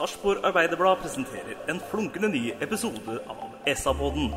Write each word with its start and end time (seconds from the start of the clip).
Sarpsborg 0.00 0.44
Arbeiderblad 0.44 0.96
presenterer 0.96 1.58
en 1.68 1.80
flunkende 1.90 2.28
ny 2.32 2.52
episode 2.64 3.18
av 3.28 3.74
SA-podden. 3.76 4.30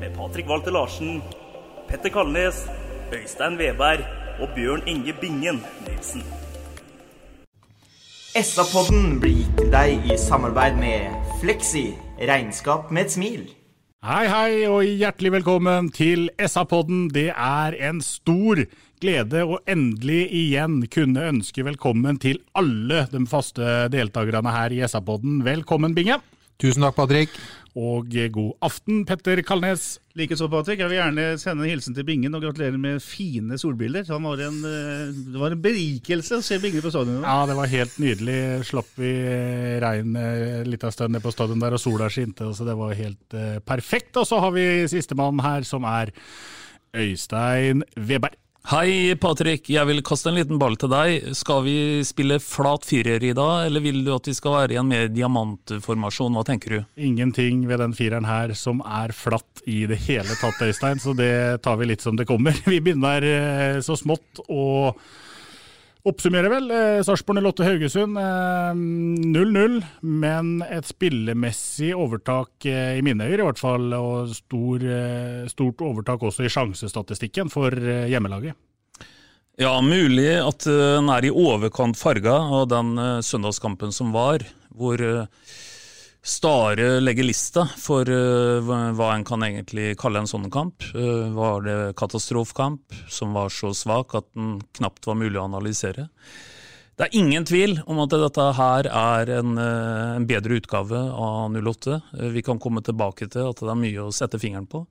Med 0.00 0.14
Patrik 0.16 0.48
Walter 0.48 0.72
Larsen, 0.72 1.20
Petter 1.88 2.08
Kalnes, 2.08 2.62
Øystein 3.12 3.58
Veberg 3.58 4.00
og 4.40 4.48
Bjørn 4.56 4.88
Inge 4.88 5.12
Bingen 5.20 5.60
Nilsen. 5.84 6.24
SA-podden 8.32 9.18
blir 9.20 9.42
gitt 9.42 9.58
til 9.60 9.72
deg 9.76 10.08
i 10.08 10.16
samarbeid 10.16 10.80
med 10.80 11.20
Fleksi. 11.42 11.90
Regnskap 12.32 12.88
med 12.88 13.04
et 13.04 13.18
smil. 13.18 13.44
Hei, 14.02 14.24
hei, 14.26 14.64
og 14.66 14.82
hjertelig 14.82 15.30
velkommen 15.30 15.86
til 15.94 16.24
SA-podden. 16.34 17.04
Det 17.14 17.28
er 17.30 17.76
en 17.86 18.00
stor 18.02 18.58
glede 18.98 19.44
å 19.46 19.60
endelig 19.62 20.24
igjen 20.40 20.80
kunne 20.90 21.28
ønske 21.30 21.62
velkommen 21.62 22.18
til 22.18 22.40
alle 22.58 23.04
de 23.12 23.20
faste 23.30 23.62
deltakerne 23.94 24.56
her 24.56 24.74
i 24.74 24.80
SA-podden. 24.90 25.44
Velkommen, 25.46 25.94
Binge. 25.94 26.16
Tusen 26.62 26.84
takk, 26.84 26.94
Patrick. 26.94 27.34
Og 27.72 28.12
god 28.30 28.52
aften, 28.62 29.00
Petter 29.08 29.40
Kalnes. 29.42 29.96
Likeså, 30.14 30.46
Patrick. 30.52 30.78
Jeg 30.78 30.90
vil 30.92 30.98
gjerne 31.00 31.24
sende 31.40 31.64
en 31.64 31.72
hilsen 31.72 31.96
til 31.96 32.04
Bingen 32.06 32.36
og 32.36 32.44
gratulere 32.44 32.78
med 32.78 33.00
fine 33.02 33.56
solbriller. 33.58 34.04
Han 34.12 34.28
var 34.28 34.42
en, 34.44 34.58
eh, 34.68 35.08
det 35.32 35.40
var 35.40 35.56
en 35.56 35.62
berikelse 35.64 36.38
å 36.38 36.44
se 36.44 36.60
Bingen 36.62 36.84
på 36.84 36.92
stadion. 36.92 37.24
Ja, 37.24 37.46
det 37.48 37.56
var 37.56 37.72
helt 37.72 37.96
nydelig. 37.98 38.66
Slapp 38.68 38.92
vi 38.94 39.10
regn 39.82 40.14
eh, 40.14 40.62
litt 40.68 40.84
av 40.84 40.92
stund 40.92 41.18
på 41.24 41.32
stadion 41.32 41.64
der, 41.64 41.74
og 41.74 41.82
sola 41.82 42.10
skinte, 42.12 42.52
så 42.54 42.68
det 42.68 42.76
var 42.76 42.94
helt 42.94 43.34
eh, 43.34 43.58
perfekt. 43.58 44.14
Og 44.20 44.28
så 44.28 44.38
har 44.38 44.52
vi 44.54 44.86
sistemann 44.86 45.40
her, 45.42 45.66
som 45.66 45.88
er 45.88 46.12
Øystein 46.94 47.82
Weberg. 47.96 48.41
Hei, 48.70 49.16
Patrick. 49.18 49.66
Jeg 49.74 49.82
vil 49.88 50.04
kaste 50.06 50.30
en 50.30 50.36
liten 50.38 50.58
ball 50.62 50.76
til 50.78 50.90
deg. 50.92 51.32
Skal 51.34 51.64
vi 51.64 51.74
spille 52.06 52.36
flat 52.38 52.84
firer 52.86 53.24
i 53.26 53.32
dag, 53.34 53.66
eller 53.66 53.82
vil 53.82 54.04
du 54.06 54.12
at 54.14 54.28
vi 54.30 54.34
skal 54.38 54.54
være 54.54 54.76
i 54.76 54.78
en 54.78 54.86
mer 54.86 55.08
diamantformasjon? 55.10 56.36
Hva 56.38 56.44
tenker 56.46 56.76
du? 56.76 56.78
Ingenting 56.94 57.64
ved 57.66 57.82
den 57.82 57.96
fireren 57.98 58.28
her 58.28 58.54
som 58.54 58.78
er 58.86 59.10
flatt 59.18 59.64
i 59.66 59.82
det 59.90 59.98
hele 60.06 60.38
tatt, 60.38 60.62
Øystein, 60.62 61.02
så 61.02 61.10
det 61.18 61.58
tar 61.66 61.80
vi 61.80 61.90
litt 61.90 62.06
som 62.06 62.14
det 62.14 62.28
kommer. 62.30 62.54
Vi 62.70 62.78
begynner 62.78 63.26
eh, 63.26 63.80
så 63.82 63.98
smått 63.98 64.44
å 64.46 64.62
oppsummere, 66.08 66.50
vel. 66.50 66.70
Eh, 66.72 67.02
Sarpsborg 67.06 67.42
08 67.44 67.66
Haugesund 67.66 68.18
eh, 68.18 68.72
0-0, 68.74 69.78
men 70.02 70.52
et 70.66 70.88
spillemessig 70.88 71.92
overtak 71.94 72.66
eh, 72.66 72.98
i 72.98 73.04
mine 73.06 73.28
øyne 73.28 73.40
i 73.42 73.48
hvert 73.48 73.62
fall, 73.62 73.88
og 73.96 74.34
stor, 74.36 74.82
eh, 74.82 75.48
stort 75.52 75.84
overtak 75.84 76.22
også 76.26 76.46
i 76.46 76.52
sjansestatistikken 76.52 77.52
for 77.52 77.76
eh, 77.76 78.08
hjemmelaget. 78.12 78.58
Ja, 79.60 79.74
mulig 79.84 80.30
at 80.40 80.66
eh, 80.66 80.86
den 80.96 81.10
er 81.12 81.28
i 81.28 81.34
overkant 81.34 81.98
farga 82.00 82.38
av 82.60 82.66
den 82.72 82.96
eh, 82.98 83.20
søndagskampen 83.22 83.92
som 83.94 84.14
var, 84.14 84.42
hvor 84.72 85.02
eh, 85.04 85.26
Stare 86.22 87.00
legger 87.02 87.26
lista 87.26 87.64
for 87.82 88.06
eh, 88.06 88.62
hva 88.62 89.08
en 89.10 89.24
kan 89.26 89.42
egentlig 89.42 89.96
kalle 89.98 90.20
en 90.22 90.30
sånn 90.30 90.46
kamp. 90.54 90.84
Eh, 90.94 91.32
Var 91.34 91.64
det 91.66 91.78
katastrofkamp 91.98 92.94
som 93.10 93.34
var 93.34 93.50
så 93.50 93.72
svak 93.74 94.14
at 94.14 94.28
den 94.36 94.60
knapt 94.78 95.08
var 95.10 95.18
mulig 95.18 95.40
å 95.40 95.48
analysere? 95.48 96.06
Det 96.94 97.08
er 97.08 97.18
ingen 97.18 97.42
tvil 97.48 97.80
om 97.90 97.98
at 98.04 98.14
dette 98.14 98.44
her 98.54 98.86
er 98.86 99.32
en, 99.40 99.58
eh, 99.58 100.14
en 100.20 100.26
bedre 100.28 100.60
utgave 100.60 100.94
av 100.94 101.50
08. 101.50 101.98
Eh, 102.14 102.28
Vi 102.30 102.42
kan 102.42 102.60
komme 102.60 102.84
tilbake 102.86 103.26
til 103.28 103.48
at 103.48 103.56
det 103.58 103.68
er 103.74 103.82
mye 103.82 104.06
å 104.06 104.14
sette 104.14 104.38
fingeren 104.38 104.68
på. 104.68 104.86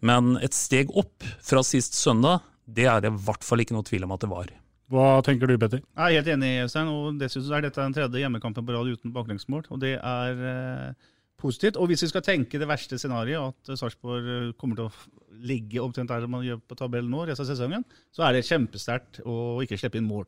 Men 0.00 0.38
et 0.38 0.54
steg 0.54 0.88
opp 0.96 1.22
fra 1.42 1.60
sist 1.62 1.92
søndag, 1.92 2.40
det 2.66 2.86
er 2.86 3.02
det 3.02 3.12
i 3.12 3.16
hvert 3.16 3.44
fall 3.44 3.58
ikke 3.58 3.76
noe 3.76 3.84
tvil 3.84 4.04
om 4.04 4.12
at 4.12 4.20
det 4.20 4.30
var. 4.30 4.46
Hva 4.90 5.20
tenker 5.22 5.46
du, 5.46 5.54
Petter? 5.60 5.84
Jeg 5.84 6.02
er 6.02 6.18
helt 6.18 6.32
enig, 6.34 6.50
Øystein. 6.64 6.90
og 6.90 7.18
Dessuten 7.20 7.54
er 7.54 7.62
dette 7.68 7.78
den 7.78 7.94
tredje 7.94 8.24
hjemmekampen 8.24 8.66
på 8.66 8.74
rad 8.74 8.90
uten 8.90 9.12
baklengsmål. 9.14 9.68
og 9.70 9.80
Det 9.82 9.94
er 9.96 10.44
eh, 10.50 11.10
positivt. 11.40 11.78
Og 11.78 11.90
hvis 11.90 12.02
vi 12.04 12.10
skal 12.10 12.24
tenke 12.26 12.58
det 12.60 12.68
verste 12.68 12.98
scenarioet, 12.98 13.54
at 13.54 13.72
eh, 13.72 13.78
Sarpsborg 13.78 14.26
eh, 14.26 14.50
kommer 14.58 14.80
til 14.80 14.88
å 14.88 15.38
ligge 15.46 15.82
omtrent 15.82 16.10
der 16.10 16.26
man 16.30 16.44
gjør 16.44 16.58
på 16.66 16.78
tabellen 16.78 17.12
nå 17.12 17.22
resten 17.28 17.46
av 17.46 17.52
sesongen, 17.52 17.86
så 18.10 18.26
er 18.26 18.36
det 18.36 18.46
kjempesterkt 18.48 19.22
å 19.22 19.60
ikke 19.64 19.78
slippe 19.80 20.00
inn 20.00 20.10
mål. 20.10 20.26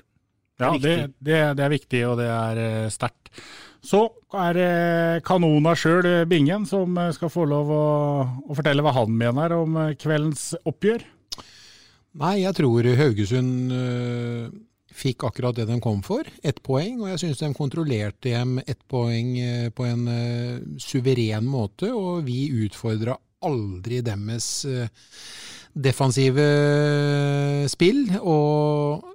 Det 0.61 0.69
Ja, 0.69 0.77
det, 0.79 0.95
det, 1.19 1.41
det 1.59 1.65
er 1.65 1.73
viktig, 1.73 2.05
og 2.07 2.21
det 2.21 2.29
er 2.31 2.63
eh, 2.63 2.93
sterkt. 2.93 3.33
Så 3.83 4.05
er 4.39 4.55
det 4.55 5.25
kanona 5.27 5.73
sjøl, 5.75 6.07
Bingen, 6.31 6.69
som 6.71 6.95
skal 7.17 7.33
få 7.35 7.49
lov 7.51 7.73
å, 7.75 7.87
å 8.47 8.55
fortelle 8.55 8.85
hva 8.87 8.95
han 8.95 9.11
mener 9.11 9.57
om 9.57 9.81
kveldens 9.99 10.53
oppgjør. 10.63 11.03
Nei, 12.21 12.43
jeg 12.43 12.53
tror 12.59 12.85
Haugesund 12.99 13.73
øh, 13.73 14.49
fikk 14.93 15.25
akkurat 15.25 15.57
det 15.57 15.65
de 15.71 15.79
kom 15.81 16.03
for, 16.05 16.27
ett 16.45 16.61
poeng. 16.65 17.01
Og 17.01 17.09
jeg 17.09 17.23
syns 17.23 17.41
de 17.41 17.53
kontrollerte 17.57 18.35
dem 18.35 18.59
ett 18.67 18.83
poeng 18.91 19.31
øh, 19.41 19.71
på 19.73 19.87
en 19.89 20.03
øh, 20.13 20.59
suveren 20.77 21.49
måte. 21.49 21.89
Og 21.97 22.27
vi 22.27 22.51
utfordra 22.67 23.17
aldri 23.43 24.03
deres 24.05 24.67
defensive 25.73 26.45
spill. 27.73 28.05
Og 28.21 29.09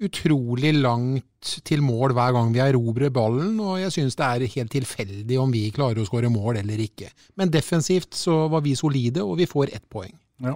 utrolig 0.00 0.72
langt 0.80 1.58
til 1.64 1.84
mål 1.84 2.14
hver 2.16 2.32
gang 2.32 2.54
vi 2.54 2.62
erobrer 2.64 3.12
ballen, 3.12 3.58
og 3.60 3.78
jeg 3.82 3.92
syns 3.92 4.16
det 4.16 4.26
er 4.26 4.52
helt 4.54 4.72
tilfeldig 4.72 5.36
om 5.40 5.52
vi 5.52 5.66
klarer 5.76 6.00
å 6.00 6.08
skåre 6.08 6.32
mål 6.32 6.62
eller 6.62 6.80
ikke. 6.80 7.10
Men 7.36 7.52
defensivt 7.52 8.16
så 8.16 8.46
var 8.48 8.64
vi 8.64 8.72
solide, 8.80 9.20
og 9.20 9.36
vi 9.40 9.48
får 9.48 9.74
ett 9.76 9.84
poeng. 9.92 10.16
Ja. 10.40 10.54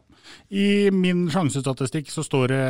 I 0.49 0.91
min 0.91 1.27
sjansestatistikk 1.33 2.09
så 2.13 2.25
står 2.25 2.49
det 2.55 2.65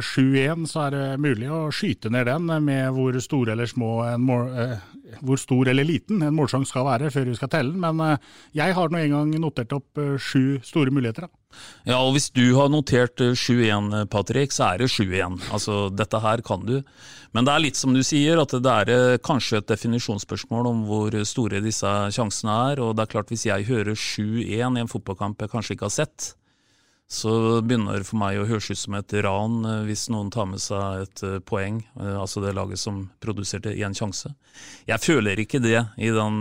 7-1, 0.00 0.64
så 0.70 0.86
er 0.86 0.94
det 0.94 1.04
mulig 1.20 1.50
å 1.52 1.66
skyte 1.74 2.08
ned 2.12 2.24
den 2.30 2.48
med 2.64 2.94
hvor 2.96 3.18
stor 3.20 3.52
eller 3.52 3.68
små 3.68 3.90
en 4.06 4.24
mål, 4.24 4.48
eh, 4.62 4.86
hvor 5.20 5.40
stor 5.40 5.68
eller 5.68 5.84
liten 5.84 6.22
en 6.24 6.36
målsjanse 6.36 6.72
skal 6.72 6.86
være 6.88 7.12
før 7.12 7.28
vi 7.28 7.36
skal 7.38 7.52
telle 7.52 7.74
den. 7.74 7.82
Men 7.84 8.00
eh, 8.06 8.30
jeg 8.56 8.76
har 8.78 8.92
nå 8.92 9.02
en 9.02 9.16
gang 9.18 9.34
notert 9.42 9.76
opp 9.76 10.00
eh, 10.00 10.14
sju 10.16 10.60
store 10.64 10.94
muligheter. 10.94 11.28
Da. 11.28 11.44
Ja, 11.84 11.98
og 12.00 12.14
hvis 12.16 12.30
du 12.34 12.54
har 12.56 12.70
notert 12.72 13.20
eh, 13.22 13.34
7-1, 13.36 14.06
Patrick, 14.12 14.54
så 14.54 14.70
er 14.72 14.82
det 14.82 14.90
7-1. 14.92 15.40
Altså, 15.54 15.88
dette 15.92 16.20
her 16.24 16.42
kan 16.46 16.64
du. 16.66 16.78
Men 17.34 17.46
det 17.46 17.54
er 17.54 17.64
litt 17.64 17.78
som 17.78 17.94
du 17.94 18.02
sier, 18.06 18.40
at 18.40 18.54
det 18.54 18.76
er 18.76 18.94
eh, 18.94 19.18
kanskje 19.24 19.60
et 19.60 19.68
definisjonsspørsmål 19.70 20.70
om 20.70 20.86
hvor 20.88 21.18
store 21.28 21.62
disse 21.64 21.92
sjansene 22.14 22.56
er. 22.70 22.82
Og 22.84 22.94
det 22.96 23.04
er 23.04 23.12
klart, 23.16 23.32
hvis 23.32 23.46
jeg 23.48 23.68
hører 23.70 23.92
7-1 23.98 24.48
i 24.48 24.84
en 24.84 24.90
fotballkamp 24.90 25.44
jeg 25.44 25.52
kanskje 25.52 25.76
ikke 25.76 25.90
har 25.90 25.98
sett, 25.98 26.32
så 27.10 27.60
begynner 27.60 28.00
det 28.00 28.08
for 28.08 28.18
meg 28.20 28.38
å 28.40 28.46
høres 28.48 28.70
ut 28.72 28.80
som 28.80 28.96
et 28.96 29.12
ran 29.24 29.58
eh, 29.68 29.82
hvis 29.88 30.06
noen 30.12 30.30
tar 30.32 30.48
med 30.48 30.62
seg 30.62 31.04
et 31.04 31.22
eh, 31.26 31.40
poeng, 31.44 31.82
eh, 32.00 32.16
altså 32.16 32.40
det 32.44 32.54
laget 32.56 32.80
som 32.80 33.04
produserte 33.22 33.74
én 33.76 33.96
sjanse. 33.96 34.32
Jeg 34.88 35.02
føler 35.04 35.42
ikke 35.42 35.60
det 35.62 35.78
i 36.00 36.10
den 36.14 36.40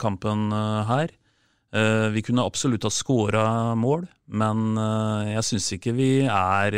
kampen 0.00 0.50
her. 0.88 1.12
Vi 1.70 2.22
kunne 2.26 2.42
absolutt 2.48 2.82
ha 2.82 2.90
skåra 2.90 3.42
mål, 3.78 4.06
men 4.34 4.72
jeg 5.28 5.44
syns 5.46 5.68
ikke 5.76 5.92
vi 5.94 6.08
er 6.24 6.74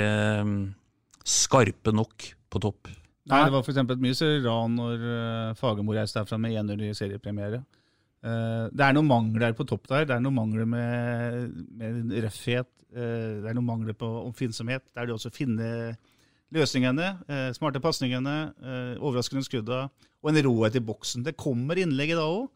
skarpe 1.24 1.94
nok 1.96 2.26
på 2.52 2.60
topp. 2.60 2.90
Nei, 3.30 3.44
Det 3.46 3.54
var 3.54 3.70
eksempel 3.72 3.96
et 3.96 4.04
mye 4.04 4.18
større 4.18 4.42
ran 4.44 4.76
når 4.76 5.06
Fagermo 5.56 5.94
reiste 5.96 6.18
derfra 6.20 6.36
med 6.42 6.58
1-0 6.60 6.84
i 6.90 6.92
seriepremiere. 6.98 7.62
Det 8.20 8.84
er 8.84 8.98
noen 8.98 9.08
mangler 9.08 9.56
på 9.56 9.64
topp 9.70 9.88
der. 9.94 10.04
Det 10.10 10.18
er 10.18 10.26
noen 10.26 10.40
mangler 10.42 10.68
med, 10.68 11.56
med 11.78 12.12
røffhet. 12.26 12.68
Eh, 12.94 13.42
det 13.42 13.50
er 13.50 13.56
noen 13.56 13.68
mangler 13.68 13.96
på 13.98 14.08
oppfinnsomhet. 14.28 14.84
Der 14.94 15.08
de 15.08 15.14
også 15.16 15.32
finner 15.34 15.94
løsningene, 16.52 17.08
eh, 17.28 17.50
smarte 17.56 17.80
pasningene, 17.80 18.52
eh, 18.62 18.96
overraskende 19.00 19.44
skudda 19.46 19.84
og 20.22 20.30
en 20.30 20.42
råhet 20.44 20.76
i 20.76 20.84
boksen. 20.84 21.24
Det 21.24 21.36
kommer 21.36 21.80
innlegg 21.80 22.12
i 22.12 22.18
dag 22.18 22.28
òg. 22.28 22.50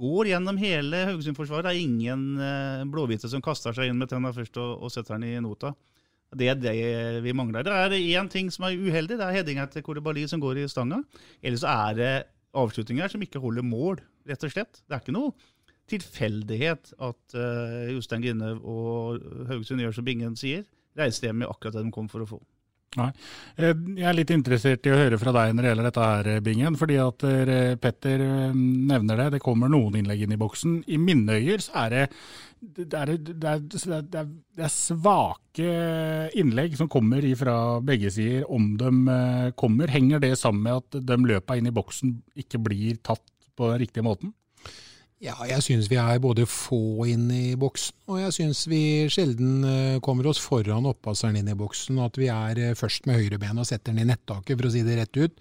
går 0.00 0.30
gjennom 0.30 0.56
hele 0.56 0.96
Haugesund-forsvaret. 1.04 1.62
Det 1.62 1.72
er 1.76 1.84
ingen 1.84 2.88
blåhvite 2.88 3.28
som 3.28 3.42
kaster 3.42 3.74
seg 3.76 3.90
inn 3.90 3.98
med 3.98 4.08
tenna 4.08 4.32
først 4.32 4.56
og, 4.56 4.80
og 4.80 4.90
setter 4.90 5.18
den 5.18 5.28
i 5.28 5.40
nota. 5.44 5.74
Det 6.32 6.48
er 6.48 6.54
det 6.54 7.22
vi 7.22 7.34
mangler. 7.36 7.62
Det 7.62 7.74
er 7.74 7.90
én 8.16 8.30
ting 8.30 8.48
som 8.50 8.64
er 8.64 8.80
uheldig, 8.80 9.18
det 9.18 9.26
er 9.26 9.36
headinga 9.36 9.66
til 9.68 9.82
Koribali 9.82 10.26
som 10.26 10.40
går 10.40 10.62
i 10.62 10.68
stanga. 10.72 11.02
Så 11.44 11.68
er 11.68 11.94
det 11.98 12.26
avslutninger 12.56 13.12
som 13.12 13.20
ikke 13.20 13.42
holder 13.42 13.66
mål, 13.66 14.00
rett 14.24 14.46
og 14.46 14.54
slett. 14.54 14.80
Det 14.88 14.96
er 14.96 15.02
ikke 15.02 15.12
noe 15.12 15.34
tilfeldighet 15.90 16.94
at 16.96 17.36
uh, 17.36 17.90
Jostein 17.90 18.24
Grinev 18.24 18.62
og 18.62 19.20
Haugesund 19.50 19.82
gjør 19.82 19.98
som 19.98 20.06
Bingen 20.06 20.38
sier, 20.38 20.64
reiser 20.98 21.28
hjem 21.28 21.42
med 21.42 21.50
akkurat 21.50 21.78
det 21.78 21.86
de 21.86 21.94
kom 21.94 22.08
for 22.10 22.24
å 22.24 22.30
få. 22.36 22.40
Nei. 22.98 23.10
Eh, 23.54 23.70
jeg 24.00 24.06
er 24.10 24.16
litt 24.16 24.32
interessert 24.34 24.86
i 24.88 24.90
å 24.90 24.98
høre 24.98 25.18
fra 25.20 25.30
deg 25.36 25.52
når 25.54 25.62
det 25.62 25.70
gjelder 25.70 25.86
dette 25.86 26.06
her, 26.08 26.30
Bingen. 26.42 26.78
fordi 26.78 26.96
at 26.98 27.24
eh, 27.28 27.76
Petter 27.78 28.24
nevner 28.56 29.20
det. 29.20 29.28
Det 29.36 29.42
kommer 29.44 29.70
noen 29.70 30.00
innlegg 30.00 30.24
inn 30.26 30.34
i 30.34 30.40
boksen. 30.40 30.80
I 30.90 30.98
mine 30.98 31.38
øyer 31.38 31.62
så 31.62 31.84
er 31.84 31.94
det, 31.94 32.02
det, 32.58 32.88
er, 32.88 33.14
det, 33.14 33.36
er, 33.52 33.62
det, 34.02 34.24
er, 34.58 34.74
svake 34.74 35.70
innlegg 36.42 36.74
som 36.80 36.90
kommer 36.90 37.22
fra 37.38 37.56
begge 37.78 38.10
sider, 38.10 38.42
om 38.50 38.72
de 38.80 38.90
kommer. 39.54 39.94
Henger 39.94 40.26
det 40.26 40.34
sammen 40.40 40.66
med 40.66 40.82
at 40.82 41.00
de 41.12 41.20
løpa 41.30 41.60
inn 41.60 41.70
i 41.70 41.74
boksen 41.74 42.18
ikke 42.42 42.58
blir 42.66 42.98
tatt 43.06 43.22
på 43.54 43.70
den 43.70 43.84
riktige 43.84 44.06
måten? 44.06 44.34
Ja, 45.20 45.34
jeg 45.44 45.60
syns 45.60 45.90
vi 45.92 45.98
er 46.00 46.16
både 46.24 46.46
få 46.48 47.04
inn 47.12 47.26
i 47.28 47.52
boksen, 47.60 47.92
og 48.08 48.22
jeg 48.22 48.32
syns 48.38 48.62
vi 48.70 49.04
sjelden 49.12 49.66
eh, 49.68 49.98
kommer 50.00 50.30
oss 50.30 50.38
foran 50.40 50.88
opppasseren 50.88 51.36
inn 51.36 51.50
i 51.52 51.56
boksen. 51.60 51.98
At 52.00 52.16
vi 52.16 52.30
er 52.32 52.56
eh, 52.56 52.76
først 52.78 53.04
med 53.04 53.20
høyrebenet 53.20 53.60
og 53.60 53.68
setter 53.68 53.92
den 53.92 54.06
i 54.06 54.08
nettaket, 54.08 54.54
for 54.56 54.70
å 54.70 54.72
si 54.72 54.80
det 54.86 54.96
rett 54.96 55.20
ut. 55.20 55.36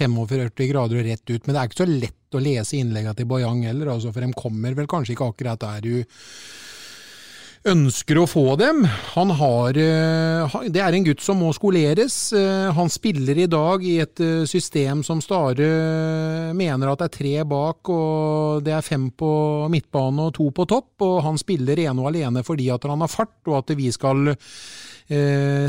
45 0.00 0.70
grader 0.70 1.02
og 1.02 1.10
rett 1.10 1.28
ut. 1.28 1.42
Men 1.44 1.52
det 1.52 1.60
er 1.60 1.68
ikke 1.68 1.82
så 1.82 1.88
lett 1.90 2.38
å 2.38 2.42
lese 2.46 2.80
innleggene 2.80 3.18
til 3.18 3.28
Bayang 3.28 3.60
heller, 3.68 3.92
altså, 3.92 4.14
for 4.16 4.24
de 4.24 4.32
kommer 4.32 4.80
vel 4.80 4.88
kanskje 4.88 5.12
ikke 5.12 5.28
akkurat 5.34 5.60
der 5.60 5.84
du 5.84 5.92
ønsker 7.66 8.20
å 8.20 8.26
få 8.28 8.54
dem. 8.60 8.84
Han 9.14 9.32
har 9.38 9.78
eh, 9.78 10.56
Det 10.70 10.82
er 10.82 10.94
en 10.94 11.06
gutt 11.06 11.22
som 11.24 11.40
må 11.42 11.50
skoleres. 11.56 12.16
Eh, 12.36 12.68
han 12.74 12.90
spiller 12.92 13.38
i 13.38 13.48
dag 13.50 13.84
i 13.84 13.98
et 14.04 14.22
eh, 14.22 14.46
system 14.48 15.02
som 15.06 15.22
Stare 15.24 16.52
mener 16.56 16.92
at 16.92 17.02
det 17.02 17.08
er 17.08 17.16
tre 17.16 17.34
bak, 17.48 17.90
og 17.90 18.62
det 18.66 18.76
er 18.76 18.86
fem 18.86 19.08
på 19.10 19.30
midtbane 19.72 20.28
og 20.28 20.36
to 20.38 20.50
på 20.54 20.68
topp. 20.70 20.92
Og 21.06 21.22
han 21.26 21.40
spiller 21.40 21.80
ene 21.88 22.02
og 22.02 22.12
alene 22.12 22.44
fordi 22.46 22.70
at 22.74 22.86
han 22.88 23.02
har 23.04 23.12
fart, 23.12 23.40
og 23.48 23.60
at 23.62 23.74
vi 23.78 23.90
skal 23.94 24.34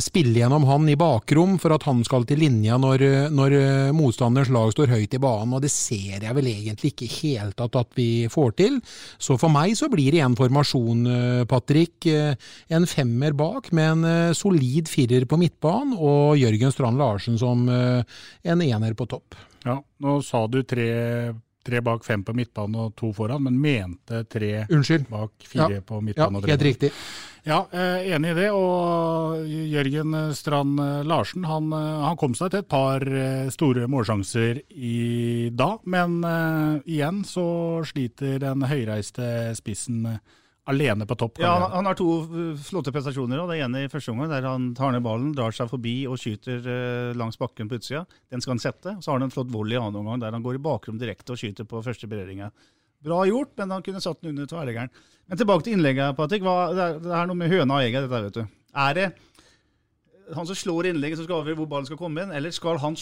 spille 0.03 0.41
gjennom 0.41 0.65
han 0.68 0.89
i 0.91 0.97
bakrom 1.00 1.56
for 1.62 1.71
at 1.71 1.86
han 1.88 2.01
skal 2.03 2.25
til 2.27 2.41
linja 2.44 2.75
når, 2.81 3.03
når 3.31 3.56
eh, 3.56 3.91
motstanderens 3.95 4.51
lag 4.51 4.74
står 4.74 4.91
høyt 4.91 5.15
i 5.15 5.21
banen, 5.24 5.56
og 5.56 5.63
det 5.63 5.71
ser 5.71 6.25
jeg 6.25 6.36
vel 6.36 6.50
egentlig 6.51 6.91
ikke 6.91 7.09
helt 7.21 7.56
tatt 7.59 7.77
at 7.80 7.95
vi 7.95 8.27
får 8.31 8.56
til. 8.59 8.80
Så 9.18 9.39
for 9.39 9.53
meg 9.53 9.77
så 9.80 9.88
blir 9.91 10.12
det 10.15 10.24
en 10.25 10.38
formasjon, 10.39 11.06
eh, 11.07 11.44
Patrick. 11.50 12.09
Eh, 12.12 12.36
en 12.75 12.88
femmer 12.89 13.36
bak 13.38 13.71
med 13.71 14.06
en 14.06 14.36
solid 14.36 14.91
firer 14.91 15.24
på 15.30 15.39
midtbanen, 15.39 15.95
og 15.95 16.35
Jørgen 16.39 16.75
Strand 16.75 17.00
Larsen 17.00 17.38
som 17.39 17.68
en 17.69 18.62
ener 18.65 18.95
på 18.97 19.07
topp. 19.09 19.38
Ja, 19.65 19.80
nå 20.03 20.19
sa 20.25 20.45
du 20.47 20.62
tre 20.68 20.89
tre 21.69 21.81
bak, 21.81 22.06
fem 22.06 22.24
på 22.24 22.33
midtbanen 22.35 22.77
og 22.80 22.94
to 22.97 23.12
foran, 23.15 23.44
men 23.45 23.57
mente 23.62 24.24
tre 24.31 24.65
Unnskyld. 24.71 25.07
bak, 25.12 25.33
fire 25.44 25.80
ja. 25.80 25.83
på 25.85 26.00
midtbanen. 26.01 26.42
Ja, 26.44 26.53
helt 26.53 26.65
riktig. 26.65 26.92
Ja, 27.47 27.68
eh, 27.71 28.12
enig 28.13 28.33
i 28.33 28.38
det. 28.38 28.50
Og 28.56 29.45
Jørgen 29.47 30.18
Strand 30.36 30.81
Larsen 31.07 31.45
han, 31.47 31.71
eh, 31.74 32.01
han, 32.06 32.18
kom 32.19 32.36
seg 32.38 32.51
til 32.51 32.63
et 32.63 32.71
par 32.71 33.03
eh, 33.06 33.47
store 33.53 33.88
målsjanser 33.91 34.63
i 34.75 35.50
dag, 35.56 35.80
men 35.89 36.19
uh, 36.25 36.80
igjen 36.89 37.24
så 37.27 37.45
sliter 37.88 38.39
den 38.44 38.65
høyreiste 38.68 39.56
spissen 39.57 40.03
alene 40.69 41.07
på 41.09 41.18
topp. 41.18 41.39
Ja, 41.41 41.56
han, 41.57 41.71
han, 41.74 41.89
har 41.89 41.97
to 41.97 42.09
flotte 42.69 42.94
prestasjoner. 42.94 43.42
Det 43.50 43.59
ene 43.63 43.85
i 43.85 43.92
første 43.92 44.13
omgang, 44.13 44.30
der 44.31 44.45
han 44.45 44.69
tar 44.77 44.94
ned 44.94 45.06
ballen, 45.06 45.31
drar 45.38 45.56
seg 45.56 45.71
forbi 45.71 45.95
og 46.09 46.19
skyter 46.21 46.59
uh, 46.65 47.18
langs 47.18 47.39
bakken 47.42 47.71
på 47.71 47.80
utsida. 47.80 48.03
Den 48.31 48.44
skal 48.44 48.57
han 48.57 48.63
sette. 48.63 48.97
Så 49.00 49.12
har 49.12 49.19
han 49.19 49.30
en 49.30 49.33
flott 49.33 49.51
volley 49.53 49.77
i 49.77 49.81
annen 49.81 50.01
omgang, 50.03 50.21
der 50.21 50.35
han 50.35 50.45
går 50.45 50.59
i 50.59 50.65
bakrom 50.69 51.00
direkte 51.01 51.33
og 51.33 51.42
skyter 51.42 51.68
på 51.69 51.81
første 51.85 52.09
berøringa. 52.12 52.51
Bra 53.05 53.23
gjort, 53.29 53.55
men 53.59 53.71
han 53.71 53.85
kunne 53.85 54.01
satt 54.03 54.19
den 54.21 54.33
under 54.33 54.49
tverrleggeren. 54.49 54.91
Men 55.29 55.39
tilbake 55.39 55.65
til 55.65 55.77
innlegget, 55.77 56.17
Patrick. 56.17 56.43
Hva, 56.43 56.55
det, 56.73 56.85
er, 56.85 57.01
det, 57.03 57.11
er, 57.15 57.27
noe 57.29 57.39
med 57.39 57.51
høna 57.51 57.77
og 57.77 57.85
egget, 57.85 58.05
dette, 58.05 58.21
vet 58.25 58.39
du. 58.39 58.55
Er 58.79 58.95
det 58.97 59.07
han 60.35 60.45
som 60.45 60.57
slår 60.57 60.91
innlegget, 60.91 61.19
som 61.19 61.25
skal 61.25 61.41
avgjøre 61.41 61.57
hvor 61.61 61.69
ballen 61.71 61.89
skal 61.89 61.99
komme 61.99 62.23
inn, 62.23 62.33
eller 62.35 62.53
skal 62.53 62.77
han, 62.83 62.97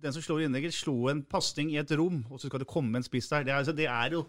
den 0.00 0.14
som 0.16 0.24
slår 0.24 0.46
innlegget, 0.46 0.76
slå 0.76 1.10
en 1.12 1.22
pasning 1.28 1.72
i 1.74 1.80
et 1.80 1.92
rom, 1.98 2.22
og 2.30 2.40
så 2.40 2.48
skal 2.48 2.62
det 2.62 2.70
komme 2.70 3.00
en 3.00 3.04
spiss 3.04 3.28
der? 3.32 3.44
Det 3.44 3.52
er, 3.52 3.60
altså, 3.60 3.76
det 3.76 3.88
er 3.90 4.16
jo 4.16 4.24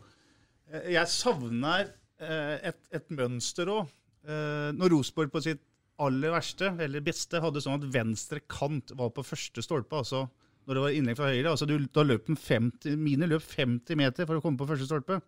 eh, 0.72 0.92
Jeg 0.98 1.12
savner 1.14 1.92
eh, 2.20 2.56
et, 2.72 2.82
et 2.92 3.14
mønster 3.16 3.72
òg. 3.72 3.92
Eh, 4.28 4.70
når 4.76 4.96
Rosenborg 4.96 5.32
på 5.34 5.44
sitt 5.48 5.64
aller 6.02 6.34
verste, 6.34 6.74
eller 6.82 7.04
beste, 7.06 7.40
hadde 7.44 7.62
sånn 7.64 7.80
at 7.80 7.90
venstre 7.94 8.42
kant 8.50 8.94
var 8.98 9.14
på 9.16 9.26
første 9.26 9.64
stolpe. 9.64 10.02
altså 10.02 10.26
når 10.72 10.80
det 10.80 10.84
var 10.88 10.98
innlegg 10.98 11.18
fra 11.20 11.30
høyre. 11.30 11.52
altså 11.52 11.68
du, 11.68 11.76
Da 11.92 12.04
løp 12.08 12.28
den 12.30 12.40
50, 12.40 12.96
Mine 13.00 13.28
løp 13.28 13.44
50 13.44 14.00
meter 14.00 14.28
for 14.30 14.40
å 14.40 14.44
komme 14.44 14.60
på 14.60 14.68
første 14.70 14.88
stolpe. 14.88 15.20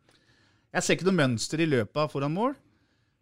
Jeg 0.74 0.86
ser 0.86 0.96
ikke 0.96 1.10
noe 1.10 1.20
mønster 1.20 1.62
i 1.62 1.68
løpet 1.70 2.14
foran 2.14 2.34
mål. 2.34 2.56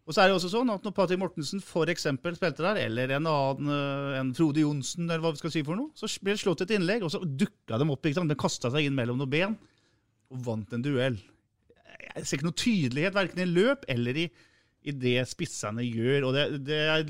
Og 0.05 0.15
så 0.15 0.23
er 0.23 0.29
det 0.29 0.37
også 0.37 0.51
sånn 0.51 0.71
at 0.73 0.85
Når 0.85 0.93
Patrick 0.97 1.19
Mortensen 1.21 1.61
eksempel 1.91 2.37
spilte 2.37 2.63
der, 2.65 2.79
eller 2.85 3.15
en 3.17 3.27
annen, 3.29 3.73
eh, 3.73 4.19
en 4.19 4.33
Frode 4.37 4.63
Johnsen, 4.63 5.09
eller 5.09 5.21
hva 5.23 5.33
vi 5.33 5.41
skal 5.41 5.53
si 5.53 5.63
for 5.63 5.77
noe, 5.77 5.91
så 5.95 6.09
ble 6.21 6.35
det 6.35 6.41
slått 6.41 6.61
et 6.65 6.73
innlegg, 6.77 7.03
og 7.03 7.11
så 7.13 7.21
dukka 7.21 7.77
de 7.77 7.89
opp. 7.89 8.05
ikke 8.05 8.19
sant? 8.19 8.29
De 8.29 8.39
kasta 8.39 8.71
seg 8.71 8.85
inn 8.85 8.97
mellom 8.97 9.17
noen 9.17 9.29
ben 9.31 9.57
og 10.31 10.43
vant 10.45 10.73
en 10.73 10.83
duell. 10.83 11.19
Jeg 12.01 12.25
ser 12.25 12.37
ikke 12.37 12.49
noe 12.49 12.59
tydelighet 12.59 13.15
verken 13.15 13.43
i 13.43 13.49
løp 13.51 13.85
eller 13.91 14.17
i, 14.17 14.27
i 14.83 14.91
det 14.91 15.27
spissene 15.29 15.83
gjør. 15.85 16.27
og 16.27 16.35
det, 16.35 16.45
det 16.67 16.79
er, 16.87 17.05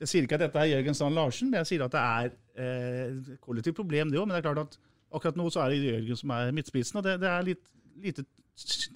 Jeg 0.00 0.08
sier 0.08 0.24
ikke 0.24 0.38
at 0.38 0.46
dette 0.46 0.60
er 0.62 0.70
Jørgen 0.70 0.96
Strand 0.96 1.18
Larsen, 1.18 1.50
men 1.50 1.60
jeg 1.60 1.74
sier 1.74 1.84
at 1.84 1.92
det 1.92 2.00
er 2.00 2.30
eh, 2.56 3.34
kollektivt 3.44 3.76
problem, 3.76 4.08
det 4.08 4.20
òg. 4.20 4.28
Men 4.28 4.38
det 4.38 4.40
er 4.40 4.46
klart 4.48 4.62
at 4.64 4.78
akkurat 5.12 5.36
nå 5.36 5.50
så 5.52 5.64
er 5.64 5.74
det 5.74 5.90
Jørgen 5.90 6.20
som 6.22 6.32
er 6.36 6.54
midtspissen. 6.56 7.00
Og 7.00 7.04
det, 7.04 7.18
det 7.20 7.28
er 7.28 7.46
litt 7.50 7.62
lite 8.00 8.24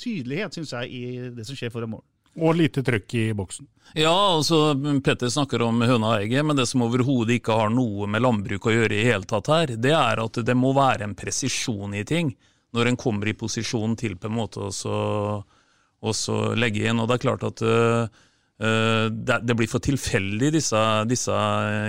tydelighet, 0.01 0.57
syns 0.57 0.73
jeg, 0.73 0.91
i 0.91 1.31
det 1.37 1.45
som 1.45 1.59
skjer 1.59 1.73
foran 1.75 1.93
mål. 1.93 2.05
Og 2.35 2.57
lite 2.59 2.83
trøkk 2.83 3.15
i 3.21 3.25
boksen. 3.37 3.69
Ja, 3.95 4.15
altså 4.35 4.73
Petter 5.05 5.31
snakker 5.31 5.63
om 5.63 5.85
høna 5.85 6.15
og 6.15 6.25
egget, 6.25 6.43
men 6.47 6.59
det 6.59 6.67
som 6.67 6.83
overhodet 6.83 7.37
ikke 7.39 7.55
har 7.61 7.71
noe 7.71 8.09
med 8.11 8.25
landbruk 8.25 8.67
å 8.67 8.75
gjøre 8.75 8.97
i 8.97 9.05
hele 9.07 9.29
tatt 9.29 9.51
her, 9.53 9.77
det 9.79 9.93
er 9.95 10.23
at 10.25 10.41
det 10.43 10.57
må 10.59 10.73
være 10.75 11.07
en 11.07 11.15
presisjon 11.19 11.95
i 11.95 12.03
ting 12.09 12.33
når 12.75 12.91
en 12.91 12.99
kommer 12.99 13.31
i 13.31 13.37
posisjon 13.39 13.95
til 14.01 14.17
på 14.19 14.27
en 14.27 14.39
måte 14.41 14.67
å 14.67 16.41
legge 16.59 16.89
inn. 16.89 16.99
Og 16.99 17.07
det 17.07 17.21
er 17.21 17.23
klart 17.29 17.47
at 17.47 17.63
uh, 17.63 18.09
Eh, 18.09 18.34
det, 18.55 19.55
blir 19.59 19.67
for 19.67 19.83
tilfeldig, 19.83 20.53
disse, 20.55 20.81
disse 21.11 21.35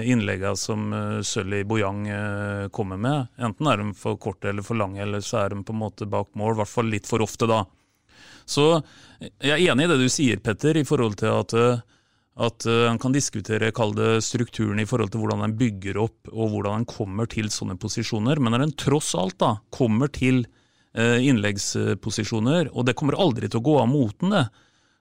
innleggene 0.09 0.57
som 0.57 0.87
uh, 0.93 1.21
Sølvi 1.21 1.61
Bojang 1.67 2.07
kommer 2.73 2.97
med. 2.97 3.27
Enten 3.37 3.69
er 3.69 3.77
de 3.81 3.91
for 3.97 4.17
korte 4.17 4.49
eller 4.49 4.65
for 4.65 4.79
lange, 4.79 5.01
eller 5.03 5.21
så 5.21 5.43
er 5.43 5.53
de 5.53 5.61
på 5.61 5.75
en 5.75 5.83
måte 5.83 6.07
bak 6.09 6.31
mål. 6.33 6.55
I 6.55 6.59
hvert 6.63 6.73
fall 6.73 6.89
litt 6.89 7.09
for 7.09 7.21
ofte, 7.21 7.45
da. 7.49 7.61
Så 8.49 8.81
jeg 9.21 9.53
er 9.53 9.61
enig 9.71 9.85
i 9.85 9.91
det 9.93 9.99
du 10.01 10.09
sier, 10.09 10.41
Petter, 10.41 10.77
i 10.77 10.85
forhold 10.85 11.15
til 11.21 11.31
at, 11.33 11.53
at 12.49 12.67
en 12.89 12.99
kan 13.01 13.13
diskutere 13.13 13.71
kall 13.73 13.93
det 13.97 14.11
strukturen 14.25 14.81
i 14.81 14.89
forhold 14.89 15.13
til 15.13 15.21
hvordan 15.23 15.45
en 15.45 15.55
bygger 15.57 16.01
opp 16.01 16.33
og 16.33 16.51
hvordan 16.51 16.81
en 16.81 16.89
kommer 16.89 17.29
til 17.29 17.49
sånne 17.53 17.77
posisjoner. 17.81 18.41
Men 18.41 18.57
når 18.57 18.67
en 18.67 18.77
tross 18.85 19.13
alt 19.17 19.37
da 19.41 19.55
kommer 19.73 20.09
til 20.13 20.47
innleggsposisjoner, 20.95 22.69
og 22.71 22.85
det 22.87 22.93
kommer 22.95 23.17
aldri 23.19 23.49
til 23.49 23.59
å 23.59 23.65
gå 23.65 23.73
av 23.81 23.89
moten, 23.91 24.31
det 24.31 24.45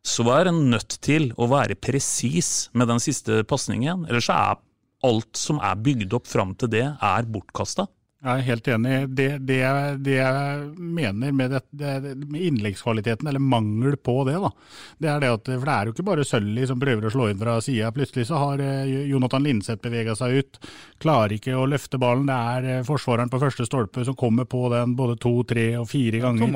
så 0.04 0.25
er 0.37 0.50
en 0.50 0.66
nødt 0.70 0.99
til 1.04 1.30
å 1.40 1.49
være 1.49 1.78
presis 1.80 2.68
med 2.76 2.90
den 2.92 3.00
siste 3.00 3.40
pasningen. 3.49 4.04
Ellers 4.11 4.28
er 4.32 4.61
alt 5.04 5.40
som 5.40 5.61
er 5.64 5.80
bygd 5.80 6.12
opp 6.16 6.28
fram 6.28 6.52
til 6.61 6.70
det, 6.76 6.84
er 7.00 7.28
bortkasta. 7.28 7.88
Jeg 8.24 8.40
er 8.40 8.46
helt 8.46 8.68
enig. 8.72 8.98
Det, 9.12 9.26
det, 9.44 9.56
jeg, 9.60 9.96
det 10.00 10.14
jeg, 10.16 10.60
mener 10.80 11.32
med, 11.36 11.58
det, 11.76 12.12
innleggskvaliteten, 12.40 13.28
eller 13.28 13.42
mangel 13.42 13.98
på 14.00 14.14
det, 14.24 14.38
da, 14.40 14.50
det 14.96 15.10
er 15.12 15.20
det 15.20 15.32
at 15.34 15.50
For 15.50 15.68
det 15.68 15.74
er 15.74 15.90
jo 15.90 15.92
ikke 15.92 16.06
bare 16.06 16.24
Sølli 16.24 16.64
som 16.64 16.80
prøver 16.80 17.04
å 17.04 17.12
slå 17.12 17.26
inn 17.28 17.42
fra 17.42 17.58
sida. 17.64 17.90
Plutselig 17.92 18.30
så 18.30 18.40
har 18.40 18.62
eh, 18.64 18.94
Jonathan 19.10 19.44
Linseth 19.44 19.82
bevega 19.84 20.14
seg 20.16 20.38
ut. 20.38 20.60
Klarer 21.04 21.36
ikke 21.36 21.58
å 21.58 21.66
løfte 21.68 22.00
ballen. 22.00 22.24
Det 22.30 22.38
er 22.54 22.70
eh, 22.78 22.86
forsvareren 22.88 23.32
på 23.32 23.42
første 23.42 23.66
stolpe 23.68 24.06
som 24.08 24.16
kommer 24.16 24.48
på 24.48 24.62
den 24.72 24.96
både 24.96 25.18
to, 25.20 25.34
tre 25.44 25.66
og 25.82 25.84
fire 25.90 26.22
ganger. 26.24 26.46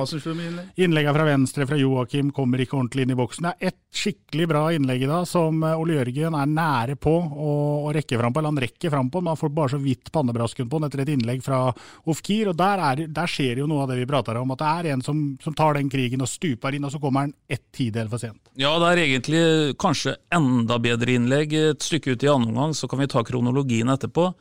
innlegg. 0.49 0.73
Innlegga 0.87 1.15
fra 1.19 1.29
venstre 1.29 1.69
fra 1.69 1.81
Joakim 1.83 2.33
kommer 2.33 2.65
ikke 2.65 2.79
ordentlig 2.81 3.05
inn 3.05 3.13
i 3.13 3.19
boksen. 3.21 3.51
Det 3.51 3.53
er 3.53 3.75
ett 3.75 3.81
skikkelig 3.93 4.49
bra 4.55 4.65
innlegg 4.73 5.05
i 5.05 5.13
dag 5.13 5.29
som 5.29 5.61
eh, 5.61 5.77
Ole 5.77 6.01
Jørgen 6.01 6.41
er 6.41 6.49
nære 6.57 6.97
på 6.97 7.13
å, 7.13 7.61
å 7.85 7.93
rekke 7.93 8.17
fram 8.17 8.33
på. 8.33 8.41
Eller 8.41 8.55
han 8.55 8.65
rekker 8.65 8.97
fram 8.97 9.13
på, 9.13 9.21
men 9.21 9.35
han 9.35 9.43
får 9.45 9.55
bare 9.61 9.77
så 9.77 9.85
vidt 9.85 10.09
pannebrasken 10.17 10.73
på 10.73 10.81
den 10.81 10.89
etter 10.89 11.05
et 11.05 11.13
innlegg 11.13 11.45
fra 11.45 11.58
fra 11.59 12.11
Ofkir. 12.11 12.49
og 12.53 12.57
der, 12.59 12.83
er, 12.91 13.05
der, 13.07 13.31
skjer 13.31 13.63
jo 13.63 13.69
noe 13.71 13.85
av 13.85 13.93
det 13.93 13.99
vi 14.01 14.09
prater 14.09 14.39
om. 14.41 14.55
At 14.55 14.63
det 14.63 14.71
er 14.71 14.91
en 14.95 15.05
som, 15.05 15.21
som 15.43 15.57
tar 15.59 15.79
den 15.79 15.91
krigen 15.93 16.25
og 16.25 16.31
stuper 16.31 16.75
inn, 16.75 16.87
og 16.87 16.95
så 16.95 17.03
kommer 17.03 17.27
han 17.27 17.37
ett 17.49 17.67
tidel 17.75 18.11
for 18.11 18.23
sent. 18.23 18.41
Ja, 18.59 18.75
det 18.81 18.93
er 18.93 19.05
egentlig 19.05 19.45
kanskje 19.81 20.19
enda 20.35 20.81
bedre 20.83 21.19
innlegg. 21.19 21.55
Et 21.75 21.85
stykke 21.85 22.15
ut 22.15 22.27
i 22.27 22.33
andre 22.33 22.55
omgang, 22.55 22.75
så 22.77 22.91
kan 22.91 23.03
vi 23.03 23.11
ta 23.11 23.25
kronologien 23.27 23.91
etterpå. 23.93 24.33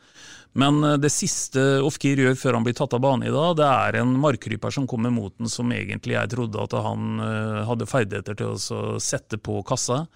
Men 0.58 0.80
eh, 0.84 0.96
det 1.00 1.12
siste 1.14 1.64
Ofkir 1.84 2.22
gjør 2.22 2.38
før 2.38 2.58
han 2.58 2.66
blir 2.66 2.76
tatt 2.78 2.96
av 2.96 3.02
bane 3.04 3.28
i 3.28 3.34
dag, 3.34 3.58
det 3.58 3.68
er 3.68 4.00
en 4.00 4.14
markkryper 4.20 4.74
som 4.74 4.88
kommer 4.90 5.12
mot 5.14 5.34
den 5.36 5.50
som 5.52 5.70
egentlig 5.74 6.16
jeg 6.16 6.32
trodde 6.34 6.64
at 6.64 6.78
han 6.84 7.20
eh, 7.24 7.60
hadde 7.68 7.90
ferdigheter 7.90 8.38
til 8.38 8.56
å 8.56 8.96
sette 9.02 9.40
på 9.42 9.60
kassa. 9.66 10.06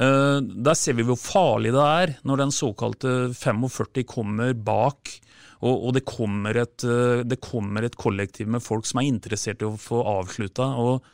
Eh, 0.00 0.38
der 0.40 0.78
ser 0.78 0.96
vi 0.98 1.06
hvor 1.06 1.20
farlig 1.20 1.74
det 1.74 1.82
er 1.84 2.14
når 2.28 2.44
den 2.44 2.54
såkalte 2.54 3.16
45 3.36 4.06
kommer 4.08 4.54
bak. 4.54 5.16
Og, 5.62 5.92
det, 5.94 6.02
kommer 6.02 6.56
et, 6.58 6.82
det 7.22 7.36
kommer 7.38 7.84
et 7.86 7.94
kollektiv 7.94 8.48
med 8.50 8.64
folk 8.64 8.82
som 8.88 8.98
er 8.98 9.06
interessert 9.06 9.60
i 9.62 9.68
å 9.68 9.76
få 9.78 10.00
avslutta. 10.18 10.66
Og 10.82 11.04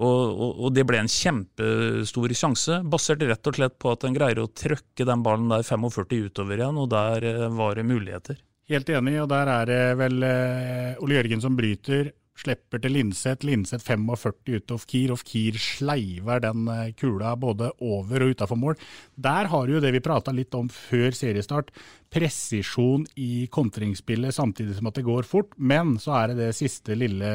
og, 0.00 0.22
og, 0.32 0.52
og, 0.56 0.70
det 0.74 0.84
ble 0.88 1.02
en 1.02 1.10
kjempestor 1.10 2.32
sjanse, 2.36 2.80
basert 2.88 3.22
rett 3.28 3.48
og 3.48 3.58
slett 3.58 3.76
på 3.82 3.92
at 3.92 4.06
en 4.08 4.16
greier 4.16 4.40
å 4.42 4.48
trøkke 4.48 5.06
den 5.08 5.22
ballen 5.24 5.52
der 5.52 5.66
45 5.66 6.30
utover 6.30 6.58
igjen, 6.58 6.80
og 6.80 6.88
der 6.94 7.28
eh, 7.28 7.44
var 7.52 7.76
det 7.78 7.86
muligheter. 7.86 8.40
Helt 8.72 8.88
enig, 8.94 9.18
og 9.20 9.28
der 9.30 9.50
er 9.52 9.68
det 9.68 9.82
vel 10.00 10.26
eh, 10.26 11.02
Ole 11.04 11.18
Jørgen 11.18 11.44
som 11.44 11.58
bryter. 11.58 12.10
Slipper 12.38 12.80
til 12.82 12.94
Linseth. 12.96 13.44
Linseth 13.46 13.84
45 13.84 14.56
ut 14.56 14.74
of 14.74 14.86
Kier. 14.88 15.12
Of 15.14 15.24
Kier 15.28 15.58
sleiver 15.60 16.40
den 16.42 16.66
eh, 16.72 16.94
kula 16.98 17.34
både 17.38 17.70
over 17.84 18.24
og 18.24 18.34
utafor 18.34 18.58
mål. 18.58 18.78
Der 19.14 19.50
har 19.52 19.66
du 19.66 19.76
jo 19.76 19.84
det 19.84 19.92
vi 19.94 20.02
prata 20.04 20.34
litt 20.34 20.54
om 20.58 20.70
før 20.72 21.12
seriestart. 21.16 21.70
Presisjon 22.12 23.06
i 23.20 23.46
kontringsspillet 23.52 24.34
samtidig 24.34 24.78
som 24.78 24.90
at 24.90 24.98
det 24.98 25.06
går 25.06 25.28
fort. 25.28 25.54
Men 25.58 25.98
så 26.02 26.16
er 26.22 26.32
det 26.32 26.40
det 26.40 26.52
siste 26.58 26.98
lille 26.98 27.32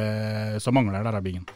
som 0.64 0.76
mangler 0.78 1.06
der, 1.06 1.22
Bingen. 1.22 1.48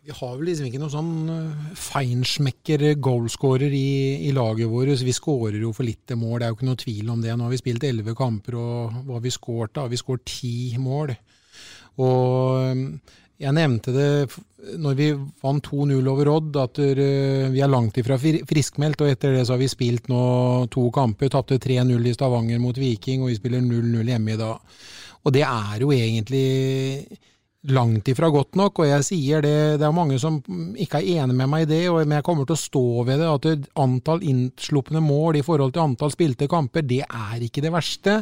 Vi 0.00 0.14
har 0.16 0.32
vel 0.32 0.48
liksom 0.48 0.66
ikke 0.66 0.78
noen 0.80 0.92
sånn 0.92 1.32
eh, 1.34 1.74
feinschmecker 1.76 2.86
goalscorer 3.04 3.70
i, 3.70 3.90
i, 4.26 4.30
laget 4.34 4.70
vårt. 4.72 5.04
Vi 5.04 5.14
skårer 5.14 5.60
jo 5.60 5.74
for 5.76 5.86
lite 5.86 6.16
mål, 6.18 6.38
det 6.40 6.46
er 6.46 6.54
jo 6.54 6.56
ikke 6.56 6.70
noe 6.70 6.80
tvil 6.80 7.12
om 7.12 7.20
det. 7.20 7.34
Nå 7.36 7.46
har 7.46 7.52
vi 7.52 7.60
spilt 7.60 7.84
elleve 7.86 8.16
kamper, 8.18 8.56
og 8.56 8.96
hva 9.04 9.18
har 9.18 9.26
vi 9.26 9.34
skåret 9.34 9.76
da? 9.76 9.84
Vi 9.92 10.00
skåret 10.00 10.24
ti 10.26 10.54
mål. 10.80 11.12
Og 11.98 12.60
eh, 12.60 12.84
jeg 13.40 13.56
nevnte 13.56 13.94
det 13.94 14.10
når 14.80 14.96
vi 14.98 15.06
vant 15.40 15.64
2-0 15.64 16.08
over 16.12 16.28
Odd, 16.28 16.56
at 16.60 16.78
eh, 16.84 17.48
vi 17.52 17.62
er 17.64 17.72
langt 17.72 17.96
ifra 18.00 18.18
friskmeldt. 18.20 19.00
Og 19.00 19.12
etter 19.12 19.36
det 19.36 19.46
så 19.46 19.56
har 19.56 19.62
vi 19.62 19.70
spilt 19.72 20.10
nå 20.12 20.22
to 20.72 20.88
kamper. 20.94 21.32
Tapte 21.32 21.60
3-0 21.62 22.10
i 22.10 22.14
Stavanger 22.16 22.60
mot 22.62 22.76
Viking, 22.76 23.24
og 23.24 23.32
vi 23.32 23.38
spiller 23.40 23.64
0-0 23.64 24.12
hjemme 24.12 24.34
i 24.34 24.40
dag. 24.40 24.78
Og 25.24 25.34
det 25.36 25.44
er 25.44 25.82
jo 25.82 25.90
egentlig 25.92 26.46
langt 27.68 28.08
ifra 28.08 28.30
godt 28.32 28.56
nok, 28.56 28.78
og 28.80 28.88
jeg 28.88 29.04
sier 29.04 29.42
det, 29.44 29.80
det 29.80 29.84
er 29.84 29.92
mange 29.92 30.16
som 30.20 30.38
ikke 30.80 31.02
er 31.02 31.20
enig 31.20 31.34
med 31.36 31.48
meg 31.52 31.66
i 31.66 31.68
det, 31.68 31.82
men 31.92 32.16
jeg 32.16 32.24
kommer 32.24 32.46
til 32.48 32.56
å 32.56 32.60
stå 32.60 32.84
ved 33.04 33.20
det, 33.20 33.28
at 33.28 33.66
antall 33.82 34.24
innslupne 34.24 35.02
mål 35.04 35.36
i 35.36 35.42
forhold 35.44 35.74
til 35.74 35.84
antall 35.84 36.12
spilte 36.14 36.48
kamper, 36.48 36.86
det 36.88 37.02
er 37.04 37.44
ikke 37.44 37.60
det 37.60 37.72
verste, 37.74 38.14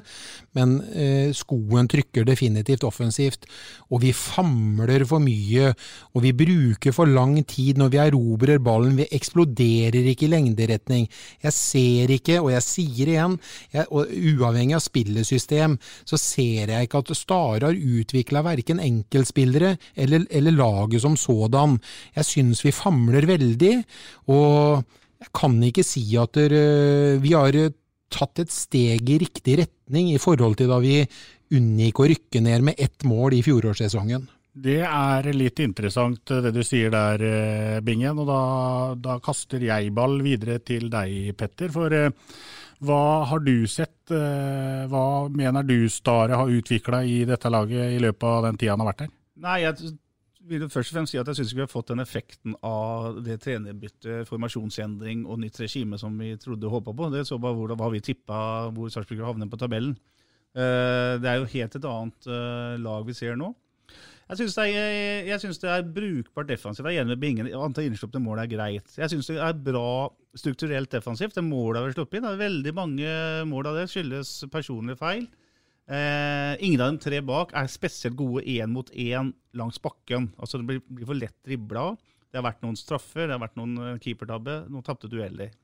men 0.59 0.81
eh, 0.91 1.31
skoen 1.39 1.87
trykker 1.91 2.27
definitivt 2.27 2.87
offensivt, 2.89 3.47
og 3.95 4.03
vi 4.03 4.11
famler 4.17 5.07
for 5.07 5.23
mye, 5.23 5.71
og 6.19 6.27
vi 6.27 6.35
bruker 6.35 6.97
for 6.97 7.07
lang 7.07 7.39
tid 7.47 7.79
når 7.79 7.95
vi 7.95 8.03
erobrer 8.09 8.59
ballen, 8.59 8.99
vi 8.99 9.07
eksploderer 9.15 10.11
ikke 10.11 10.27
i 10.27 10.33
lengderetning. 10.35 11.07
Jeg 11.47 11.55
ser 11.55 12.11
ikke, 12.17 12.41
og 12.43 12.51
jeg 12.57 12.67
sier 12.67 13.15
igjen, 13.15 13.39
jeg, 13.71 13.87
og 13.95 14.11
uavhengig 14.11 14.81
av 14.81 14.83
spillesystem, 14.83 15.79
så 16.03 16.19
ser 16.19 16.75
jeg 16.75 16.91
ikke 16.91 17.05
at 17.05 17.15
Stare 17.19 17.71
har 17.71 17.79
utvikla 17.99 18.43
verken 18.47 18.83
enkelt 18.83 19.28
enkeltspillere 19.29 19.77
eller, 19.97 20.27
eller 20.31 20.53
laget 20.53 21.03
som 21.03 21.17
sådan. 21.17 21.79
Jeg 22.15 22.25
syns 22.25 22.65
vi 22.65 22.73
famler 22.73 23.27
veldig, 23.27 23.85
og 24.29 24.85
jeg 25.21 25.33
kan 25.35 25.63
ikke 25.63 25.85
si 25.85 26.17
at 26.17 26.33
der, 26.35 27.21
vi 27.21 27.33
har 27.33 27.53
tatt 28.09 28.39
et 28.41 28.51
steg 28.51 29.09
i 29.09 29.19
riktig 29.19 29.59
retning 29.59 30.13
i 30.15 30.19
forhold 30.19 30.57
til 30.57 30.69
da 30.69 30.79
vi 30.81 31.05
unngikk 31.53 32.01
å 32.01 32.09
rykke 32.09 32.41
ned 32.41 32.63
med 32.63 32.75
ett 32.79 33.05
mål 33.05 33.35
i 33.35 33.43
fjorårssesongen. 33.43 34.29
Det 34.59 34.81
er 34.83 35.29
litt 35.37 35.61
interessant 35.61 36.27
det 36.27 36.51
du 36.51 36.65
sier 36.67 36.91
der, 36.91 37.81
Bingen. 37.85 38.19
Og 38.19 38.27
da, 38.27 38.95
da 38.99 39.19
kaster 39.23 39.63
jeg 39.63 39.93
ball 39.95 40.19
videre 40.25 40.59
til 40.59 40.89
deg, 40.91 41.37
Petter. 41.39 41.71
For 41.71 41.95
hva 42.79 43.05
har 43.29 43.45
du 43.45 43.69
sett? 43.71 44.11
Hva 44.11 45.05
mener 45.31 45.67
du 45.67 45.87
Stare 45.93 46.41
har 46.41 46.51
utvikla 46.51 47.05
i 47.05 47.23
dette 47.29 47.51
laget 47.53 47.95
i 47.95 48.03
løpet 48.03 48.27
av 48.27 48.49
den 48.49 48.59
tida 48.59 48.75
han 48.75 48.83
har 48.83 48.91
vært 48.93 49.07
her? 49.07 49.15
Nei, 49.39 49.61
jeg 49.63 49.95
vil 50.49 50.69
først 50.71 50.93
og 50.93 50.97
fremst 50.97 51.15
si 51.15 51.21
at 51.21 51.29
jeg 51.31 51.41
syns 51.41 51.55
vi 51.55 51.63
har 51.63 51.71
fått 51.71 51.91
den 51.93 52.03
effekten 52.03 52.55
av 52.65 53.21
det 53.25 53.41
trenerbyttet, 53.45 54.27
formasjonsendring 54.29 55.25
og 55.27 55.41
nytt 55.43 55.61
regime 55.63 55.99
som 56.01 56.15
vi 56.19 56.35
trodde 56.41 56.69
og 56.69 56.79
håpa 56.79 56.95
på. 56.97 57.11
Det 57.15 57.25
så 57.29 57.41
bare 57.43 57.59
hvor, 57.59 57.75
hva 57.79 57.91
vi 57.93 58.03
tippa 58.05 58.41
hvor 58.75 58.93
Sarpsborg 58.93 59.27
havner 59.27 59.51
på 59.51 59.61
tabellen. 59.61 59.97
Eh, 60.57 61.15
det 61.21 61.31
er 61.31 61.41
jo 61.41 61.51
helt 61.55 61.79
et 61.79 61.89
annet 61.89 62.31
eh, 62.31 62.77
lag 62.83 63.07
vi 63.07 63.17
ser 63.17 63.39
nå. 63.39 63.53
Jeg 64.29 64.43
syns 64.43 64.59
det, 64.61 65.63
det, 65.63 65.69
er 65.73 65.87
brukbart 65.89 66.51
defensivt. 66.51 66.85
Jeg 66.85 66.99
er 66.99 67.07
enig 67.07 67.15
med 67.15 67.21
Bingen. 67.23 67.47
Antall 67.57 67.87
innslupne 67.89 68.21
mål 68.21 68.43
er 68.43 68.51
greit. 68.51 68.91
Jeg 68.99 69.09
syns 69.09 69.31
det 69.31 69.39
er 69.41 69.63
bra 69.65 70.11
strukturelt 70.37 70.93
defensivt. 70.93 71.33
Det 71.39 71.45
målet 71.47 71.81
vi 71.81 71.89
har 71.89 71.97
sluppet 71.97 72.19
inn, 72.19 72.27
det 72.27 72.35
er 72.35 72.43
veldig 72.43 72.75
mange 72.77 73.15
mål 73.49 73.71
av 73.71 73.79
det 73.81 73.87
skyldes 73.89 74.35
personlige 74.53 75.01
feil. 75.01 75.25
Eh, 75.89 76.55
ingen 76.61 76.83
av 76.85 76.93
de 76.93 77.01
tre 77.01 77.23
bak 77.25 77.55
er 77.57 77.71
spesielt 77.73 78.17
gode 78.19 78.43
én 78.45 78.69
mot 78.69 78.91
én 78.93 79.33
langs 79.57 79.81
bakken. 79.81 80.29
Altså 80.37 80.61
Det 80.61 80.67
blir, 80.69 80.83
blir 80.85 81.09
for 81.09 81.17
lett 81.17 81.37
dribla. 81.47 81.95
Det 82.29 82.37
har 82.37 82.45
vært 82.45 82.61
noen 82.65 82.77
straffer, 82.77 83.25
det 83.25 83.37
har 83.39 83.41
vært 83.41 83.57
noen 83.57 83.79
eh, 83.81 83.97
keepertabbe, 84.05 84.67
noen 84.69 84.85
tapte 84.85 85.09
dueller. 85.09 85.55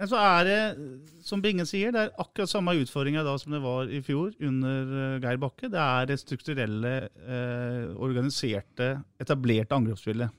Men 0.00 0.08
så 0.08 0.16
er 0.16 0.46
det, 0.46 0.60
som 1.26 1.42
Bingen 1.44 1.68
sier, 1.68 1.90
det 1.92 2.00
er 2.06 2.22
akkurat 2.22 2.48
samme 2.48 2.72
utfordringa 2.80 3.20
da 3.26 3.34
som 3.36 3.52
det 3.52 3.60
var 3.60 3.90
i 3.92 3.98
fjor 4.00 4.30
under 4.48 4.94
uh, 4.94 5.18
Geir 5.20 5.40
Bakke. 5.42 5.68
Det 5.68 5.82
er 5.82 6.06
det 6.08 6.16
strukturelle, 6.22 6.92
eh, 7.20 7.90
organiserte, 8.00 8.94
etablerte 9.20 9.76
angrepsspillet. 9.76 10.32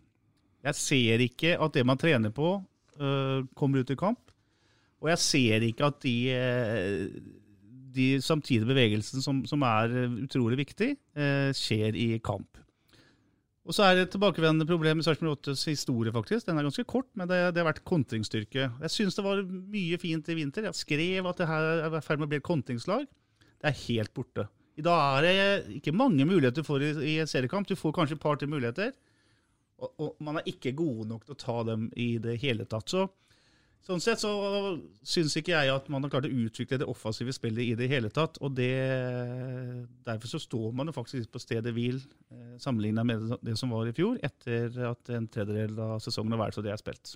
Jeg 0.65 0.79
ser 0.79 1.21
ikke 1.27 1.53
at 1.61 1.77
det 1.77 1.85
man 1.85 2.01
trener 2.01 2.33
på, 2.33 2.55
eh, 2.97 3.45
kommer 3.57 3.85
ut 3.85 3.93
i 3.93 3.99
kamp. 4.01 4.33
Og 5.01 5.11
jeg 5.13 5.21
ser 5.21 5.67
ikke 5.67 5.91
at 5.91 6.01
de 6.05 6.15
de 7.95 8.07
samtidige 8.23 8.69
bevegelsene 8.69 9.23
som, 9.23 9.43
som, 9.49 9.63
er 9.67 9.95
eh, 10.03 10.17
utrolig 10.25 10.59
viktig, 10.63 10.93
eh, 11.17 11.49
skjer 11.57 11.97
i 11.97 12.09
kamp. 12.23 12.59
Og 13.61 13.75
så 13.77 13.85
er 13.85 13.95
det 13.95 14.05
et 14.07 14.13
tilbakevendende 14.15 14.65
problem 14.65 14.99
i 14.99 15.03
Sarpsborg 15.05 15.37
8s 15.37 15.67
historie, 15.69 16.13
faktisk. 16.13 16.47
Den 16.47 16.57
er 16.57 16.65
ganske 16.65 16.85
kort, 16.89 17.07
men 17.13 17.29
det, 17.29 17.37
det 17.53 17.61
har 17.61 17.69
vært 17.69 17.83
kontringsstyrke. 17.85 18.71
Jeg 18.81 18.93
syns 18.93 19.17
det 19.17 19.25
var 19.25 19.43
mye 19.45 19.99
fint 20.01 20.31
i 20.33 20.37
vinter. 20.39 20.65
Jeg 20.65 20.79
skrev 20.79 21.29
at 21.29 21.43
det 21.43 21.49
her 21.51 21.69
er 21.85 21.99
i 21.99 22.01
ferd 22.01 22.23
med 22.23 22.27
å 22.27 22.31
bli 22.31 22.41
et 22.41 22.47
kontringslag. 22.47 23.05
Det 23.61 23.69
er 23.69 23.77
helt 23.83 24.13
borte. 24.17 24.47
I 24.81 24.85
dag 24.85 25.19
er 25.19 25.27
det 25.27 25.77
ikke 25.77 25.93
mange 25.93 26.25
muligheter 26.25 26.65
for 26.65 26.81
i, 26.81 26.89
i 27.05 27.15
en 27.21 27.29
seriekamp. 27.29 27.69
Du 27.69 27.77
får 27.77 27.93
kanskje 27.95 28.17
et 28.17 28.23
par 28.23 28.39
til 28.41 28.49
muligheter. 28.49 28.95
Og, 29.81 29.91
og, 29.97 30.09
man 30.25 30.39
er 30.39 30.49
ikke 30.49 30.73
gode 30.77 31.07
nok 31.09 31.25
til 31.25 31.35
å 31.35 31.41
ta 31.41 31.57
dem 31.67 31.87
i 31.99 32.15
det 32.21 32.39
hele 32.41 32.65
tatt. 32.69 32.89
Så 32.89 33.05
Sånn 33.81 34.01
sett 34.03 34.21
så 34.21 34.29
syns 35.01 35.33
ikke 35.39 35.55
jeg 35.55 35.71
at 35.73 35.87
man 35.89 36.03
har 36.05 36.11
klart 36.13 36.27
å 36.27 36.41
utvikle 36.43 36.77
det 36.77 36.87
offensive 36.89 37.33
spillet 37.33 37.65
i 37.65 37.77
det 37.79 37.87
hele 37.89 38.11
tatt. 38.13 38.37
og 38.37 38.53
det, 38.53 38.75
Derfor 40.05 40.29
så 40.35 40.39
står 40.41 40.69
man 40.77 40.91
jo 40.91 40.93
faktisk 40.93 41.31
på 41.33 41.41
stedet 41.41 41.73
hvil 41.73 41.97
sammenligna 42.61 43.01
sammenlignet 43.01 43.05
med 43.09 43.33
det 43.41 43.57
som 43.57 43.73
var 43.73 43.89
i 43.89 43.95
fjor, 43.97 44.19
etter 44.21 44.69
at 44.91 45.09
en 45.09 45.25
tredjedel 45.27 45.79
av 45.81 45.99
sesongen 46.03 46.35
har 46.35 46.43
vært 46.45 46.57
så 46.59 46.63
det 46.65 46.73
er 46.73 46.81
spilt. 46.81 47.15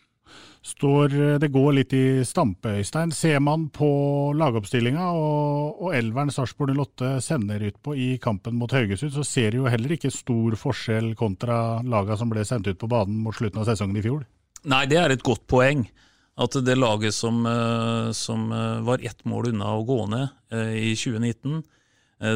Står, 0.65 1.13
det 1.37 1.51
går 1.53 1.75
litt 1.77 1.93
i 1.93 2.05
stampe, 2.25 2.71
Øystein. 2.79 3.11
Ser 3.13 3.37
man 3.45 3.67
på 3.69 3.89
lagoppstillinga 4.33 5.11
og, 5.13 5.83
og 5.85 5.93
elveren 5.93 6.33
Sarpsborg 6.33 6.73
08 6.73 7.11
sender 7.21 7.67
ut 7.67 7.77
på 7.85 7.93
i 7.93 8.07
kampen 8.21 8.57
mot 8.57 8.73
Haugesund, 8.73 9.13
så 9.13 9.21
ser 9.21 9.53
det 9.53 9.61
jo 9.61 9.69
heller 9.69 9.93
ikke 9.93 10.09
stor 10.09 10.57
forskjell 10.57 11.13
kontra 11.19 11.83
laga 11.85 12.17
som 12.17 12.33
ble 12.33 12.41
sendt 12.47 12.71
ut 12.71 12.81
på 12.81 12.89
banen 12.89 13.21
mot 13.21 13.37
slutten 13.37 13.61
av 13.61 13.69
sesongen 13.69 14.01
i 14.01 14.05
fjor. 14.07 14.25
Nei, 14.65 14.87
det 14.89 14.97
er 14.97 15.13
et 15.13 15.25
godt 15.25 15.45
poeng 15.45 15.85
at 16.35 16.57
det 16.65 16.75
laget 16.75 17.15
som, 17.15 17.45
eh, 17.45 18.11
som 18.11 18.51
eh, 18.51 18.79
var 18.79 18.99
ett 19.05 19.25
mål 19.25 19.49
unna 19.49 19.71
å 19.75 19.85
gå 19.87 20.01
ned 20.11 20.27
eh, 20.51 20.91
i 20.91 20.91
2019, 20.95 21.63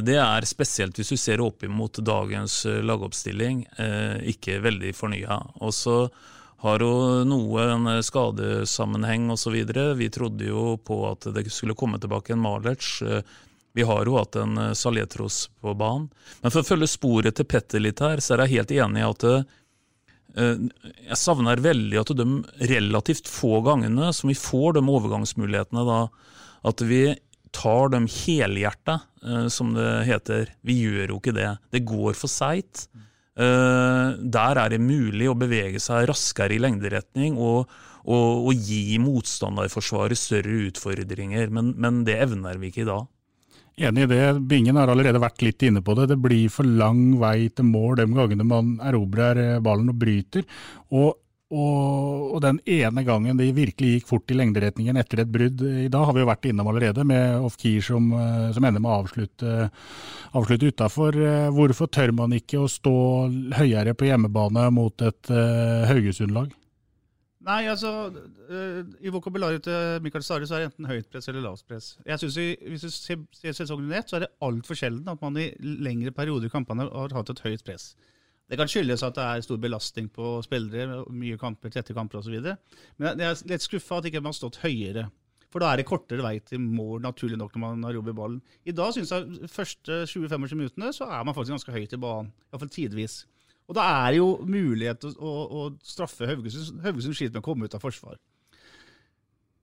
det 0.04 0.18
er 0.20 0.44
spesielt 0.44 0.98
hvis 1.00 1.14
du 1.14 1.18
ser 1.18 1.40
opp 1.40 1.64
imot 1.64 2.02
dagens 2.04 2.66
lagoppstilling, 2.84 3.62
ikke 4.28 4.58
veldig 4.60 4.92
fornya. 4.94 5.38
Og 5.64 5.72
så 5.74 5.94
har 6.66 6.84
jo 6.84 7.24
noe 7.24 7.64
en 7.64 7.88
skadesammenheng 8.04 9.30
osv. 9.32 9.56
Vi 9.96 10.10
trodde 10.12 10.50
jo 10.52 10.76
på 10.84 11.00
at 11.08 11.30
det 11.32 11.46
skulle 11.48 11.78
komme 11.80 11.98
tilbake 11.98 12.36
en 12.36 12.44
Malec. 12.44 12.92
Vi 13.72 13.88
har 13.88 14.04
jo 14.04 14.20
hatt 14.20 14.36
en 14.44 14.76
Saletros 14.76 15.46
på 15.64 15.74
banen. 15.80 16.12
Men 16.44 16.52
for 16.52 16.60
å 16.60 16.70
følge 16.74 16.92
sporet 16.92 17.40
til 17.40 17.48
Petter 17.48 17.80
litt 17.80 18.04
her, 18.04 18.20
så 18.20 18.36
er 18.36 18.46
jeg 18.46 18.60
helt 18.60 18.76
enig 18.84 19.00
i 19.00 19.08
at 19.08 19.28
jeg 20.38 21.18
savner 21.18 21.62
veldig 21.64 21.98
at 22.00 22.12
de 22.16 22.26
relativt 22.70 23.28
få 23.28 23.64
gangene 23.66 24.12
som 24.16 24.30
vi 24.30 24.38
får 24.38 24.78
de 24.78 24.84
overgangsmulighetene, 24.84 25.86
da, 25.88 26.04
at 26.70 26.84
vi 26.86 27.04
tar 27.56 27.90
dem 27.94 28.08
helhjerta, 28.10 29.00
eh, 29.26 29.48
som 29.48 29.74
det 29.74 30.06
heter. 30.10 30.54
Vi 30.66 30.80
gjør 30.84 31.16
jo 31.16 31.20
ikke 31.22 31.36
det. 31.36 31.52
Det 31.74 31.86
går 31.88 32.18
for 32.18 32.32
seigt. 32.32 32.88
Eh, 33.40 34.08
der 34.20 34.60
er 34.60 34.74
det 34.74 34.82
mulig 34.84 35.30
å 35.30 35.38
bevege 35.38 35.82
seg 35.82 36.10
raskere 36.10 36.56
i 36.56 36.62
lengderetning 36.62 37.38
og, 37.40 37.70
og, 38.04 38.50
og 38.50 38.54
gi 38.54 39.00
motstanderforsvaret 39.02 40.20
større 40.20 40.68
utfordringer, 40.70 41.50
men, 41.54 41.74
men 41.78 42.04
det 42.08 42.20
evner 42.28 42.60
vi 42.60 42.72
ikke 42.72 42.86
i 42.86 42.92
dag. 42.92 43.08
Enig 43.80 44.04
i 44.04 44.12
det. 44.12 44.24
Bingen 44.52 44.76
har 44.76 44.92
allerede 44.92 45.22
vært 45.24 45.44
litt 45.46 45.64
inne 45.64 45.80
på 45.86 45.96
det. 45.96 46.10
Det 46.12 46.20
blir 46.20 46.52
for 46.52 46.68
lang 46.68 47.14
vei 47.22 47.48
til 47.48 47.70
mål 47.70 48.02
de 48.02 48.10
gangene 48.12 48.48
man 48.48 48.76
erobrer 48.84 49.40
eh, 49.40 49.60
ballen 49.64 49.94
og 49.94 49.96
bryter. 50.02 50.44
Og, 50.92 51.14
og, 51.56 52.36
den 52.44 52.60
ene 52.68 53.06
gangen 53.08 53.40
de 53.40 53.48
virkelig 53.56 53.94
gikk 53.96 54.10
fort 54.12 54.34
i 54.34 54.38
lengderetningen 54.38 55.00
etter 55.00 55.24
et 55.24 55.32
brudd 55.32 55.64
I 55.64 55.88
dag 55.92 56.06
har 56.06 56.14
vi 56.14 56.22
jo 56.22 56.28
vært 56.30 56.46
innom 56.52 56.70
allerede, 56.70 57.08
med 57.08 57.40
Ofkir 57.48 57.80
som, 57.88 58.12
eh, 58.20 58.52
som 58.58 58.68
ender 58.68 58.84
med 58.84 58.92
å 58.92 59.00
avslutte, 59.00 59.70
avslutte 60.36 60.74
utafor. 60.76 61.16
Eh, 61.16 61.50
hvorfor 61.56 61.88
tør 61.88 62.18
man 62.20 62.36
ikke 62.36 62.60
å 62.60 62.68
stå 62.68 62.98
høyere 63.62 63.96
på 63.96 64.12
hjemmebane 64.12 64.68
mot 64.76 65.08
et 65.08 65.32
uh, 65.32 65.88
Haugesund-lag? 65.88 66.52
Nei, 67.48 67.62
altså 67.72 67.90
uh, 68.12 68.80
I 69.00 69.12
vokabularet 69.16 69.64
til 69.64 70.04
Mikael 70.04 70.24
Stare 70.26 70.48
så 70.48 70.58
er 70.58 70.66
det 70.66 70.72
enten 70.74 70.90
høyt 70.90 71.08
press 71.12 71.30
eller 71.32 71.46
lavt 71.46 71.64
press. 71.70 71.94
Jeg 72.06 72.20
synes 72.20 72.36
Hvis 72.68 72.84
du 72.84 72.90
ser, 72.92 73.22
sesongen 73.54 73.88
under 73.88 74.02
ett, 74.02 74.12
så 74.12 74.18
er 74.18 74.26
det 74.26 74.34
altfor 74.44 74.76
sjelden 74.76 75.08
at 75.08 75.22
man 75.24 75.40
i 75.40 75.52
lengre 75.64 76.12
perioder 76.12 76.50
i 76.50 76.54
kampene 76.54 76.90
har 76.90 77.16
hatt 77.16 77.32
et 77.32 77.44
høyt 77.46 77.64
press. 77.64 77.94
Det 78.50 78.58
kan 78.58 78.68
skyldes 78.68 79.06
at 79.06 79.16
det 79.16 79.24
er 79.24 79.46
stor 79.46 79.60
belastning 79.62 80.10
på 80.12 80.40
spillere, 80.44 81.04
mye 81.14 81.38
kamper, 81.38 81.72
tette 81.72 81.94
kamper 81.94 82.20
osv. 82.20 82.36
Men 82.98 83.22
jeg 83.22 83.30
er 83.30 83.44
litt 83.54 83.64
skuffa 83.64 84.00
at 84.00 84.10
ikke 84.10 84.24
man 84.24 84.34
har 84.34 84.40
stått 84.40 84.60
høyere. 84.64 85.06
For 85.50 85.62
da 85.62 85.72
er 85.72 85.82
det 85.82 85.88
kortere 85.90 86.26
vei 86.26 86.36
til 86.46 86.62
mål, 86.62 87.00
naturlig 87.02 87.38
nok, 87.40 87.56
når 87.56 87.62
man 87.64 87.86
har 87.88 87.96
jobb 87.98 88.12
i 88.12 88.18
ballen. 88.18 88.42
I 88.70 88.74
dag 88.76 88.94
synes 88.94 89.14
jeg 89.14 89.50
første 89.50 90.04
20-25 90.10 90.60
minuttene 90.60 90.92
så 90.94 91.08
er 91.10 91.24
man 91.26 91.38
faktisk 91.38 91.56
ganske 91.58 91.74
høyt 91.74 91.96
i 91.96 92.02
banen. 92.02 92.34
Iallfall 92.52 92.74
tidvis. 92.74 93.24
Og 93.70 93.78
da 93.78 93.86
er 93.86 94.08
det 94.12 94.18
jo 94.18 94.30
mulighet 94.50 95.04
til 95.04 95.14
å, 95.22 95.32
å, 95.46 95.64
straffe 95.86 96.26
Haugesund. 96.26 96.82
Haugesund 96.82 97.18
sliter 97.18 97.38
med 97.38 97.44
å 97.44 97.46
komme 97.46 97.70
ut 97.70 97.76
av 97.78 97.84
forsvar. 97.84 98.18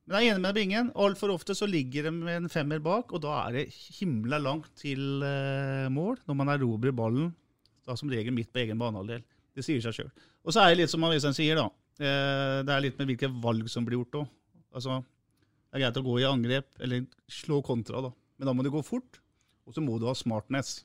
Men 0.06 0.22
jeg 0.22 0.28
er 0.28 0.36
enig 0.36 0.44
med 0.44 0.54
Bingen. 0.54 0.92
Altfor 0.94 1.32
ofte 1.34 1.56
så 1.58 1.66
ligger 1.66 2.06
de 2.06 2.12
med 2.14 2.44
en 2.44 2.52
femmer 2.52 2.78
bak, 2.82 3.10
og 3.10 3.24
da 3.24 3.40
er 3.40 3.56
det 3.56 3.64
himla 3.98 4.38
langt 4.38 4.70
til 4.78 5.24
eh, 5.26 5.88
mål 5.90 6.20
når 6.28 6.38
man 6.38 6.52
erobrer 6.54 6.94
ballen. 6.94 7.32
Da 7.86 7.98
som 7.98 8.10
regel 8.10 8.34
midt 8.34 8.52
på 8.54 8.62
egen 8.62 8.78
banehalvdel. 8.78 9.26
Det 9.56 9.66
sier 9.66 9.82
seg 9.82 9.98
sjøl. 9.98 10.14
Og 10.46 10.54
så 10.54 10.62
er 10.62 10.70
det 10.70 10.84
litt 10.84 10.94
som 10.94 11.02
Øystein 11.06 11.34
sier, 11.34 11.58
da. 11.58 11.66
Eh, 11.98 12.62
det 12.62 12.76
er 12.76 12.86
litt 12.86 13.02
med 13.02 13.10
hvilke 13.10 13.32
valg 13.42 13.66
som 13.72 13.86
blir 13.86 13.98
gjort 13.98 14.20
òg. 14.22 14.32
Altså, 14.76 15.00
det 15.66 15.80
er 15.80 15.88
greit 15.88 15.98
å 15.98 16.06
gå 16.06 16.20
i 16.22 16.28
angrep 16.30 16.78
eller 16.78 17.08
slå 17.26 17.58
kontra, 17.66 18.06
da. 18.06 18.14
Men 18.38 18.52
da 18.52 18.54
må 18.54 18.62
du 18.62 18.70
gå 18.70 18.86
fort, 18.86 19.18
og 19.66 19.74
så 19.74 19.82
må 19.82 19.98
du 19.98 20.06
ha 20.06 20.14
smartness 20.14 20.84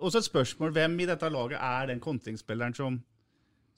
også 0.00 0.20
et 0.20 0.28
spørsmål 0.28 0.74
hvem 0.76 0.98
i 1.00 1.08
dette 1.10 1.30
laget 1.32 1.60
er 1.60 1.90
den 1.90 2.00
kontringsspilleren 2.02 2.76
som, 2.76 2.98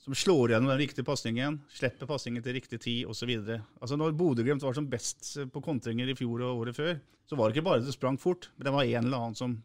som 0.03 0.17
slår 0.17 0.55
gjennom 0.55 0.73
den 0.73 0.81
riktige 0.81 1.07
pasningen, 1.07 1.61
slipper 1.73 2.11
pasningen 2.11 2.45
til 2.45 2.57
riktig 2.59 2.81
tid 2.83 3.11
osv. 3.11 3.33
Altså 3.81 3.99
når 3.99 4.17
Bodø-Glimt 4.19 4.65
var 4.65 4.77
som 4.79 4.89
best 4.91 5.35
på 5.53 5.65
kontringer 5.65 6.09
i 6.09 6.17
fjor 6.19 6.47
og 6.47 6.65
året 6.65 6.79
før, 6.79 6.97
så 7.29 7.39
var 7.39 7.49
det 7.49 7.57
ikke 7.57 7.69
bare 7.71 7.85
det 7.85 7.95
sprang 7.95 8.19
fort, 8.21 8.51
men 8.57 8.67
det 8.67 8.75
var 8.75 8.89
en 8.89 9.05
eller 9.05 9.19
annen 9.27 9.39
som 9.39 9.61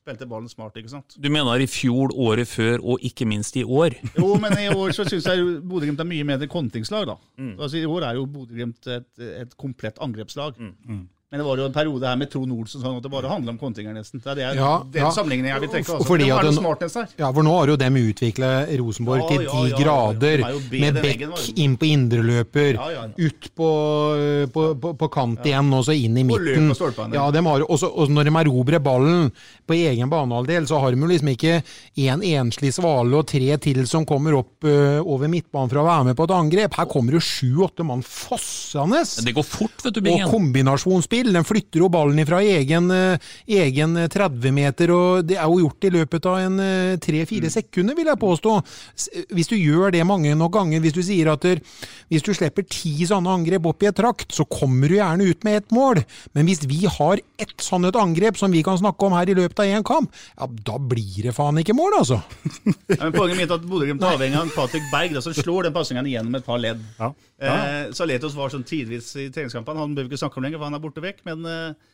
spilte 0.00 0.26
ballen 0.28 0.48
smart. 0.48 0.76
ikke 0.80 0.92
sant? 0.92 1.16
Du 1.20 1.28
mener 1.32 1.60
i 1.60 1.68
fjor, 1.70 2.12
året 2.16 2.48
før 2.48 2.80
og 2.80 3.04
ikke 3.04 3.28
minst 3.28 3.56
i 3.60 3.64
år? 3.64 3.96
jo, 4.20 4.34
men 4.40 4.56
i 4.58 4.68
år 4.72 4.94
så 4.96 5.06
syns 5.08 5.28
jeg 5.28 5.60
Bodø-Glimt 5.60 6.00
er 6.00 6.08
mye 6.08 6.26
mer 6.26 6.46
kontringslag. 6.50 7.06
da. 7.10 7.16
Mm. 7.38 7.54
Altså 7.58 7.80
I 7.80 7.86
år 7.88 8.08
er 8.08 8.20
jo 8.20 8.26
Bodø-Glimt 8.26 8.90
et, 8.90 9.10
et, 9.20 9.56
komplett 9.60 10.00
angrepslag. 10.00 10.58
Mm. 10.58 11.06
Men 11.30 11.38
det 11.38 11.44
var 11.46 11.60
jo 11.60 11.64
en 11.68 11.74
periode 11.74 12.08
her 12.08 12.16
med 12.18 12.26
Trond 12.26 12.50
Olsen 12.50 12.80
sånn 12.82 12.96
at 12.98 13.04
det 13.04 13.10
bare 13.12 13.28
handla 13.30 13.52
om 13.52 13.58
kontinger, 13.60 13.94
nesten. 13.94 14.18
Det 14.18 14.32
er 14.32 14.38
det, 14.40 14.46
ja, 14.58 14.70
den 14.82 15.04
ja. 15.04 15.10
sammenligningen 15.14 15.52
jeg 15.52 15.62
vil 15.62 15.68
trekke. 15.70 15.92
Altså. 15.94 16.06
Fordi 16.08 16.24
at 16.34 16.96
her. 16.98 17.12
Ja, 17.20 17.28
for 17.36 17.46
nå 17.46 17.52
har 17.54 17.70
jo 17.70 17.76
dem 17.78 17.98
utviklet 18.00 18.72
Rosenborg 18.80 19.28
til 19.30 19.44
de 19.46 19.78
grader. 19.78 20.42
Med 20.74 20.98
bekk 20.98 21.22
inn 21.54 21.76
på 21.78 21.86
indreløper, 21.86 22.80
ut 23.14 23.46
på, 23.60 23.68
på, 24.56 24.64
på, 24.82 24.92
på 25.04 25.08
kant 25.14 25.46
igjen, 25.46 25.70
og 25.78 25.84
så 25.86 25.94
inn 25.94 26.18
i 26.18 26.24
midten. 26.26 26.66
Ja, 27.14 27.28
de 27.30 27.44
har, 27.46 27.66
også, 27.76 27.92
og 27.94 28.10
når 28.10 28.26
de 28.26 28.34
erobrer 28.42 28.82
ballen 28.82 29.30
på 29.70 29.78
egen 29.78 30.10
banehalvdel, 30.10 30.66
så 30.66 30.82
har 30.82 30.90
de 30.90 30.98
jo 30.98 31.12
liksom 31.12 31.30
ikke 31.36 31.60
en 32.08 32.26
enslig 32.26 32.74
svale 32.74 33.22
og 33.22 33.30
tre 33.30 33.54
til 33.62 33.84
som 33.86 34.02
kommer 34.08 34.34
opp 34.40 34.66
uh, 34.66 34.98
over 34.98 35.30
midtbanen 35.30 35.70
for 35.70 35.84
å 35.84 35.86
være 35.92 36.10
med 36.10 36.18
på 36.18 36.26
et 36.26 36.36
angrep. 36.40 36.74
Her 36.82 36.90
kommer 36.90 37.20
jo 37.20 37.22
sju-åtte 37.22 37.86
mann 37.86 38.02
fossende. 38.02 39.06
Det 39.22 39.38
går 39.38 39.46
fort, 39.46 39.78
vet 39.86 39.94
du, 39.94 40.02
Bingen. 40.02 40.26
Og 40.26 40.34
kombinasjonsspill 40.34 41.19
spill. 41.20 41.32
Den 41.34 41.46
flytter 41.46 41.84
jo 41.84 41.88
ballen 41.92 42.26
fra 42.26 42.40
egen, 42.42 42.90
eh, 42.90 43.18
egen 43.46 43.96
30-meter, 43.96 44.90
og 44.90 45.24
det 45.24 45.36
er 45.36 45.46
jo 45.46 45.60
gjort 45.66 45.84
i 45.84 45.90
løpet 45.90 46.26
av 46.26 46.38
en 46.38 46.58
3-4 47.00 47.44
mm. 47.44 47.50
sekunder, 47.50 47.94
vil 47.96 48.06
jeg 48.06 48.20
påstå. 48.20 48.56
Hvis 49.30 49.50
du 49.50 49.56
gjør 49.56 49.92
det 49.92 50.06
mange 50.06 50.34
nok 50.34 50.52
ganger, 50.52 50.80
hvis 50.80 50.96
du 50.96 51.02
sier 51.02 51.32
at 51.32 51.42
der, 51.42 51.60
hvis 52.10 52.24
du 52.24 52.32
slipper 52.34 52.66
ti 52.68 53.06
sånne 53.06 53.30
angrep 53.30 53.66
opp 53.66 53.82
i 53.82 53.90
et 53.90 53.96
trakt, 53.96 54.32
så 54.34 54.44
kommer 54.44 54.88
du 54.88 54.96
gjerne 54.96 55.28
ut 55.30 55.44
med 55.44 55.60
ett 55.60 55.70
mål. 55.74 56.02
Men 56.34 56.48
hvis 56.48 56.64
vi 56.68 56.86
har 56.86 57.20
ett 57.40 57.56
sånn 57.62 57.88
et 57.88 57.96
angrep 57.96 58.38
som 58.38 58.52
vi 58.52 58.62
kan 58.66 58.78
snakke 58.80 59.06
om 59.06 59.16
her 59.16 59.30
i 59.30 59.36
løpet 59.38 59.62
av 59.62 59.70
én 59.70 59.86
kamp, 59.86 60.12
ja, 60.36 60.48
da 60.66 60.78
blir 60.78 61.28
det 61.28 61.36
faen 61.36 61.60
ikke 61.60 61.76
mål, 61.76 62.00
altså. 62.02 62.20
ja, 62.90 63.02
men 63.04 63.16
Poenget 63.16 63.38
mitt 63.38 63.50
er 63.50 63.58
at 63.58 63.66
Bodø-Glimt 63.66 64.04
er 64.04 64.16
avhengig 64.16 64.40
av 64.40 64.54
Patrick 64.56 64.86
Berg, 64.92 65.16
da, 65.16 65.24
som 65.24 65.36
slår 65.36 65.68
den 65.68 65.76
pasningen 65.76 66.08
igjennom 66.08 66.38
et 66.38 66.46
par 66.46 66.60
ledd. 66.62 66.80
Ja. 66.98 67.12
Ja. 67.40 67.54
Eh, 67.56 67.92
Saletos 67.96 68.34
var 68.36 68.52
sånn 68.52 68.66
tidvis 68.68 69.14
i 69.16 69.30
treningskampene, 69.32 69.80
han 69.80 69.94
bør 69.96 70.04
vi 70.04 70.12
ikke 70.12 70.20
snakke 70.20 70.36
om 70.40 70.44
lenger, 70.44 70.60
for 70.60 70.68
han 70.68 70.76
er 70.76 70.82
borte 70.82 71.00
vekk. 71.00 71.09
Men 71.26 71.46
uh, 71.46 71.90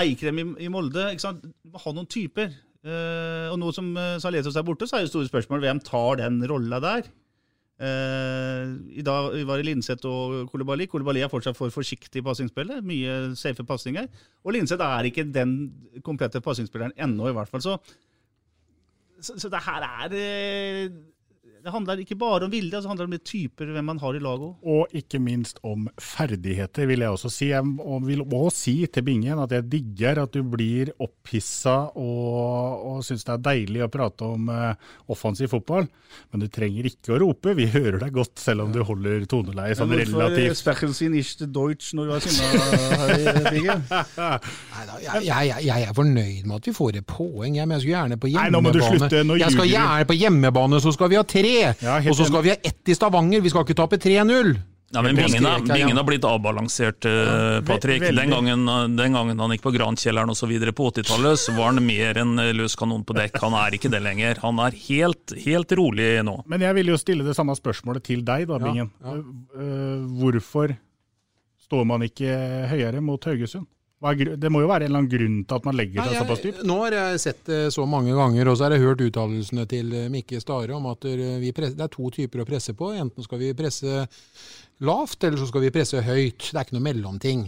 Eikrem 0.00 0.40
i, 0.42 0.46
i, 0.66 0.72
Molde 0.72 1.10
ikke 1.12 1.24
sant? 1.24 1.46
ha 1.74 1.94
noen 1.94 2.08
typer. 2.10 2.52
Uh, 2.86 3.50
og 3.52 3.58
nå 3.60 3.70
som 3.74 3.90
uh, 3.98 4.16
Saletos 4.22 4.56
er 4.58 4.66
borte, 4.66 4.88
så 4.88 4.98
er 4.98 5.06
det 5.06 5.12
store 5.12 5.28
spørsmål 5.28 5.64
hvem 5.64 5.82
tar 5.86 6.20
den 6.22 6.40
rolla 6.50 6.80
der. 6.82 7.10
Uh, 7.78 8.74
I 8.90 9.04
dag 9.06 9.36
var 9.46 9.60
det 9.60 9.68
Linseth 9.68 10.06
og 10.10 10.48
Kolibali. 10.50 10.88
Kolibali 10.90 11.22
er 11.22 11.30
fortsatt 11.30 11.58
for 11.58 11.70
forsiktig 11.74 12.22
i 12.22 12.26
passingsspillet. 12.26 12.82
Mye 12.86 13.36
safe 13.38 13.66
pasninger. 13.66 14.08
Og 14.42 14.56
Linseth 14.56 14.82
er 14.82 15.10
ikke 15.10 15.28
den 15.30 15.54
komplette 16.06 16.42
passingsspilleren 16.42 16.96
ennå, 16.98 17.30
i 17.30 17.36
hvert 17.36 17.50
fall. 17.50 17.62
Så, 17.62 17.76
så, 19.20 19.38
så 19.38 19.50
det 19.52 19.62
her 19.66 19.86
er 19.86 20.18
det 21.68 21.74
handler 21.74 22.00
ikke 22.00 22.16
bare 22.16 22.46
om 22.46 22.52
vilje, 22.52 22.80
det 22.80 22.88
handler 22.88 23.08
om 23.08 23.12
de 23.12 23.20
typer 23.20 23.68
hvem 23.74 23.90
man 23.90 23.98
har 24.00 24.16
i 24.16 24.22
laget 24.24 24.46
òg. 24.46 24.68
Og 24.72 24.94
ikke 24.96 25.20
minst 25.20 25.58
om 25.66 25.84
ferdigheter, 26.00 26.88
vil 26.88 27.04
jeg 27.04 27.12
også 27.12 27.30
si. 27.32 27.50
Jeg 27.50 27.64
vil 28.06 28.22
også 28.24 28.54
si 28.56 28.74
til 28.88 29.04
Bingen 29.04 29.42
at 29.42 29.52
jeg 29.52 29.66
digger 29.68 30.22
at 30.22 30.32
du 30.32 30.40
blir 30.48 30.94
opphissa 31.04 31.76
og, 31.92 32.86
og 32.88 33.02
syns 33.04 33.26
det 33.28 33.34
er 33.34 33.44
deilig 33.50 33.84
å 33.84 33.90
prate 33.92 34.24
om 34.24 34.48
uh, 34.48 34.72
offensiv 35.12 35.52
fotball. 35.52 35.90
Men 36.32 36.44
du 36.44 36.48
trenger 36.52 36.88
ikke 36.88 37.14
å 37.14 37.20
rope, 37.20 37.52
vi 37.58 37.68
hører 37.68 37.98
deg 38.00 38.16
godt 38.16 38.40
selv 38.40 38.64
om 38.64 38.72
du 38.72 38.80
holder 38.88 39.28
toneleie 39.28 39.76
sånn 39.76 39.92
relativt. 39.92 40.64
Hvorfor 40.64 40.94
sin 40.96 41.12
nicht 41.12 41.44
Deutsch 41.52 41.92
når 41.98 42.08
du 42.08 42.14
er 42.16 42.24
sinna, 42.24 43.50
Bingen? 43.52 43.84
jeg, 45.04 45.28
jeg, 45.28 45.52
jeg, 45.68 45.84
er 45.84 45.92
fornøyd 45.96 46.48
med 46.48 46.56
at 46.62 46.70
vi 46.70 46.76
får 46.80 47.02
et 47.02 47.08
poeng, 47.08 47.60
men 47.60 47.76
jeg 47.76 47.84
skulle 47.84 47.96
gjerne 47.98 48.20
på 48.20 48.32
hjemmebane. 48.32 48.48
Nei, 48.48 48.56
nå 48.56 48.64
må 48.64 48.72
du 48.72 48.80
slutte, 48.84 49.22
nå 49.28 49.36
jeg 49.42 49.56
skal 49.58 49.68
gjerne 49.68 50.08
på 50.08 50.18
hjemmebane, 50.22 50.80
så 50.80 50.96
skal 50.96 51.12
vi 51.12 51.20
ha 51.20 51.26
tre! 51.28 51.57
Ja, 51.60 52.00
og 52.00 52.16
så 52.16 52.26
skal 52.28 52.44
vi 52.46 52.54
ha 52.54 52.58
ett 52.62 52.90
i 52.90 52.96
Stavanger. 52.96 53.44
Vi 53.44 53.52
skal 53.52 53.66
ikke 53.66 53.78
tape 53.78 54.00
3-0. 54.02 54.56
Ja, 54.88 55.02
men 55.04 55.18
Bingen, 55.18 55.44
er, 55.44 55.60
Bingen 55.68 55.98
har 56.00 56.04
blitt 56.08 56.24
avbalansert, 56.24 57.04
uh, 57.04 57.58
Patrick. 57.68 58.06
Den 58.16 58.32
gangen, 58.32 58.64
den 58.96 59.16
gangen, 59.18 59.36
han 59.36 59.52
gikk 59.52 59.66
på 59.66 59.72
Grankjelleren 59.74 60.32
osv. 60.32 60.54
på 60.72 60.88
80-tallet, 60.94 61.42
så 61.42 61.52
var 61.58 61.74
han 61.74 61.82
mer 61.84 62.22
enn 62.22 62.40
løs 62.56 62.76
kanon 62.78 63.04
på 63.04 63.16
dekk. 63.18 63.36
Han 63.44 63.56
er 63.60 63.76
ikke 63.76 63.92
det 63.92 64.00
lenger. 64.04 64.40
Han 64.46 64.62
er 64.64 64.76
helt, 64.88 65.36
helt 65.44 65.74
rolig 65.76 66.14
nå. 66.24 66.38
Men 66.48 66.64
jeg 66.64 66.78
vil 66.80 66.94
jo 66.94 67.00
stille 67.00 67.26
det 67.26 67.36
samme 67.36 67.56
spørsmålet 67.58 68.06
til 68.08 68.24
deg, 68.24 68.48
da, 68.48 68.60
Bingen. 68.64 68.88
Ja, 69.04 69.18
ja. 69.18 69.66
Hvorfor 70.22 70.72
står 71.68 71.84
man 71.84 72.08
ikke 72.08 72.32
høyere 72.72 73.04
mot 73.04 73.28
Haugesund? 73.28 73.68
Det 73.98 74.50
må 74.54 74.60
jo 74.62 74.68
være 74.70 74.86
en 74.86 74.92
eller 74.92 75.00
annen 75.00 75.10
grunn 75.10 75.38
til 75.42 75.56
at 75.56 75.64
man 75.66 75.74
legger 75.78 76.04
seg 76.06 76.20
såpass 76.20 76.42
dypt? 76.44 76.60
Nå 76.70 76.76
har 76.84 76.94
jeg 76.94 77.22
sett 77.24 77.40
det 77.48 77.62
så 77.74 77.86
mange 77.90 78.14
ganger, 78.14 78.50
og 78.50 78.58
så 78.58 78.68
har 78.68 78.76
jeg 78.76 78.84
hørt 78.84 79.02
uttalelsene 79.02 79.64
til 79.70 79.90
eh, 79.90 80.10
Mikke 80.12 80.38
Stare 80.42 80.76
om 80.76 80.86
at 80.92 81.02
presser, 81.02 81.74
det 81.74 81.86
er 81.88 81.90
to 81.96 82.12
typer 82.14 82.44
å 82.44 82.46
presse 82.46 82.76
på. 82.78 82.92
Enten 82.94 83.26
skal 83.26 83.42
vi 83.42 83.56
presse 83.58 84.04
lavt, 84.86 85.18
eller 85.26 85.42
så 85.42 85.48
skal 85.50 85.66
vi 85.66 85.72
presse 85.74 86.04
høyt. 86.06 86.46
Det 86.46 86.54
er 86.54 86.68
ikke 86.68 86.78
noe 86.78 86.86
mellomting. 86.86 87.42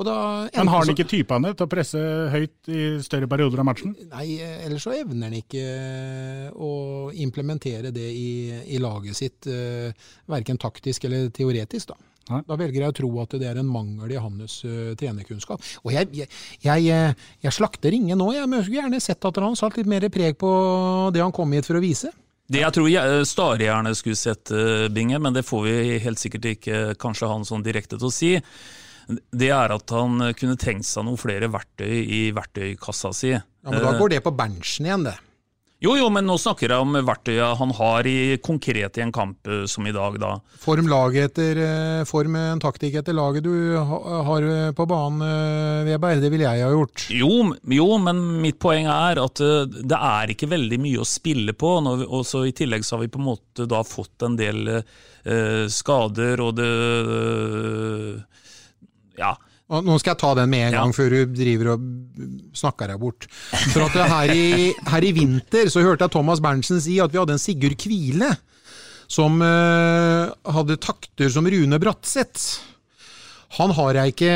Da, 0.00 0.12
Men 0.54 0.68
har 0.70 0.84
han 0.84 0.92
ikke 0.92 1.08
typene 1.08 1.50
til 1.52 1.66
å 1.66 1.68
presse 1.68 2.00
høyt 2.32 2.68
i 2.72 2.84
større 3.04 3.28
perioder 3.28 3.60
av 3.60 3.66
matchen? 3.68 3.96
Nei, 4.12 4.38
ellers 4.38 4.84
så 4.86 4.94
evner 4.96 5.28
han 5.28 5.40
ikke 5.40 5.64
eh, 5.64 6.46
å 6.52 7.08
implementere 7.24 7.92
det 7.92 8.06
i, 8.12 8.30
i 8.76 8.80
laget 8.80 9.16
sitt, 9.16 9.48
verken 10.28 10.60
taktisk 10.60 11.08
eller 11.08 11.32
teoretisk. 11.32 11.94
da. 11.94 12.09
Da 12.28 12.56
velger 12.58 12.84
jeg 12.84 12.92
å 12.92 12.94
tro 12.94 13.10
at 13.22 13.34
det 13.40 13.48
er 13.48 13.58
en 13.58 13.70
mangel 13.70 14.12
i 14.14 14.18
hans 14.20 14.60
uh, 14.62 14.92
trenerkunnskap. 14.98 15.62
Og 15.82 15.94
jeg, 15.94 16.10
jeg, 16.14 16.28
jeg, 16.62 16.90
eh, 16.94 17.30
jeg 17.42 17.56
slakter 17.56 17.94
ingen 17.96 18.20
nå, 18.20 18.28
jeg, 18.36 18.46
skulle 18.46 18.82
gjerne 18.82 19.00
sett 19.02 19.26
at 19.26 19.40
han 19.42 19.58
satt 19.58 19.78
litt 19.80 19.88
mer 19.90 20.06
preg 20.12 20.38
på 20.38 20.50
det 21.14 21.24
han 21.24 21.34
kom 21.34 21.56
hit 21.56 21.66
for 21.66 21.80
å 21.80 21.82
vise. 21.82 22.12
Det 22.50 22.62
jeg 22.64 22.74
tror 22.74 22.90
jeg, 22.90 23.24
Stare 23.30 23.62
gjerne 23.62 23.94
skulle 23.94 24.18
sett, 24.18 24.50
Binge, 24.90 25.20
men 25.22 25.34
det 25.36 25.44
får 25.46 25.66
vi 25.68 25.98
helt 26.02 26.18
sikkert 26.18 26.48
ikke 26.50 26.78
kanskje 26.98 27.28
han 27.30 27.46
sånn 27.46 27.62
direkte 27.62 27.98
til 27.98 28.08
å 28.08 28.14
si. 28.14 28.32
det 29.30 29.52
er 29.54 29.74
at 29.74 29.94
han 29.94 30.32
kunne 30.38 30.58
tenkt 30.58 30.88
seg 30.88 31.06
noen 31.06 31.18
flere 31.18 31.50
verktøy 31.50 31.94
i 32.02 32.22
verktøykassa 32.34 33.12
si. 33.14 33.30
Ja, 33.36 33.70
Men 33.70 33.84
da 33.86 33.94
går 33.98 34.16
det 34.16 34.22
på 34.26 34.34
benchen 34.34 34.88
igjen, 34.88 35.06
det. 35.06 35.14
Jo, 35.80 35.94
jo, 35.96 36.10
men 36.12 36.26
nå 36.28 36.34
snakker 36.36 36.68
jeg 36.74 36.84
om 36.84 36.92
verktøya 37.08 37.54
han 37.56 37.70
har 37.78 38.04
i, 38.04 38.36
konkret 38.44 38.98
i 39.00 39.04
en 39.06 39.12
kamp 39.16 39.48
eh, 39.48 39.62
som 39.64 39.86
i 39.88 39.94
dag, 39.96 40.18
da. 40.20 40.34
Form 40.60 40.90
laget 40.92 41.30
etter 41.30 41.60
eh, 41.64 42.02
form 42.08 42.36
en 42.36 42.60
taktikk 42.60 42.98
etter 43.00 43.16
laget 43.16 43.46
du 43.46 43.78
har 43.80 44.44
eh, 44.44 44.74
på 44.76 44.84
banen, 44.90 45.24
Weber. 45.88 46.20
Det 46.20 46.28
ville 46.28 46.44
jeg 46.44 46.66
ha 46.66 46.74
gjort. 46.74 47.06
Jo, 47.16 47.32
jo, 47.72 47.88
men 48.04 48.20
mitt 48.44 48.60
poeng 48.60 48.90
er 48.92 49.22
at 49.24 49.40
det 49.40 49.96
er 49.96 50.34
ikke 50.34 50.50
veldig 50.52 50.82
mye 50.84 51.00
å 51.00 51.08
spille 51.08 51.56
på. 51.56 51.72
Og 51.80 52.26
så 52.28 52.44
I 52.50 52.56
tillegg 52.56 52.84
så 52.84 52.98
har 52.98 53.06
vi 53.06 53.12
på 53.14 53.22
en 53.22 53.30
måte 53.30 53.64
da 53.70 53.80
fått 53.80 54.28
en 54.28 54.36
del 54.36 54.74
eh, 54.76 55.64
skader, 55.72 56.44
og 56.44 56.60
det 56.60 56.74
Ja 59.20 59.32
nå 59.70 59.96
skal 60.02 60.16
jeg 60.16 60.18
ta 60.18 60.32
den 60.34 60.50
med 60.50 60.64
en 60.66 60.74
gang, 60.74 60.92
før 60.94 61.12
du 61.14 61.34
driver 61.36 61.76
og 61.76 61.82
snakker 62.56 62.90
deg 62.92 63.00
bort. 63.02 63.26
For 63.72 63.86
at 63.86 63.96
her 64.12 64.32
i, 64.34 64.70
her 64.90 65.06
i, 65.06 65.12
vinter 65.16 65.70
så 65.72 65.84
hørte 65.84 66.06
jeg 66.06 66.14
Thomas 66.14 66.42
Berntsen 66.42 66.80
si 66.82 66.98
at 67.02 67.12
vi 67.12 67.20
hadde 67.20 67.36
en 67.36 67.42
Sigurd 67.42 67.76
Kvile 67.80 68.32
som 69.10 69.40
uh, 69.42 70.30
hadde 70.54 70.78
takter 70.82 71.30
som 71.32 71.48
Rune 71.50 71.80
Bratseth. 71.82 72.60
Han 73.58 73.74
har 73.74 73.98
jeg 73.98 74.14
ikke 74.14 74.34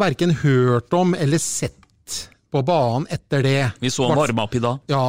verken 0.00 0.34
hørt 0.42 0.92
om 0.96 1.14
eller 1.16 1.40
sett 1.40 2.18
på 2.52 2.60
banen 2.68 3.08
etter 3.12 3.44
det. 3.44 3.60
Vi 3.80 3.92
så 3.92 4.10
han 4.10 4.20
varme 4.20 4.44
opp 4.44 4.56
i 4.58 4.60
dag. 4.60 4.82
Ja. 4.92 5.06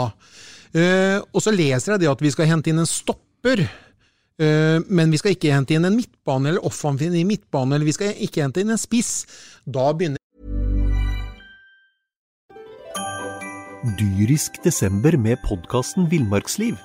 Uh, 0.73 1.19
og 1.33 1.43
så 1.43 1.51
leser 1.51 1.95
jeg 1.95 2.05
det 2.05 2.13
at 2.13 2.23
vi 2.23 2.31
skal 2.31 2.47
hente 2.53 2.71
inn 2.71 2.79
en 2.83 2.89
stopper. 2.89 3.65
Eh, 4.41 4.79
men 4.89 5.11
vi 5.13 5.19
skal 5.21 5.35
ikke 5.35 5.53
hente 5.53 5.75
inn 5.75 5.85
en 5.85 5.95
midtbane 5.97 6.49
eller 6.49 6.65
offensiv 6.65 7.13
midtbane, 7.27 7.75
eller 7.75 7.85
vi 7.85 7.95
skal 7.95 8.15
ikke 8.25 8.41
hente 8.45 8.63
inn 8.63 8.73
en 8.73 8.81
spiss. 8.81 9.23
Da 9.65 9.91
begynner 9.93 10.21
Dyrisk 13.83 14.61
desember 14.63 15.17
med 15.19 15.41
podkasten 15.43 16.05
Villmarksliv. 16.07 16.77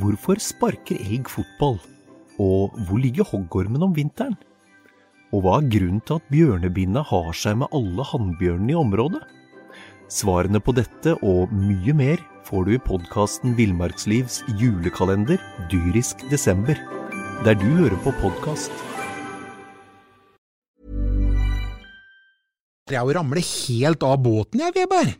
Hvorfor 0.00 0.38
sparker 0.40 0.96
elg 0.96 1.28
fotball? 1.28 1.76
Og 2.40 2.72
hvor 2.86 2.96
ligger 2.96 3.28
hoggormen 3.28 3.84
om 3.84 3.92
vinteren? 3.92 4.32
Og 5.36 5.44
hva 5.44 5.58
er 5.58 5.68
grunnen 5.74 6.00
til 6.00 6.16
at 6.16 6.30
bjørnebinna 6.32 7.02
har 7.10 7.28
seg 7.36 7.58
med 7.60 7.76
alle 7.76 8.08
hannbjørnene 8.08 8.72
i 8.72 8.78
området? 8.80 9.20
Svarene 10.08 10.64
på 10.64 10.72
dette 10.80 11.12
og 11.20 11.52
mye 11.52 11.92
mer 11.92 12.24
får 12.48 12.64
du 12.64 12.72
i 12.72 12.80
podkasten 12.88 13.52
Villmarkslivs 13.60 14.40
julekalender 14.56 15.36
dyrisk 15.68 16.24
desember, 16.32 16.80
der 17.44 17.60
du 17.60 17.68
hører 17.82 18.00
på 18.00 18.16
podkast. 18.24 18.72
Jeg 22.92 23.14
ramler 23.16 23.40
helt 23.40 24.02
av 24.04 24.18
båten, 24.20 24.60
jeg, 24.60 24.72
Weber. 24.76 25.12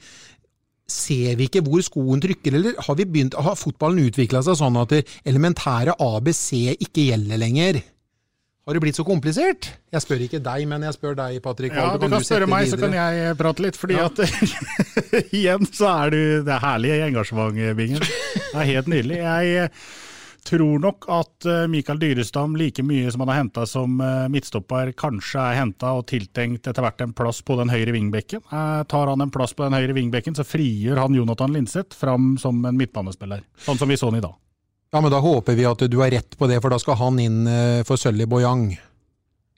Ser 0.90 1.38
vi 1.38 1.48
ikke 1.48 1.62
hvor 1.64 1.80
skoen 1.84 2.20
trykker, 2.20 2.58
eller 2.58 2.76
har, 2.84 2.96
vi 2.98 3.06
begynt, 3.08 3.36
har 3.40 3.56
fotballen 3.56 4.04
utvikla 4.10 4.42
seg 4.44 4.58
sånn 4.60 4.76
at 4.82 4.92
elementære 5.24 5.96
ABC 5.96 6.76
ikke 6.76 7.06
gjelder 7.08 7.40
lenger? 7.40 7.80
Har 8.64 8.76
det 8.76 8.80
blitt 8.80 8.96
så 8.96 9.04
komplisert? 9.04 9.66
Jeg 9.92 10.00
spør 10.00 10.22
ikke 10.24 10.40
deg, 10.44 10.62
men 10.68 10.84
jeg 10.86 10.96
spør 10.96 11.16
deg, 11.18 11.36
Patrick. 11.44 11.74
Ja, 11.76 11.98
du 12.00 12.06
kan 12.08 12.24
spørre 12.24 12.48
meg, 12.48 12.68
så 12.72 12.78
kan 12.80 12.96
jeg 12.96 13.34
prate 13.36 13.64
litt. 13.64 13.76
fordi 13.76 13.98
ja. 13.98 14.06
at 14.08 14.20
igjen 15.40 15.68
så 15.68 15.90
er 15.90 16.14
du 16.14 16.22
Det 16.46 16.56
herlige 16.62 17.10
engasjementet, 17.10 17.60
engasjement, 17.60 17.76
Bingen. 17.76 18.00
Det 18.00 18.62
er 18.62 18.70
helt 18.70 18.88
nydelig. 18.88 19.20
Jeg 19.20 19.68
tror 20.54 20.78
nok 20.78 21.06
at 21.10 21.46
eh, 21.48 21.66
Mikael 21.70 21.98
Dyrestam, 21.98 22.56
like 22.56 22.82
mye 22.82 23.10
som 23.10 23.24
han 23.24 23.32
har 23.32 23.40
henta 23.42 23.66
som 23.66 24.00
eh, 24.00 24.26
midtstopper, 24.32 24.92
kanskje 24.98 25.42
er 25.42 25.58
henta 25.58 25.94
og 25.98 26.06
tiltenkt 26.10 26.68
etter 26.70 26.84
hvert 26.84 27.04
en 27.04 27.14
plass 27.16 27.40
på 27.46 27.56
den 27.58 27.72
høyre 27.72 27.94
vingbekken. 27.96 28.42
Eh, 28.44 28.80
tar 28.90 29.10
han 29.10 29.24
en 29.24 29.32
plass 29.34 29.54
på 29.56 29.66
den 29.66 29.76
høyre 29.76 29.96
vingbekken, 29.96 30.36
så 30.36 30.46
frigjør 30.46 31.02
han 31.02 31.16
Jonathan 31.18 31.54
Linseth 31.56 31.96
fram 31.98 32.34
som 32.40 32.62
en 32.64 32.78
midtbanespiller. 32.78 33.44
Sånn 33.66 33.80
som 33.80 33.90
vi 33.90 33.98
så 34.00 34.10
han 34.10 34.20
i 34.20 34.24
dag. 34.24 34.36
Ja, 34.94 35.02
men 35.02 35.10
da 35.10 35.18
håper 35.22 35.58
vi 35.58 35.66
at 35.66 35.82
du 35.90 35.98
har 35.98 36.12
rett 36.14 36.38
på 36.38 36.48
det, 36.50 36.60
for 36.62 36.70
da 36.70 36.78
skal 36.78 37.00
han 37.00 37.18
inn 37.18 37.40
for 37.86 37.98
Sølly 37.98 38.28
Boyang. 38.30 38.68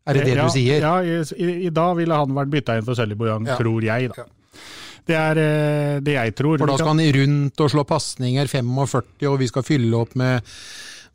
Er 0.07 0.17
det 0.17 0.23
det 0.31 0.37
ja, 0.39 0.47
du 0.47 0.55
sier? 0.55 0.81
Ja, 0.81 0.95
i, 1.05 1.51
i, 1.67 1.73
dag 1.75 1.93
ville 1.99 2.17
han 2.17 2.33
vært 2.33 2.55
bytta 2.55 2.79
inn 2.79 2.87
for 2.87 2.97
Sølly 2.97 3.19
Boyang, 3.19 3.45
ja. 3.45 3.59
tror 3.61 3.85
jeg, 3.85 4.09
da. 4.15 4.25
Det 5.07 5.19
er 5.19 5.41
det 6.03 6.15
jeg 6.17 6.33
tror. 6.39 6.57
For 6.57 6.73
da 6.73 6.79
skal 6.81 6.95
han 6.95 7.05
rundt 7.19 7.63
og 7.63 7.69
slå 7.75 7.85
pasninger 7.87 8.49
45, 8.49 9.29
og 9.29 9.37
vi 9.45 9.51
skal 9.53 9.67
fylle 9.67 10.01
opp 10.01 10.17
med 10.17 10.41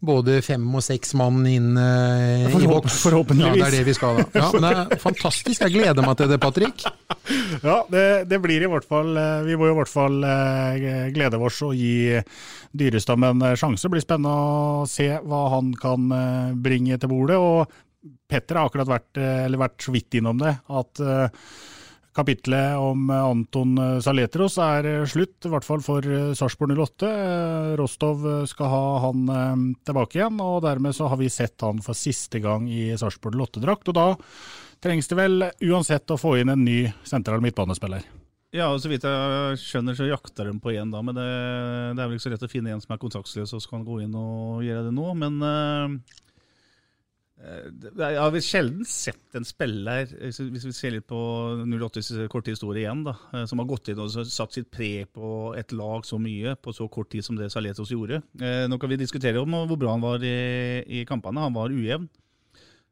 både 0.02 0.40
fem 0.42 0.64
og 0.76 0.84
seks 0.84 1.14
mann 1.18 1.44
inn 1.50 1.76
uh, 1.78 2.50
i 2.50 2.68
boks. 2.70 3.02
Forhåpentligvis. 3.04 3.62
Ja, 3.62 3.68
det 3.68 3.68
er 3.68 3.78
det 3.78 3.88
vi 3.88 3.96
skal 3.96 4.18
da. 4.18 4.26
Ja, 4.42 4.48
men 4.56 4.66
det 4.66 4.72
er 4.98 5.02
fantastisk. 5.02 5.62
Jeg 5.62 5.76
gleder 5.76 6.06
meg 6.06 6.18
til 6.20 6.32
det, 6.32 6.42
Patrick. 6.42 6.86
Ja, 7.62 7.84
det, 7.92 8.26
det 8.28 8.40
blir 8.42 8.64
i 8.66 8.68
hvert 8.68 8.86
fall 8.90 9.14
eh, 9.20 9.44
Vi 9.46 9.54
må 9.60 9.68
i 9.70 9.74
hvert 9.76 9.88
fall 9.88 10.24
uh, 10.26 10.74
glede 11.14 11.38
oss 11.38 11.60
og 11.64 11.78
gi 11.78 12.18
Dyrestam 12.76 13.24
en 13.28 13.44
sjanse. 13.60 13.86
Det 13.86 13.92
blir 13.94 14.04
spennende 14.04 14.32
å 14.34 14.88
se 14.90 15.06
hva 15.22 15.42
han 15.54 15.70
kan 15.80 16.10
bringe 16.64 16.98
til 17.00 17.12
bordet. 17.12 17.38
Og 17.38 18.18
Petter 18.32 18.58
har 18.58 18.72
akkurat 18.72 18.90
vært, 18.90 19.22
vært 19.62 19.86
så 19.86 19.94
vidt 19.94 20.18
innom 20.20 20.42
det. 20.42 20.56
at 20.82 21.04
Kapitlet 22.12 22.76
om 22.76 23.10
Anton 23.16 23.78
Saletros 24.04 24.58
er 24.60 24.88
slutt, 25.08 25.38
i 25.48 25.52
hvert 25.52 25.64
fall 25.64 25.84
for 25.86 26.04
Sarpsborg 26.36 26.76
08. 26.76 27.12
Rostov 27.80 28.26
skal 28.52 28.72
ha 28.74 28.82
han 29.06 29.30
eh, 29.32 29.62
tilbake 29.88 30.20
igjen, 30.20 30.42
og 30.44 30.60
dermed 30.66 30.98
så 30.98 31.08
har 31.08 31.22
vi 31.22 31.32
sett 31.32 31.64
han 31.64 31.80
for 31.86 31.96
siste 31.96 32.42
gang 32.44 32.68
i 32.68 32.90
Sarpsborg 33.00 33.40
08-drakt. 33.40 33.94
Og 33.94 33.96
da 33.96 34.08
trengs 34.84 35.08
det 35.08 35.20
vel 35.22 35.46
uansett 35.70 36.12
å 36.12 36.20
få 36.20 36.36
inn 36.42 36.52
en 36.52 36.66
ny 36.68 36.82
sentral 37.08 37.40
midtbanespiller. 37.46 38.04
Ja, 38.52 38.68
og 38.74 38.82
så 38.84 38.92
vidt 38.92 39.08
jeg 39.08 39.62
skjønner 39.62 39.96
så 39.96 40.10
jakter 40.10 40.50
de 40.52 40.58
på 40.60 40.74
én, 40.76 40.92
da. 40.92 41.00
Men 41.00 41.16
det, 41.16 41.30
det, 41.96 42.02
er 42.02 42.10
vel 42.10 42.18
ikke 42.18 42.26
så 42.26 42.34
lett 42.34 42.44
å 42.44 42.52
finne 42.52 42.76
en 42.76 42.84
som 42.84 42.92
er 42.92 43.00
kontaktløs 43.00 43.56
og 43.56 43.70
kan 43.72 43.88
gå 43.88 44.02
inn 44.04 44.18
og 44.20 44.66
gjøre 44.68 44.90
det 44.90 44.98
nå. 44.98 45.08
Men 45.22 45.40
uh 45.40 46.20
Eh, 46.31 46.31
jeg 47.42 48.20
har 48.20 48.38
sjelden 48.46 48.86
sett 48.88 49.38
en 49.38 49.46
spiller, 49.48 50.10
hvis 50.12 50.66
vi 50.68 50.74
ser 50.76 50.94
litt 50.96 51.08
på 51.10 51.20
08s 51.66 52.12
korte 52.32 52.54
historie 52.54 52.84
igjen, 52.84 53.04
da, 53.08 53.16
eh, 53.34 53.46
som 53.50 53.62
har 53.62 53.70
gått 53.70 53.92
inn 53.92 54.02
og 54.04 54.14
satt 54.14 54.58
sitt 54.58 54.70
pre 54.74 55.08
på 55.10 55.52
et 55.58 55.74
lag 55.74 56.06
så 56.06 56.20
mye 56.22 56.56
på 56.62 56.74
så 56.76 56.88
kort 56.92 57.12
tid 57.14 57.26
som 57.26 57.40
det 57.40 57.52
Saletos 57.54 57.94
gjorde. 57.94 58.22
Eh, 58.42 58.66
nå 58.70 58.80
kan 58.82 58.92
vi 58.92 59.02
diskutere 59.02 59.42
om 59.42 59.58
hvor 59.66 59.80
bra 59.80 59.96
han 59.96 60.06
var 60.06 60.22
i 60.22 61.06
kampene. 61.10 61.48
Han 61.48 61.58
var 61.58 61.74
ujevn. 61.74 62.10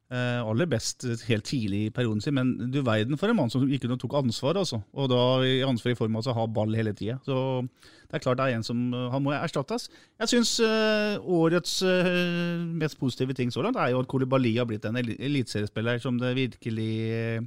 Eh, 0.10 0.41
aller 0.41 0.65
best 0.65 1.04
helt 1.28 1.45
tidlig 1.45 1.80
i 1.86 1.89
perioden 1.93 2.22
sin, 2.22 2.34
men 2.34 2.72
du 2.74 2.80
verden 2.82 3.17
for 3.17 3.30
en 3.30 3.38
mann 3.38 3.52
som 3.54 3.62
og 3.62 4.00
tok 4.02 4.15
ansvar. 4.17 4.58
altså. 4.58 4.82
Og 4.93 5.10
da 5.10 5.19
i 5.45 5.62
ansvar 5.62 5.91
i 5.91 5.95
form 6.00 6.15
av 6.15 6.26
å 6.26 6.34
ha 6.34 6.45
ball 6.48 6.74
hele 6.74 6.93
tida. 6.93 7.19
Så 7.22 7.62
det 8.10 8.17
er 8.17 8.24
klart 8.24 8.39
det 8.39 8.48
er 8.48 8.58
en 8.58 8.65
som 8.65 8.91
han 8.91 9.22
må 9.22 9.36
erstattes. 9.38 9.86
Jeg 10.17 10.32
syns 10.34 10.60
eh, 10.65 11.22
årets 11.22 11.84
eh, 11.84 12.58
mest 12.82 12.98
positive 12.98 13.38
ting 13.38 13.54
så 13.54 13.62
langt 13.62 13.78
er 13.78 13.93
jo 13.93 14.02
at 14.02 14.10
Kolibali 14.10 14.56
har 14.58 14.65
blitt 14.65 14.86
en 14.89 14.98
eliteseriespiller 14.98 16.02
som 16.02 16.17
det 16.17 16.34
virkelig 16.36 17.45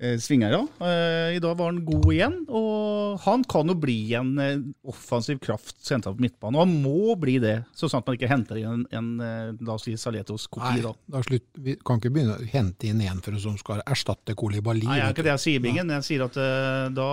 Eh, 0.00 0.18
svinger 0.18 0.52
av. 0.52 0.68
Eh, 0.80 1.36
I 1.36 1.38
dag 1.42 1.56
var 1.58 1.72
han 1.72 1.80
god 1.84 2.12
igjen, 2.12 2.34
og 2.54 3.18
han 3.24 3.42
kan 3.50 3.66
jo 3.66 3.74
bli 3.82 3.96
en 4.14 4.28
eh, 4.38 4.60
offensiv 4.86 5.40
kraft 5.42 5.74
sentralt 5.82 6.20
på 6.20 6.22
midtbanen. 6.22 6.54
Og 6.54 6.62
han 6.62 6.74
må 6.84 7.16
bli 7.18 7.38
det, 7.42 7.56
så 7.74 7.90
sant 7.90 8.06
man 8.06 8.14
ikke 8.14 8.30
henter 8.30 8.60
inn 8.60 8.84
en, 8.92 9.08
en 9.18 9.56
la 9.58 9.74
oss 9.74 9.88
si 9.88 9.96
Saletos-kopi. 9.98 10.84
da. 10.84 10.92
da 11.10 11.22
slutt, 11.26 11.48
vi 11.58 11.74
kan 11.82 11.98
ikke 11.98 12.12
begynne 12.14 12.36
å 12.38 12.46
hente 12.52 12.86
inn 12.86 13.02
en 13.02 13.18
for 13.24 13.34
som 13.42 13.56
skal 13.58 13.82
erstatte 13.82 14.36
Kolibali. 14.38 14.86
Nei, 14.86 15.00
det 15.00 15.08
er 15.08 15.16
ikke 15.16 15.26
det 15.26 15.34
jeg 15.34 15.44
sier, 15.48 15.64
Bingen. 15.64 15.90
Jeg 15.98 16.06
sier 16.06 16.26
at 16.28 16.38
uh, 16.38 16.86
da 16.94 17.10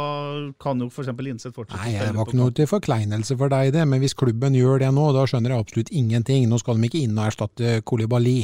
kan 0.62 0.84
jo 0.84 0.92
f.eks. 0.92 1.10
Innsett 1.26 1.56
fortsette. 1.56 1.82
Nei, 1.82 1.96
det 1.98 2.14
var 2.14 2.30
ikke 2.30 2.38
noe 2.38 2.54
til 2.54 2.70
forkleinelse 2.70 3.38
for 3.40 3.50
deg, 3.50 3.72
det. 3.74 3.88
Men 3.90 4.04
hvis 4.04 4.14
klubben 4.18 4.54
gjør 4.54 4.84
det 4.84 4.92
nå, 4.94 5.08
da 5.16 5.26
skjønner 5.26 5.56
jeg 5.56 5.66
absolutt 5.66 5.90
ingenting. 5.90 6.46
Nå 6.52 6.62
skal 6.62 6.78
de 6.78 6.86
ikke 6.86 7.02
inn 7.02 7.18
og 7.18 7.32
erstatte 7.32 7.80
Kolibali. 7.82 8.44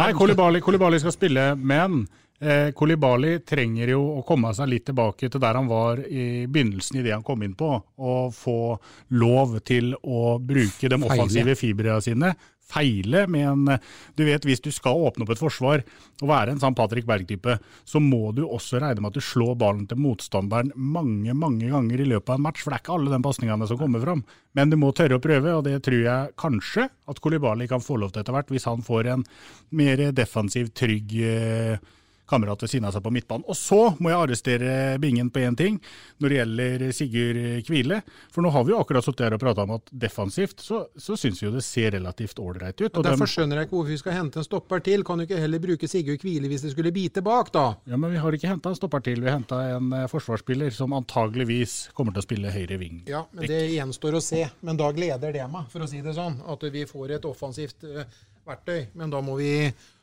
Nei, 0.00 0.10
Kolibali, 0.14 0.62
Kolibali 0.62 0.98
skal 1.02 1.14
spille, 1.14 1.52
men 1.54 2.04
Eh, 2.40 2.70
Kolibali 2.72 3.34
trenger 3.44 3.90
jo 3.92 4.00
å 4.16 4.22
komme 4.24 4.48
seg 4.56 4.70
litt 4.72 4.86
tilbake 4.88 5.28
til 5.28 5.42
der 5.42 5.58
han 5.58 5.66
var 5.68 6.00
i 6.00 6.46
begynnelsen 6.48 6.96
i 6.96 7.02
det 7.04 7.12
han 7.12 7.24
kom 7.26 7.42
inn 7.44 7.52
på, 7.52 7.68
og 8.00 8.32
få 8.32 8.78
lov 9.20 9.58
til 9.68 9.92
å 10.00 10.38
bruke 10.40 10.88
de 10.88 10.98
offensive 11.04 11.58
fibrene 11.60 12.00
sine. 12.04 12.32
Feile 12.70 13.24
med 13.26 13.48
en 13.50 13.80
Du 14.14 14.22
vet, 14.24 14.44
hvis 14.46 14.62
du 14.62 14.70
skal 14.70 14.94
åpne 14.94 15.26
opp 15.26 15.32
et 15.34 15.42
forsvar 15.42 15.82
og 16.22 16.28
være 16.30 16.54
en 16.54 16.62
sånn 16.62 16.76
Patrick 16.78 17.04
Berg-type, 17.04 17.58
så 17.84 18.00
må 18.00 18.30
du 18.32 18.44
også 18.46 18.80
regne 18.80 19.02
med 19.02 19.10
at 19.10 19.18
du 19.18 19.26
slår 19.26 19.56
ballen 19.58 19.84
til 19.90 19.98
motstanderen 20.00 20.72
mange, 20.76 21.34
mange 21.34 21.68
ganger 21.68 22.00
i 22.00 22.08
løpet 22.08 22.30
av 22.30 22.38
en 22.38 22.46
match. 22.46 22.62
For 22.62 22.70
det 22.70 22.78
er 22.78 22.84
ikke 22.84 22.96
alle 22.96 23.12
de 23.12 23.22
pasningene 23.26 23.68
som 23.68 23.80
kommer 23.80 24.06
fram. 24.06 24.24
Men 24.56 24.70
du 24.70 24.78
må 24.80 24.94
tørre 24.94 25.18
å 25.18 25.24
prøve, 25.24 25.58
og 25.58 25.66
det 25.66 25.80
tror 25.82 26.04
jeg 26.06 26.36
kanskje 26.40 26.88
at 26.88 27.20
Kolibali 27.20 27.68
kan 27.68 27.82
få 27.82 27.98
lov 28.00 28.14
til 28.14 28.22
etter 28.22 28.38
hvert, 28.38 28.54
hvis 28.54 28.70
han 28.70 28.86
får 28.86 29.12
en 29.16 29.26
mer 29.74 30.06
defensiv, 30.14 30.70
trygg 30.78 31.18
eh, 31.26 31.90
kamerat 32.30 32.62
ved 32.64 32.72
siden 32.72 32.88
av 32.88 32.94
seg 32.94 33.04
på 33.04 33.12
midtbanen. 33.14 33.46
Og 33.50 33.58
så 33.58 33.80
må 33.98 34.12
jeg 34.12 34.20
arrestere 34.20 34.74
Bingen 35.02 35.30
på 35.32 35.42
én 35.44 35.56
ting 35.58 35.78
når 36.20 36.32
det 36.32 36.38
gjelder 36.38 36.84
Sigurd 36.96 37.40
Kvile. 37.66 38.00
For 38.32 38.44
nå 38.44 38.52
har 38.54 38.66
vi 38.66 38.74
jo 38.74 38.80
akkurat 38.80 39.06
sittet 39.06 39.26
her 39.26 39.36
og 39.36 39.42
prata 39.42 39.66
om 39.66 39.74
at 39.76 39.90
defensivt 39.90 40.62
så, 40.64 40.84
så 40.96 41.18
syns 41.18 41.42
vi 41.42 41.48
jo 41.48 41.54
det 41.54 41.64
ser 41.66 41.94
relativt 41.96 42.40
ålreit 42.42 42.78
ut. 42.80 42.90
Og 42.94 43.06
Derfor 43.06 43.30
skjønner 43.30 43.60
jeg 43.60 43.68
ikke 43.68 43.78
hvorfor 43.78 43.94
vi 43.94 44.00
skal 44.02 44.16
hente 44.16 44.40
en 44.40 44.46
stopper 44.46 44.84
til. 44.86 45.04
Kan 45.06 45.20
du 45.20 45.26
ikke 45.26 45.40
heller 45.42 45.62
bruke 45.62 45.90
Sigurd 45.90 46.22
Kvile 46.22 46.50
hvis 46.50 46.66
det 46.66 46.74
skulle 46.74 46.94
bite 46.94 47.24
bak, 47.26 47.52
da? 47.54 47.66
Ja, 47.90 47.98
men 48.00 48.14
vi 48.14 48.22
har 48.22 48.36
ikke 48.36 48.50
henta 48.50 48.72
en 48.72 48.78
stopper 48.78 49.04
til. 49.06 49.22
Vi 49.22 49.30
har 49.30 49.38
henta 49.40 49.60
en 49.76 49.92
eh, 49.96 50.08
forsvarsspiller 50.10 50.74
som 50.74 50.94
antageligvis 50.96 51.78
kommer 51.96 52.14
til 52.16 52.22
å 52.22 52.28
spille 52.28 52.54
høyre 52.54 52.80
ving. 52.80 53.02
Ja, 53.10 53.24
men 53.34 53.50
det 53.50 53.62
gjenstår 53.74 54.18
å 54.18 54.24
se. 54.24 54.46
Men 54.66 54.80
da 54.80 54.90
gleder 54.94 55.34
det 55.34 55.46
meg, 55.50 55.68
for 55.72 55.84
å 55.84 55.90
si 55.90 56.02
det 56.04 56.16
sånn. 56.16 56.40
At 56.50 56.64
vi 56.72 56.86
får 56.88 57.16
et 57.18 57.28
offensivt 57.28 57.86
uh, 57.86 58.02
verktøy. 58.48 58.90
Men 58.98 59.12
da 59.12 59.22
må 59.24 59.36
vi 59.40 59.52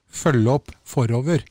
følge 0.07 0.57
opp 0.59 0.71
forover. 0.87 1.43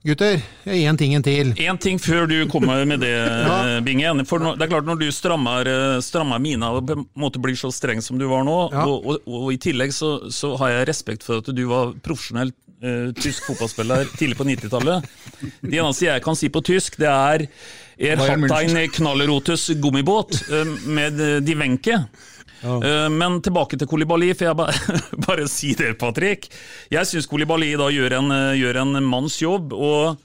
Gutter, 0.00 0.40
én 0.64 0.96
ting 0.96 1.12
en 1.12 1.24
til. 1.24 1.50
Én 1.60 1.76
ting 1.76 1.98
før 2.00 2.24
du 2.30 2.38
kommer 2.48 2.86
med 2.88 3.02
det, 3.04 3.12
ja. 3.44 3.80
Bingen. 3.84 4.22
For 4.24 4.40
det 4.40 4.64
er 4.64 4.70
klart 4.70 4.88
Når 4.88 5.02
du 5.02 5.10
strammer, 5.12 5.68
strammer 6.00 6.40
mina 6.40 6.70
og 6.72 6.86
på 6.88 6.96
en 6.96 7.04
måte 7.20 7.42
blir 7.42 7.58
så 7.58 7.68
streng 7.74 8.00
som 8.04 8.16
du 8.20 8.24
var 8.30 8.46
nå, 8.48 8.56
ja. 8.72 8.86
og, 8.88 9.04
og, 9.04 9.28
og, 9.28 9.50
i 9.52 9.60
tillegg 9.60 9.92
så, 9.92 10.30
så, 10.32 10.54
har 10.62 10.72
jeg 10.72 10.88
respekt 10.88 11.26
for 11.26 11.44
at 11.44 11.52
du 11.52 11.62
var 11.68 11.92
profesjonell 12.00 12.54
uh, 12.80 13.12
tysk 13.20 13.50
fotballspiller 13.50 14.08
tidlig 14.18 14.40
på 14.40 14.48
90-tallet. 14.48 15.12
Det 15.60 15.76
eneste 15.76 16.08
jeg 16.08 16.24
kan 16.24 16.38
si 16.38 16.48
på 16.48 16.64
tysk, 16.64 16.96
det 17.00 17.12
er 17.12 17.48
Er 18.00 18.16
hatt 18.16 18.52
ein 18.56 18.78
knallerotus 18.96 19.68
gummibåt 19.76 20.40
uh, 20.48 20.64
med 20.88 21.20
Die 21.44 21.60
Wenche. 21.60 22.06
Ja. 22.60 23.08
Men 23.12 23.38
tilbake 23.44 23.78
til 23.80 23.88
Kolibali, 23.88 24.32
for 24.36 24.50
jeg 24.50 24.58
bare, 24.58 24.96
bare 25.26 25.46
si 25.48 25.74
det, 25.78 25.94
Patrick. 26.00 26.50
Jeg 26.92 27.08
syns 27.08 27.28
Kolibali 27.30 27.72
da 27.80 27.88
gjør 27.92 28.18
en, 28.18 28.34
gjør 28.58 28.82
en 28.82 28.98
manns 29.06 29.38
jobb. 29.42 29.72
og 29.76 30.20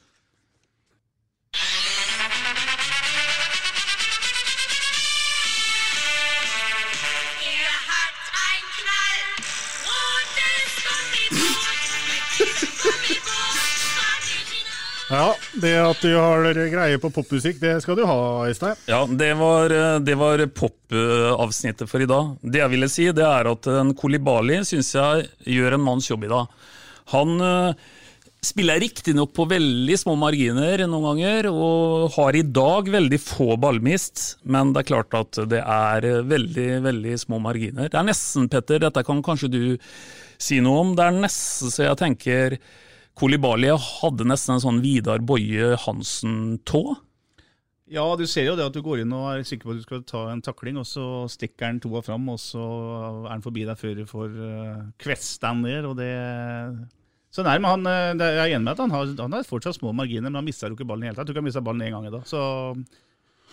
Ja, 15.05 15.35
det 15.61 15.73
at 15.77 15.99
du 16.01 16.15
har 16.17 16.47
greie 16.49 16.97
på 17.01 17.11
popmusikk, 17.13 17.59
det 17.61 17.75
skal 17.83 17.97
du 17.99 18.05
ha, 18.09 18.21
Øystein. 18.49 18.77
Ja, 18.89 19.03
det 19.05 19.33
var, 19.37 19.73
det 20.01 20.15
var 20.17 20.41
popavsnittet 20.49 21.91
for 21.91 22.01
i 22.01 22.07
dag. 22.09 22.31
Det 22.41 22.63
jeg 22.63 22.73
ville 22.73 22.89
si, 22.89 23.05
det 23.13 23.25
er 23.25 23.51
at 23.51 23.69
en 23.69 23.93
Kolibali 23.97 24.63
syns 24.65 24.95
jeg 24.97 25.27
gjør 25.57 25.77
en 25.77 25.85
manns 25.85 26.09
jobb 26.09 26.25
i 26.25 26.31
dag. 26.31 26.49
Han 27.13 27.35
uh, 27.37 27.91
spiller 28.45 28.81
riktignok 28.81 29.33
på 29.37 29.45
veldig 29.49 29.97
små 30.01 30.15
marginer 30.17 30.85
noen 30.89 31.05
ganger, 31.11 31.51
og 31.53 32.15
har 32.17 32.37
i 32.37 32.45
dag 32.57 32.89
veldig 32.95 33.19
få 33.21 33.59
ballmist, 33.61 34.23
men 34.41 34.73
det 34.73 34.83
er 34.83 34.89
klart 34.89 35.17
at 35.17 35.41
det 35.51 35.61
er 35.61 36.07
veldig, 36.25 36.69
veldig 36.85 37.19
små 37.21 37.39
marginer. 37.43 37.91
Det 37.93 37.99
er 38.01 38.09
nesten, 38.09 38.49
Petter, 38.49 38.81
dette 38.81 39.05
kan 39.05 39.21
kanskje 39.25 39.51
du 39.53 39.61
si 40.41 40.57
noe 40.65 40.81
om, 40.81 40.95
det 40.97 41.05
er 41.05 41.21
nesten 41.27 41.73
så 41.73 41.85
jeg 41.85 42.01
tenker 42.01 42.57
Kolibali 43.15 43.71
hadde 43.71 44.27
nesten 44.27 44.57
en 44.57 44.63
sånn 44.63 44.81
Vidar 44.83 45.21
Boje 45.23 45.75
Hansen-tå. 45.85 46.83
Ja, 47.85 48.03
du 48.17 48.25
ser 48.27 48.47
jo 48.49 48.55
det 48.57 48.65
at 48.65 48.73
du 48.73 48.81
går 48.83 49.03
inn 49.03 49.13
og 49.13 49.27
er 49.29 49.45
sikker 49.45 49.69
på 49.69 49.75
at 49.75 49.79
du 49.79 49.85
skal 49.85 50.03
ta 50.09 50.23
en 50.31 50.41
takling, 50.43 50.79
og 50.81 50.87
så 50.89 51.05
stikker 51.29 51.69
han 51.69 51.79
toa 51.83 52.01
fram, 52.03 52.25
og 52.33 52.39
så 52.41 52.63
er 53.27 53.35
han 53.35 53.45
forbi 53.45 53.65
deg 53.67 53.77
før 53.77 53.93
du 53.99 54.03
får 54.09 54.33
uh, 54.35 54.85
kvesta 55.01 55.53
han 55.53 55.61
ned. 55.63 55.85
og 55.85 55.95
det... 55.99 56.11
Så 57.35 57.43
nei, 57.43 57.57
men 57.59 57.67
han, 57.67 57.87
eh, 57.91 58.13
Jeg 58.15 58.39
er 58.39 58.53
enig 58.55 58.63
med 58.63 58.77
at 58.77 58.79
han 58.79 58.93
har, 58.95 59.09
han 59.19 59.33
har 59.35 59.43
fortsatt 59.43 59.75
små 59.75 59.91
marginer, 59.91 60.29
men 60.29 60.39
han 60.39 60.45
mista 60.47 60.69
jo 60.69 60.77
ikke 60.77 60.87
ballen 60.87 61.03
i 61.03 61.09
hele 61.09 61.17
tatt. 61.17 61.27
Jeg 61.27 61.35
ikke 61.35 61.43
han 61.43 61.49
mista 61.49 61.63
ballen 61.63 61.83
én 61.83 61.91
gang 61.91 62.07
i 62.07 62.13
dag. 62.13 62.23
Så 62.29 62.39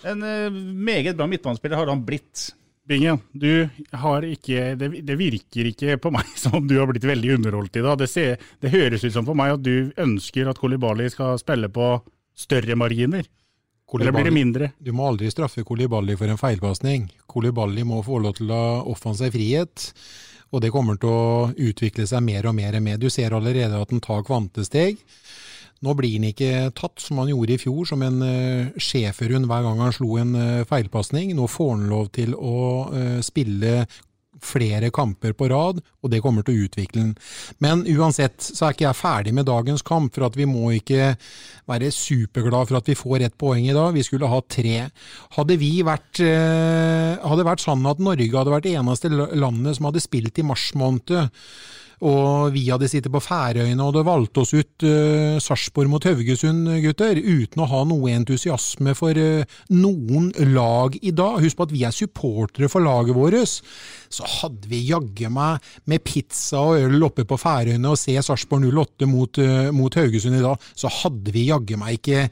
en 0.07 0.23
uh, 0.23 0.61
meget 0.91 1.19
bra 1.19 1.27
midtbanespiller 1.31 1.81
har 1.83 1.91
han 1.91 2.05
blitt. 2.07 2.53
Bingen, 2.89 3.21
du 3.33 3.69
har 3.93 4.25
ikke, 4.27 4.73
det, 4.75 4.89
det, 5.07 5.15
virker 5.19 5.69
ikke 5.71 5.99
på 6.03 6.11
meg 6.15 6.27
som 6.43 6.59
om 6.59 6.67
du 6.67 6.79
har 6.81 6.91
blitt 6.91 7.07
veldig 7.07 7.37
underholdt 7.37 7.79
i 7.79 7.85
dag. 7.85 8.01
Det, 8.01 8.09
ser, 8.11 8.43
det 8.61 8.73
høres 8.75 9.05
ut 9.05 9.15
som 9.15 9.29
for 9.29 9.39
meg 9.39 9.55
at 9.55 9.63
du 9.63 9.93
ønsker 10.03 10.51
at 10.51 10.59
Kolibali 10.59 11.07
skal 11.13 11.39
spille 11.41 11.71
på 11.73 11.95
større 12.35 12.77
marginer. 12.79 13.29
Kolibali, 13.87 14.09
Eller 14.09 14.17
blir 14.17 14.31
det 14.31 14.35
mindre? 14.35 14.71
Du 14.81 14.91
må 14.97 15.07
aldri 15.07 15.31
straffe 15.31 15.63
Kolibali 15.69 16.17
for 16.17 16.33
en 16.33 16.41
feilpasning. 16.41 17.07
Kolibali 17.29 17.85
må 17.87 18.01
få 18.03 18.19
lov 18.25 18.39
til 18.39 18.51
å 18.51 18.63
offensiv 18.89 19.35
frihet, 19.37 19.91
og 20.51 20.65
det 20.65 20.73
kommer 20.73 20.99
til 21.01 21.13
å 21.13 21.51
utvikle 21.53 22.07
seg 22.09 22.25
mer 22.25 22.49
og 22.49 22.57
mer 22.57 22.79
med. 22.81 23.03
Du 23.03 23.13
ser 23.13 23.37
allerede 23.37 23.79
at 23.79 23.93
han 23.93 24.03
tar 24.03 24.25
kvantesteg. 24.27 24.99
Nå 25.83 25.97
blir 25.99 26.15
han 26.15 26.29
ikke 26.31 26.71
tatt 26.79 27.03
som 27.03 27.19
han 27.23 27.33
gjorde 27.33 27.57
i 27.57 27.61
fjor, 27.61 27.83
som 27.91 28.05
en 28.07 28.23
uh, 28.23 28.71
schæferhund 28.79 29.49
hver 29.51 29.67
gang 29.67 29.83
han 29.83 29.95
slo 29.97 30.15
en 30.21 30.33
uh, 30.39 30.63
feilpasning. 30.69 31.35
Nå 31.35 31.51
får 31.51 31.75
han 31.75 31.91
lov 31.91 32.09
til 32.15 32.37
å 32.39 32.57
uh, 32.93 33.19
spille 33.25 33.83
flere 34.43 34.89
kamper 34.91 35.37
på 35.39 35.47
rad, 35.53 35.77
og 36.03 36.11
det 36.11 36.19
kommer 36.23 36.43
til 36.43 36.57
å 36.57 36.65
utvikle 36.67 37.03
den. 37.03 37.11
Men 37.63 37.85
uansett 37.87 38.43
så 38.43 38.67
er 38.67 38.75
ikke 38.75 38.89
jeg 38.89 38.99
ferdig 38.99 39.35
med 39.37 39.47
dagens 39.47 39.85
kamp, 39.87 40.15
for 40.17 40.27
at 40.27 40.39
vi 40.39 40.49
må 40.51 40.73
ikke 40.75 41.13
være 41.71 41.93
superglad 41.95 42.71
for 42.71 42.81
at 42.81 42.91
vi 42.91 42.99
får 42.99 43.27
ett 43.29 43.37
poeng 43.39 43.69
i 43.69 43.77
dag. 43.77 43.93
Vi 43.95 44.03
skulle 44.07 44.31
ha 44.31 44.41
tre. 44.43 44.89
Hadde 45.37 45.59
vi 45.61 45.71
vært 45.87 46.19
hadde 46.19 47.47
vært 47.47 47.63
sånn 47.63 47.87
at 47.87 48.03
Norge 48.03 48.35
hadde 48.35 48.57
vært 48.57 48.67
det 48.67 48.75
eneste 48.81 49.13
landet 49.15 49.79
som 49.79 49.87
hadde 49.93 50.03
spilt 50.03 50.43
i 50.43 50.47
mars 50.49 50.73
måned, 50.75 51.31
og 52.03 52.51
vi 52.55 52.65
hadde 52.67 52.89
sittet 52.91 53.13
på 53.15 53.23
Færøyene 53.23 53.85
og 53.85 53.95
det 53.95 54.03
valgte 54.07 54.43
oss 54.43 54.53
ut 54.57 54.87
uh, 54.87 55.39
Sarpsborg 55.43 55.91
mot 55.93 56.07
Haugesund, 56.09 56.67
gutter, 56.83 57.21
uten 57.21 57.63
å 57.63 57.69
ha 57.71 57.83
noe 57.87 58.11
entusiasme 58.17 58.95
for 58.99 59.15
uh, 59.15 59.59
noen 59.71 60.33
lag 60.51 60.99
i 60.99 61.15
dag. 61.15 61.39
Husk 61.45 61.61
på 61.61 61.69
at 61.69 61.75
vi 61.75 61.85
er 61.87 61.95
supportere 61.95 62.71
for 62.73 62.83
laget 62.83 63.15
vårt. 63.15 63.55
Så 64.13 64.27
hadde 64.41 64.67
vi 64.71 64.83
jaggu 64.89 65.31
meg 65.33 65.63
med 65.89 66.03
pizza 66.05 66.65
og 66.67 66.83
øl 66.89 67.07
oppe 67.07 67.27
på 67.29 67.39
Færøyene 67.39 67.95
og 67.95 68.01
se 68.01 68.17
Sarpsborg 68.19 68.67
08 68.67 69.09
mot, 69.11 69.39
uh, 69.39 69.71
mot 69.75 70.03
Haugesund 70.03 70.41
i 70.41 70.45
dag, 70.45 70.71
så 70.75 70.91
hadde 71.03 71.35
vi 71.35 71.49
jaggu 71.53 71.79
meg 71.81 72.01
ikke 72.01 72.27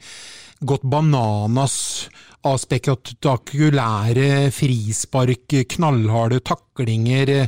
gått 0.67 0.83
bananas 0.85 1.77
av 2.45 2.57
spektakulære 2.61 4.49
frispark, 4.53 5.55
knallharde 5.75 6.41
taklinger, 6.81 7.47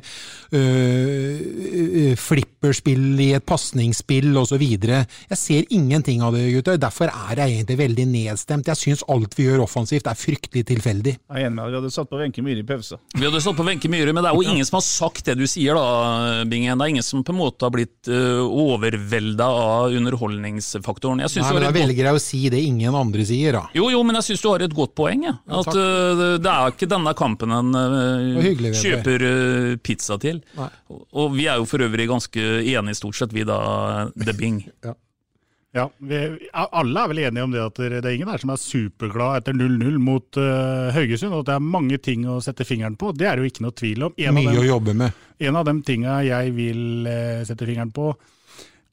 øh, 0.54 2.16
flipperspill 2.18 3.20
i 3.20 3.34
et 3.34 3.46
pasningsspill 3.46 4.36
osv. 4.38 4.62
Jeg 4.62 5.38
ser 5.38 5.64
ingenting 5.70 6.22
av 6.22 6.34
det, 6.34 6.52
gutter. 6.54 6.78
Derfor 6.78 7.10
er 7.10 7.42
jeg 7.42 7.58
egentlig 7.58 7.78
veldig 7.78 8.06
nedstemt. 8.08 8.68
Jeg 8.68 8.78
syns 8.78 9.04
alt 9.10 9.34
vi 9.38 9.48
gjør 9.48 9.64
offensivt 9.66 10.08
er 10.08 10.18
fryktelig 10.18 10.66
tilfeldig. 10.70 11.18
Jeg 11.18 11.42
er 11.42 11.48
enig 11.48 11.56
med 11.56 11.64
deg. 11.66 11.72
Vi 11.74 11.80
hadde 11.82 11.94
satt 11.94 12.10
på 12.10 12.20
Wenche 12.20 12.44
Myhre 12.44 12.60
i 12.62 12.68
pausa. 12.68 13.00
Vi 13.16 13.26
hadde 13.26 13.42
satt 13.42 13.58
på 13.58 13.66
Wenche 13.66 13.90
Myhre, 13.90 14.14
men 14.14 14.24
det 14.24 14.32
er 14.32 14.38
jo 14.38 14.54
ingen 14.54 14.66
som 14.66 14.80
har 14.80 14.86
sagt 14.86 15.26
det 15.26 15.38
du 15.40 15.46
sier 15.50 15.78
da, 15.78 16.44
Bingen. 16.46 16.78
Det 16.78 16.86
er 16.86 16.94
ingen 16.96 17.06
som 17.06 17.24
på 17.24 17.34
en 17.34 17.40
måte 17.40 17.66
har 17.66 17.74
blitt 17.74 18.12
uh, 18.12 18.44
overvelda 18.46 19.48
av 19.48 19.98
underholdningsfaktoren. 19.98 21.24
Nei, 21.24 21.30
men 21.34 21.66
da 21.66 21.74
velger 21.74 22.10
jeg 22.12 22.20
å 22.20 22.22
si 22.22 22.44
det 22.54 22.62
ingen 22.62 22.96
andre 22.96 23.26
sier, 23.28 23.58
da. 23.58 23.66
Jo, 23.76 23.90
jo, 23.94 24.04
men 24.06 24.20
jeg 24.20 24.30
syns 24.30 24.44
du 24.44 24.50
har 24.52 24.64
et 24.66 24.76
godt 24.76 24.94
poeng. 24.98 25.26
Ja. 25.26 25.36
At 25.64 25.72
uh, 25.74 26.38
det 26.42 26.54
er 26.54 26.74
ikke 26.74 26.90
denne 26.92 27.14
kampen 27.18 27.54
en 27.54 27.74
uh, 27.74 28.42
hyggelig, 28.44 28.76
kjøper 28.82 29.23
uh, 29.24 29.76
pizza 29.84 30.18
til. 30.22 30.44
Nei. 30.58 30.70
Og 30.92 31.34
vi 31.38 31.48
er 31.50 31.62
jo 31.62 31.70
for 31.70 31.84
øvrig 31.84 32.10
ganske 32.12 32.44
enige 32.62 33.00
stort 33.00 33.20
sett, 33.20 33.34
vi 33.36 33.46
da, 33.48 34.10
The 34.20 34.36
Bing. 34.38 34.62
ja. 34.88 34.96
Ja, 35.74 35.88
vi, 35.98 36.18
Alle 36.54 37.02
er 37.02 37.10
vel 37.10 37.20
enige 37.24 37.44
om 37.48 37.54
det 37.54 37.62
at 37.64 37.80
det 37.82 38.04
er 38.06 38.14
ingen 38.14 38.30
her 38.30 38.42
som 38.42 38.52
er 38.54 38.62
superglad 38.62 39.40
etter 39.40 39.56
0-0 39.58 39.96
mot 39.98 40.38
uh, 40.38 40.92
Haugesund. 40.94 41.34
Og 41.34 41.42
at 41.42 41.50
det 41.50 41.56
er 41.56 41.72
mange 41.74 41.98
ting 41.98 42.28
å 42.30 42.38
sette 42.46 42.68
fingeren 42.68 42.94
på. 43.00 43.10
Det 43.18 43.26
er 43.26 43.40
det 43.40 43.48
jo 43.48 43.50
ikke 43.50 43.66
noe 43.66 43.74
tvil 43.80 44.06
om. 44.06 44.14
En 44.22 44.38
Mye 44.38 44.52
dem, 44.52 44.62
å 44.62 44.68
jobbe 44.68 44.94
med. 45.00 45.24
En 45.42 45.58
av 45.58 45.66
de 45.66 45.74
tinga 45.88 46.20
jeg 46.28 46.54
vil 46.54 47.10
uh, 47.10 47.42
sette 47.50 47.66
fingeren 47.66 47.94
på, 47.96 48.12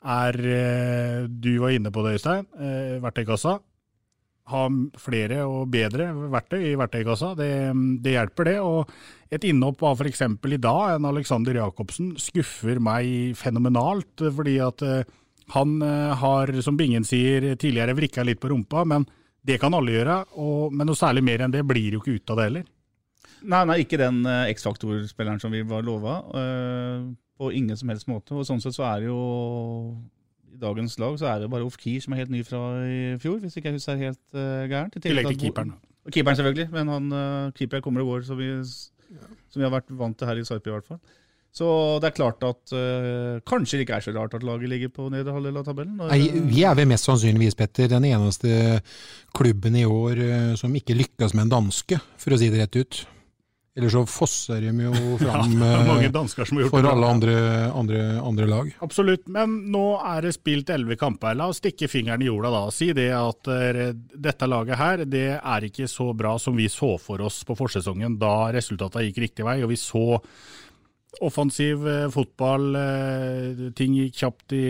er 0.00 0.40
uh, 0.40 1.28
Du 1.28 1.52
var 1.60 1.76
inne 1.76 1.92
på 1.92 2.06
det, 2.06 2.16
Øystein. 2.16 2.48
verktøykassa 3.04 3.58
ha 4.50 4.64
flere 5.00 5.44
og 5.48 5.70
bedre 5.72 6.10
verktøy 6.32 6.60
i 6.72 6.76
verktøykassa. 6.78 7.32
Det, 7.38 7.50
det 8.04 8.16
hjelper, 8.16 8.50
det. 8.50 8.56
Og 8.64 9.32
et 9.32 9.46
innhopp 9.48 9.84
av 9.86 10.02
f.eks. 10.02 10.24
i 10.26 10.60
dag, 10.60 10.96
en 10.96 11.08
Alexander 11.10 11.60
Jacobsen, 11.60 12.12
skuffer 12.20 12.82
meg 12.82 13.38
fenomenalt. 13.38 14.26
Fordi 14.36 14.58
at 14.64 14.84
eh, 14.86 15.16
han 15.54 15.78
eh, 15.86 16.12
har, 16.20 16.52
som 16.66 16.76
Bingen 16.78 17.06
sier, 17.06 17.52
tidligere 17.54 17.96
vrikka 17.98 18.26
litt 18.26 18.42
på 18.42 18.52
rumpa. 18.52 18.84
men 18.84 19.08
det 19.40 19.56
kan 19.56 19.72
alle 19.72 19.94
gjøre, 19.94 20.14
og, 20.36 20.74
men 20.76 20.84
noe 20.84 20.98
særlig 20.98 21.22
mer 21.24 21.40
enn 21.40 21.52
det 21.54 21.62
blir 21.64 21.94
jo 21.94 22.02
ikke 22.02 22.18
ut 22.18 22.32
av 22.34 22.36
det 22.36 22.44
heller. 22.44 22.64
Nei, 23.48 23.62
nei 23.70 23.76
ikke 23.86 23.96
den 23.96 24.18
X-faktor-spilleren 24.28 25.40
som 25.40 25.54
vi 25.56 25.62
var 25.64 25.80
lova. 25.80 26.18
Uh, 26.28 27.06
på 27.40 27.52
ingen 27.56 27.76
som 27.76 27.88
helst 27.88 28.08
måte. 28.10 28.36
Og 28.36 28.44
sånn 28.44 28.60
sett 28.60 28.76
så 28.76 28.84
er 28.90 29.00
det 29.00 29.08
jo 29.08 29.20
i 30.50 30.58
dagens 30.60 30.98
lag 31.00 31.16
så 31.20 31.30
er 31.30 31.42
det 31.42 31.50
bare 31.52 31.66
Ofkir 31.66 32.02
som 32.02 32.14
er 32.14 32.24
helt 32.24 32.34
ny 32.34 32.42
fra 32.46 32.60
i 32.86 32.98
fjor, 33.22 33.38
hvis 33.42 33.56
ikke 33.56 33.70
jeg 33.70 33.78
husker 33.78 34.00
helt 34.00 34.22
uh, 34.34 34.66
gærent. 34.70 34.98
I 34.98 35.04
tillegg 35.04 35.30
til 35.32 35.40
keeperen. 35.46 35.72
Og 36.06 36.12
keeperen, 36.14 36.38
selvfølgelig. 36.40 36.68
Men 36.74 36.92
han, 36.94 37.08
uh, 37.12 37.52
keeper 37.56 37.82
kommer 37.84 38.04
og 38.04 38.14
går, 38.14 38.26
som 38.28 38.38
vi, 38.40 38.50
som 38.64 39.60
vi, 39.60 39.66
har 39.66 39.74
vært 39.74 39.90
vant 39.90 40.18
til 40.18 40.30
her 40.30 40.40
i 40.40 40.46
Sarpsborg 40.46 40.72
i 40.72 40.78
hvert 40.78 40.92
fall. 40.92 41.18
Så 41.50 41.66
det 41.98 42.10
er 42.10 42.14
klart 42.14 42.44
at 42.46 42.74
uh, 42.78 43.38
kanskje 43.46 43.80
det 43.80 43.86
ikke 43.86 43.96
er 43.98 44.04
så 44.06 44.14
rart 44.14 44.34
at 44.38 44.44
laget 44.46 44.70
ligger 44.70 44.92
på 44.94 45.08
nedre 45.10 45.34
halvdel 45.34 45.58
av 45.58 45.66
tabellen. 45.66 45.96
Når, 45.98 46.12
Nei, 46.12 46.42
vi 46.50 46.62
er 46.66 46.76
vel 46.78 46.90
mest 46.90 47.08
sannsynligvis, 47.08 47.58
Petter, 47.58 47.90
den 47.90 48.06
eneste 48.12 48.78
klubben 49.36 49.78
i 49.78 49.86
år 49.86 50.20
uh, 50.22 50.52
som 50.60 50.74
ikke 50.78 50.98
lykkes 50.98 51.34
med 51.34 51.48
en 51.48 51.56
danske, 51.56 51.98
for 52.22 52.36
å 52.36 52.40
si 52.40 52.52
det 52.52 52.62
rett 52.62 52.78
ut. 52.78 53.02
Eller 53.80 53.92
så 53.94 54.02
fosser 54.04 54.60
de 54.60 54.84
jo 54.84 54.92
fram 55.22 55.54
Ja, 55.64 55.78
har 56.60 56.66
gjort 56.66 56.74
for 56.74 56.88
alle 56.90 57.12
andre, 57.16 57.36
andre, 57.72 58.02
andre 58.20 58.48
lag. 58.50 58.70
Absolutt, 58.84 59.24
men 59.32 59.56
nå 59.72 59.84
er 60.04 60.28
det 60.28 60.34
spilt 60.36 60.68
elleve 60.74 60.98
kamper. 61.00 61.38
La 61.38 61.48
oss 61.48 61.62
stikke 61.62 61.88
fingeren 61.88 62.20
i 62.20 62.28
jorda 62.28 62.52
da 62.52 62.62
og 62.68 62.76
si 62.76 62.90
det 62.96 63.08
at 63.16 63.48
eh, 63.54 63.82
dette 63.96 64.48
laget 64.50 64.80
her, 64.80 65.04
det 65.08 65.26
er 65.40 65.68
ikke 65.70 65.88
så 65.88 66.10
bra 66.16 66.36
som 66.42 66.58
vi 66.60 66.68
så 66.68 66.92
for 67.00 67.24
oss 67.24 67.40
på 67.48 67.56
forsesongen, 67.56 68.20
da 68.20 68.50
resultatene 68.52 69.08
gikk 69.08 69.24
riktig 69.24 69.48
vei, 69.48 69.62
og 69.64 69.72
vi 69.72 69.80
så 69.80 70.20
offensiv 71.20 71.88
eh, 71.88 72.08
fotball, 72.10 72.74
eh, 72.76 73.64
ting 73.76 73.96
gikk 73.98 74.20
kjapt 74.22 74.54
i, 74.56 74.64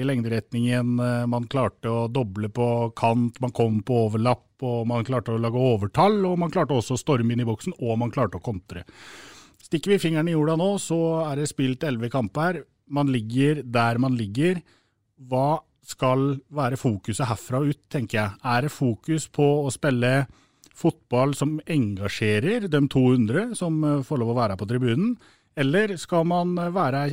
i 0.00 0.04
lengderetningen, 0.06 0.98
eh, 1.00 1.24
man 1.30 1.48
klarte 1.50 1.90
å 1.90 2.06
doble 2.12 2.50
på 2.52 2.68
kant, 2.96 3.40
man 3.40 3.54
kom 3.56 3.80
på 3.86 4.02
overlapp, 4.06 4.45
og 4.64 4.86
man 4.88 5.04
klarte 5.06 5.34
å 5.34 5.40
lage 5.40 5.60
overtall, 5.60 6.20
og 6.28 6.38
man 6.40 6.52
klarte 6.52 6.76
også 6.76 6.96
å 6.96 7.00
storme 7.00 7.34
inn 7.34 7.42
i 7.44 7.48
boksen, 7.48 7.76
og 7.82 7.98
man 8.00 8.12
klarte 8.14 8.40
å 8.40 8.44
kontre. 8.44 8.86
Stikker 9.66 9.96
vi 9.96 10.00
fingeren 10.00 10.30
i 10.30 10.36
jorda 10.36 10.56
nå, 10.60 10.76
så 10.78 10.98
er 11.26 11.40
det 11.40 11.50
spilt 11.50 11.84
elleve 11.84 12.12
kamper. 12.12 12.62
Man 12.86 13.10
ligger 13.10 13.64
der 13.64 13.98
man 13.98 14.14
ligger. 14.18 14.60
Hva 15.16 15.58
skal 15.86 16.36
være 16.54 16.78
fokuset 16.78 17.26
herfra 17.28 17.62
og 17.62 17.72
ut, 17.72 17.80
tenker 17.92 18.20
jeg. 18.20 18.36
Er 18.46 18.66
det 18.66 18.74
fokus 18.74 19.26
på 19.32 19.46
å 19.66 19.72
spille 19.74 20.26
fotball 20.76 21.34
som 21.38 21.56
engasjerer 21.72 22.68
de 22.70 22.82
200 22.92 23.56
som 23.58 23.78
eh, 23.84 24.02
får 24.06 24.22
lov 24.22 24.34
å 24.34 24.38
være 24.40 24.58
på 24.60 24.68
tribunen? 24.70 25.16
Eller 25.56 25.94
skal 25.96 26.26
man 26.28 26.52
være 26.54 27.06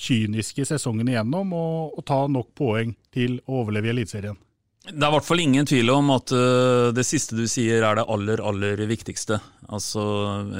kyniske 0.00 0.64
sesongen 0.64 1.10
igjennom 1.12 1.52
og, 1.52 1.98
og 1.98 2.06
ta 2.08 2.22
nok 2.24 2.54
poeng 2.56 2.94
til 3.12 3.36
å 3.44 3.60
overleve 3.62 3.90
i 3.90 3.94
Eliteserien? 3.98 4.38
Det 4.82 4.98
er 4.98 5.12
i 5.12 5.14
hvert 5.14 5.26
fall 5.28 5.38
ingen 5.44 5.66
tvil 5.68 5.90
om 5.94 6.08
at 6.10 6.32
uh, 6.34 6.90
det 6.94 7.04
siste 7.06 7.36
du 7.38 7.44
sier 7.46 7.84
er 7.86 8.00
det 8.00 8.04
aller, 8.10 8.40
aller 8.42 8.80
viktigste. 8.90 9.38
Altså, 9.70 10.02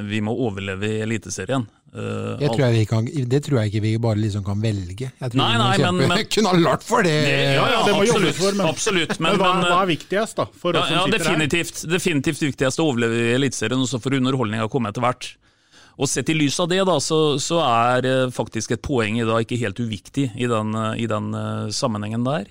vi 0.06 0.20
må 0.22 0.34
overleve 0.46 0.86
i 0.86 1.00
Eliteserien. 1.02 1.64
Uh, 1.92 2.38
Det 2.40 2.48
tror, 2.52 2.62
jeg 2.68 2.76
vi 2.76 2.84
kan, 2.88 3.08
det 3.28 3.40
tror 3.44 3.58
jeg 3.60 3.72
ikke 3.72 3.82
vi 3.84 3.90
bare 4.00 4.20
liksom 4.22 4.44
kan 4.46 4.62
velge. 4.62 5.10
Jeg 5.10 5.32
tror 5.34 5.40
Nei, 5.42 5.50
nei, 5.58 5.72
vi 5.76 5.82
men- 5.82 6.08
men- 6.14 6.62
lagt 6.68 6.86
for 6.86 7.02
det. 7.02 7.16
Det- 7.26 7.56
ja, 7.58 7.66
ja, 7.74 7.82
det 7.84 7.96
må 7.98 8.04
absolutt, 8.06 8.14
jobbes 8.22 8.38
for, 8.38 8.52
men, 8.60 8.66
absolutt, 8.70 9.18
men, 9.18 9.32
men- 9.32 9.42
hva, 9.42 9.50
hva 9.66 9.82
er 9.82 9.90
viktigst 9.90 10.38
da, 10.38 10.46
for 10.54 10.72
ja, 10.72 10.80
oss 10.84 10.88
som 10.88 10.96
ja, 10.96 11.04
sitter 11.04 11.18
her? 11.18 11.24
definitivt, 11.26 11.82
definitivt 11.90 12.42
viktigst 12.46 12.78
å 12.80 12.86
overleve 12.92 13.18
i 13.26 13.34
Eliteserien, 13.34 13.82
og 13.82 13.90
så 13.90 13.98
får 14.00 14.20
underholdninga 14.22 14.70
komme 14.70 14.94
etter 14.94 15.02
hvert. 15.04 15.32
Og 15.98 16.08
Sett 16.08 16.30
i 16.32 16.38
lys 16.38 16.56
av 16.62 16.70
det, 16.70 16.80
da, 16.88 16.94
så, 17.04 17.18
så 17.42 17.58
er 17.66 18.06
eh, 18.08 18.30
faktisk 18.32 18.70
et 18.78 18.80
poeng 18.86 19.18
i 19.20 19.26
dag 19.28 19.42
ikke 19.44 19.58
helt 19.60 19.82
uviktig 19.82 20.30
i 20.40 20.46
den, 20.48 20.72
eh, 20.78 20.94
i 21.04 21.10
den 21.10 21.34
eh, 21.36 21.68
sammenhengen 21.74 22.24
der. 22.24 22.46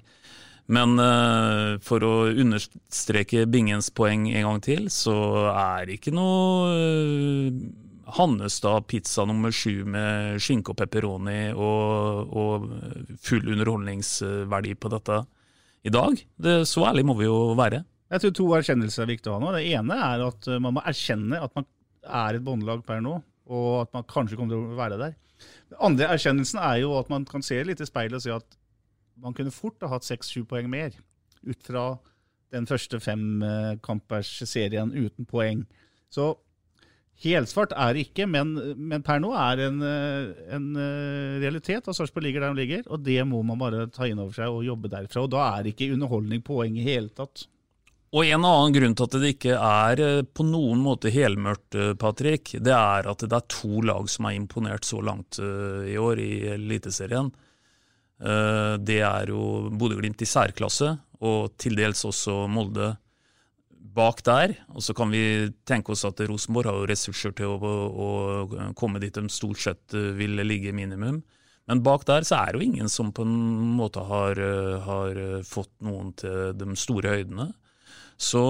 Men 0.72 0.96
eh, 1.04 1.78
for 1.84 2.04
å 2.08 2.16
understreke 2.32 3.44
Bingens 3.52 3.92
poeng 3.96 4.30
en 4.32 4.48
gang 4.48 4.62
til, 4.64 4.88
så 4.94 5.16
er 5.52 5.92
ikke 5.98 6.14
noe 6.16 6.72
eh, 6.72 7.62
Hannestad 8.12 8.88
pizza 8.92 9.24
nummer 9.28 9.54
sju 9.56 9.86
med 9.88 10.40
skinke 10.44 10.74
og 10.74 10.80
pepperoni 10.82 11.54
og, 11.54 12.34
og 12.36 12.66
full 13.24 13.54
underholdningsverdi 13.54 14.76
på 14.76 14.92
dette 14.92 15.22
i 15.88 15.94
dag. 15.94 16.20
Det, 16.36 16.58
så 16.68 16.84
ærlig 16.90 17.06
må 17.08 17.16
vi 17.20 17.30
jo 17.30 17.54
være. 17.56 17.84
Jeg 18.12 18.24
tror 18.24 18.34
to 18.36 18.48
erkjennelser 18.58 19.06
er 19.06 19.14
viktig 19.14 19.32
å 19.32 19.38
ha 19.38 19.44
nå. 19.44 19.54
Det 19.56 19.64
ene 19.72 20.00
er 20.12 20.26
at 20.26 20.50
uh, 20.52 20.60
man 20.60 20.76
må 20.76 20.84
erkjenne 20.84 21.40
at 21.40 21.56
man 21.56 21.68
er 22.04 22.36
et 22.36 22.44
båndelag 22.44 22.84
per 22.88 23.00
nå, 23.04 23.16
og 23.48 23.70
at 23.86 23.94
man 23.96 24.08
kanskje 24.10 24.36
kommer 24.40 24.58
til 24.58 24.66
å 24.66 24.80
være 24.80 25.00
der. 25.00 25.16
Den 25.72 25.80
andre 25.88 26.10
erkjennelsen 26.18 26.60
er 26.60 26.82
jo 26.84 26.98
at 27.00 27.08
man 27.14 27.24
kan 27.30 27.46
se 27.46 27.62
litt 27.64 27.80
i 27.80 27.88
speilet 27.88 28.20
og 28.20 28.26
si 28.26 28.34
at 28.36 28.60
man 29.22 29.36
kunne 29.38 29.54
fort 29.54 29.82
ha 29.84 29.92
hatt 29.94 30.08
seks-sju 30.08 30.46
poeng 30.50 30.70
mer 30.72 30.96
ut 31.42 31.66
fra 31.66 31.86
den 32.52 32.68
første 32.68 33.00
femkampers-serien 33.02 34.92
uten 34.92 35.28
poeng. 35.30 35.64
Så 36.12 36.34
helsvart 37.22 37.76
er 37.78 37.96
det 37.96 38.08
ikke, 38.10 38.28
men, 38.30 38.54
men 38.76 39.06
per 39.06 39.22
nå 39.24 39.32
er 39.38 39.60
det 39.60 39.70
en, 39.70 39.80
eh, 39.86 40.44
en 40.58 40.68
eh, 40.76 41.40
realitet 41.44 41.88
at 41.88 41.96
Sarpsborg 41.96 42.26
ligger 42.28 42.44
der 42.44 42.56
de 42.56 42.64
ligger, 42.64 42.84
og 42.90 43.06
det 43.06 43.22
må 43.30 43.44
man 43.46 43.62
bare 43.62 43.88
ta 43.94 44.10
inn 44.10 44.20
over 44.20 44.36
seg 44.36 44.52
og 44.52 44.66
jobbe 44.68 44.92
derfra. 44.92 45.26
Og 45.26 45.34
da 45.34 45.48
er 45.54 45.64
det 45.64 45.76
ikke 45.76 45.94
underholdning 45.96 46.44
poeng 46.46 46.78
i 46.80 46.88
hele 46.88 47.14
tatt. 47.16 47.46
Og 48.12 48.28
en 48.28 48.44
annen 48.44 48.74
grunn 48.76 48.96
til 48.98 49.08
at 49.08 49.14
det 49.24 49.30
ikke 49.38 49.56
er 49.56 50.04
eh, 50.04 50.26
på 50.28 50.44
noen 50.48 50.82
måte 50.84 51.14
helmørkt, 51.14 51.78
eh, 51.80 51.94
Patrick, 52.00 52.58
det 52.60 52.76
er 52.76 53.08
at 53.08 53.24
det 53.24 53.38
er 53.38 53.48
to 53.54 53.86
lag 53.88 54.10
som 54.12 54.28
er 54.28 54.36
imponert 54.36 54.88
så 54.88 55.00
langt 55.06 55.40
eh, 55.40 55.94
i 55.94 55.96
år 56.02 56.20
i 56.20 56.34
Eliteserien. 56.58 57.32
Eh, 57.32 57.51
Det 58.22 59.00
er 59.02 59.32
jo 59.34 59.72
Bodø-Glimt 59.74 60.22
i 60.22 60.28
særklasse, 60.30 60.92
og 61.26 61.56
til 61.58 61.74
dels 61.80 62.04
også 62.06 62.44
Molde 62.52 62.92
bak 63.96 64.24
der. 64.28 64.56
Og 64.76 64.84
så 64.86 64.96
kan 64.98 65.12
vi 65.14 65.52
tenke 65.68 65.94
oss 65.94 66.06
at 66.08 66.22
Rosenborg 66.28 66.70
har 66.70 66.80
jo 66.80 66.90
ressurser 66.90 67.36
til 67.38 67.56
å, 67.56 67.76
å 67.92 68.10
komme 68.78 69.02
dit 69.04 69.16
de 69.16 69.28
stort 69.32 69.62
sett 69.62 69.98
eh, 69.98 70.12
vil 70.18 70.42
ligge 70.46 70.74
minimum. 70.76 71.22
Men 71.70 71.84
bak 71.86 72.06
der 72.10 72.26
så 72.28 72.42
er 72.42 72.52
det 72.52 72.62
jo 72.62 72.70
ingen 72.72 72.92
som 72.92 73.12
på 73.16 73.26
en 73.28 73.36
måte 73.78 74.04
har, 74.08 74.40
eh, 74.40 74.78
har 74.86 75.20
eh, 75.20 75.42
fått 75.48 75.74
noen 75.86 76.14
til 76.20 76.56
de 76.58 76.78
store 76.80 77.18
høydene. 77.18 77.52
Så, 78.22 78.42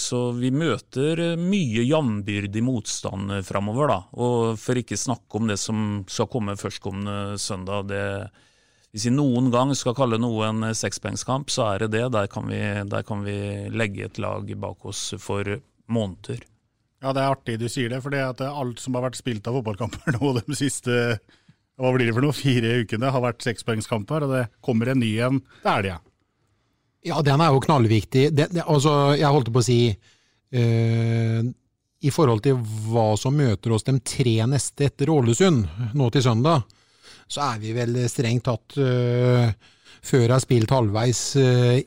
så 0.00 0.18
vi 0.32 0.48
møter 0.48 1.34
mye 1.36 1.82
jambyrdig 1.84 2.62
motstand 2.64 3.34
framover, 3.44 3.90
da. 3.90 3.98
Og 4.16 4.54
for 4.56 4.80
ikke 4.80 4.96
snakke 4.96 5.36
om 5.36 5.50
det 5.50 5.58
som 5.60 5.82
skal 6.08 6.30
komme 6.32 6.56
førstkommende 6.56 7.36
søndag. 7.42 7.90
Det, 7.90 8.00
hvis 8.92 9.08
vi 9.08 9.14
noen 9.14 9.48
gang 9.52 9.72
skal 9.76 9.96
kalle 9.96 10.20
noe 10.20 10.48
en 10.50 10.64
sekspoengskamp, 10.76 11.50
så 11.50 11.70
er 11.70 11.84
det 11.84 11.94
det. 11.94 12.06
Der 12.12 12.26
kan, 12.28 12.48
vi, 12.50 12.60
der 12.60 13.04
kan 13.08 13.22
vi 13.24 13.36
legge 13.72 14.08
et 14.10 14.20
lag 14.20 14.48
bak 14.60 14.84
oss 14.84 15.14
for 15.20 15.48
måneder. 15.88 16.42
Ja, 17.02 17.10
det 17.16 17.22
er 17.22 17.32
artig 17.32 17.56
du 17.58 17.66
sier 17.72 17.90
det, 17.90 18.02
for 18.04 18.14
det 18.14 18.20
at 18.22 18.42
alt 18.46 18.82
som 18.82 18.94
har 18.94 19.08
vært 19.08 19.18
spilt 19.18 19.48
av 19.48 19.56
fotballkamper 19.58 20.12
nå 20.18 20.34
de 20.38 20.58
siste 20.58 21.16
hva 21.80 21.90
blir 21.94 22.06
det 22.06 22.14
for 22.14 22.22
noe, 22.24 22.36
fire 22.36 22.76
ukene, 22.84 23.10
har 23.10 23.24
vært 23.24 23.42
sekspoengskamper, 23.42 24.26
og 24.26 24.34
det 24.36 24.42
kommer 24.64 24.92
en 24.92 25.00
ny 25.02 25.10
en 25.24 25.40
til 25.62 25.70
helga. 25.72 25.96
Ja, 27.02 27.18
den 27.26 27.40
er 27.42 27.50
jo 27.50 27.62
knallviktig. 27.64 28.28
Det, 28.30 28.50
det, 28.52 28.62
altså, 28.70 29.16
jeg 29.18 29.32
holdt 29.34 29.50
på 29.50 29.58
å 29.58 29.66
si 29.66 29.78
eh, 29.90 31.40
I 31.42 32.12
forhold 32.14 32.44
til 32.44 32.60
hva 32.92 33.08
som 33.18 33.34
møter 33.34 33.74
oss 33.74 33.88
de 33.88 33.96
tre 34.06 34.36
neste 34.46 34.86
etter 34.86 35.10
Ålesund, 35.10 35.64
nå 35.98 36.10
til 36.14 36.22
søndag, 36.22 36.68
så 37.32 37.46
er 37.46 37.62
vi 37.62 37.72
vel 37.76 37.96
strengt 38.12 38.44
tatt, 38.48 38.76
eh, 38.76 39.52
før 40.04 40.26
jeg 40.26 40.34
har 40.34 40.44
spilt 40.44 40.74
halvveis, 40.74 41.22
eh, 41.40 41.82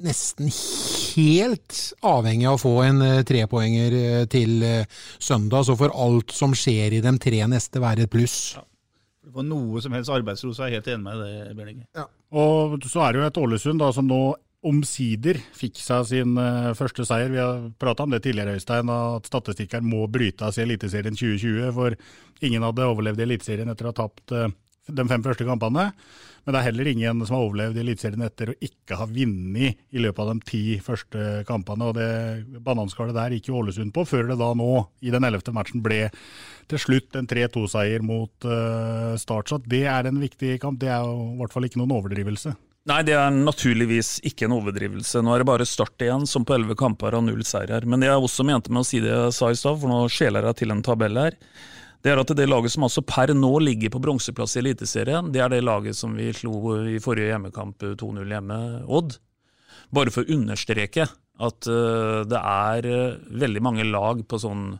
nesten 0.00 0.48
helt 0.50 1.76
avhengig 2.06 2.48
av 2.48 2.56
å 2.56 2.62
få 2.62 2.74
en 2.86 3.02
eh, 3.04 3.22
trepoenger 3.28 4.26
til 4.32 4.64
søndag. 5.20 5.66
Så 5.68 5.76
får 5.78 5.94
alt 5.94 6.34
som 6.34 6.56
skjer 6.56 6.98
i 6.98 7.02
de 7.04 7.14
tre 7.22 7.44
neste 7.52 7.82
være 7.82 8.08
et 8.08 8.12
pluss. 8.12 8.56
For 9.30 9.46
noe 9.46 9.78
som 9.84 9.94
helst 9.94 10.10
arbeidsro, 10.10 10.50
så 10.56 10.64
er 10.64 10.72
jeg 10.72 10.80
helt 10.80 10.94
enig 10.96 11.04
med 11.04 11.20
det, 11.22 11.54
Bjørn 11.54 11.74
Inge. 11.76 12.06
Og 12.34 12.88
så 12.90 13.04
er 13.04 13.12
det 13.12 13.20
jo 13.20 13.26
et 13.28 13.42
Ålesund 13.44 13.82
da, 13.82 13.92
som 13.94 14.08
nå 14.08 14.22
omsider 14.66 15.38
fikk 15.56 15.78
seg 15.80 16.06
sin 16.10 16.38
eh, 16.40 16.72
første 16.76 17.06
seier. 17.08 17.32
Vi 17.32 17.40
har 17.40 17.68
prata 17.80 18.04
om 18.04 18.12
det 18.12 18.22
tidligere, 18.24 18.58
Øystein, 18.58 18.90
at 18.92 19.28
statistikkeren 19.28 19.88
må 19.88 20.06
brytes 20.12 20.58
i 20.58 20.66
Eliteserien 20.66 21.16
2020. 21.16 21.70
For 21.76 21.96
ingen 22.44 22.66
hadde 22.66 22.88
overlevd 22.90 23.22
i 23.22 23.28
Eliteserien 23.28 23.72
etter 23.72 23.88
å 23.88 23.94
ha 23.94 23.98
tapt 24.02 24.36
eh, 24.36 24.52
de 24.90 25.06
fem 25.08 25.24
første 25.24 25.46
kampene. 25.48 25.90
Men 26.44 26.54
det 26.54 26.60
er 26.60 26.66
heller 26.70 26.88
ingen 26.88 27.24
som 27.24 27.36
har 27.36 27.46
overlevd 27.46 27.78
i 27.78 27.84
Eliteserien 27.84 28.24
etter 28.26 28.52
å 28.52 28.58
ikke 28.64 29.00
ha 29.00 29.08
vunnet 29.08 29.80
i 29.92 30.04
løpet 30.04 30.22
av 30.24 30.32
de 30.32 30.48
ti 30.52 30.62
første 30.84 31.42
kampene. 31.48 31.88
Og 31.90 31.96
det 31.96 32.60
bananskallet 32.64 33.16
der 33.16 33.36
gikk 33.36 33.50
jo 33.50 33.60
Ålesund 33.60 33.94
på, 33.96 34.04
før 34.08 34.32
det 34.32 34.40
da 34.40 34.52
nå, 34.56 34.70
i 35.00 35.12
den 35.14 35.28
ellevte 35.28 35.56
matchen, 35.56 35.84
ble 35.84 36.06
til 36.70 36.80
slutt 36.80 37.16
en 37.18 37.28
3-2-seier 37.28 38.04
mot 38.04 38.48
uh, 38.48 39.16
Start. 39.20 39.52
Så 39.52 39.60
det 39.64 39.86
er 39.90 40.08
en 40.08 40.20
viktig 40.22 40.58
kamp, 40.62 40.80
det 40.80 40.92
er 40.92 41.04
jo 41.04 41.32
i 41.34 41.38
hvert 41.40 41.56
fall 41.56 41.68
ikke 41.68 41.80
noen 41.82 41.96
overdrivelse. 41.98 42.56
Nei, 42.90 43.04
det 43.06 43.12
er 43.14 43.30
naturligvis 43.30 44.16
ikke 44.26 44.48
en 44.48 44.56
overdrivelse. 44.56 45.20
Nå 45.22 45.30
er 45.30 45.42
det 45.42 45.46
bare 45.46 45.66
Start 45.68 46.02
igjen, 46.02 46.24
som 46.26 46.42
på 46.46 46.56
elleve 46.56 46.74
kamper 46.78 47.14
har 47.14 47.22
null 47.22 47.44
seier. 47.46 47.84
Men 47.86 48.02
det 48.02 48.08
jeg 48.08 48.24
også 48.24 48.46
mente 48.48 48.72
med 48.72 48.82
å 48.82 48.88
si 48.88 48.98
det 49.04 49.12
jeg 49.12 49.36
sa 49.36 49.50
i 49.52 49.58
stad, 49.58 49.78
for 49.78 49.92
nå 49.92 50.00
skjeler 50.10 50.48
jeg 50.48 50.58
til 50.58 50.74
en 50.74 50.82
tabell 50.82 51.20
her, 51.20 51.36
det 52.02 52.10
er 52.10 52.22
at 52.22 52.32
det 52.34 52.48
laget 52.48 52.74
som 52.74 52.88
altså 52.88 53.04
per 53.06 53.30
nå 53.36 53.52
ligger 53.62 53.92
på 53.94 54.00
bronseplass 54.02 54.56
i 54.56 54.62
Eliteserien, 54.64 55.30
det 55.30 55.44
er 55.44 55.52
det 55.52 55.62
laget 55.62 55.98
som 55.98 56.16
vi 56.18 56.32
slo 56.34 56.74
i 56.88 56.96
forrige 57.04 57.30
hjemmekamp 57.30 57.84
2-0 58.00 58.34
hjemme, 58.34 58.58
Odd. 58.88 59.18
Bare 59.94 60.14
for 60.14 60.24
å 60.24 60.38
understreke 60.40 61.06
at 61.06 61.70
uh, 61.70 62.20
det 62.26 62.40
er 62.40 62.90
uh, 62.90 63.18
veldig 63.44 63.62
mange 63.68 63.86
lag 63.86 64.26
på 64.26 64.40
sånn 64.40 64.72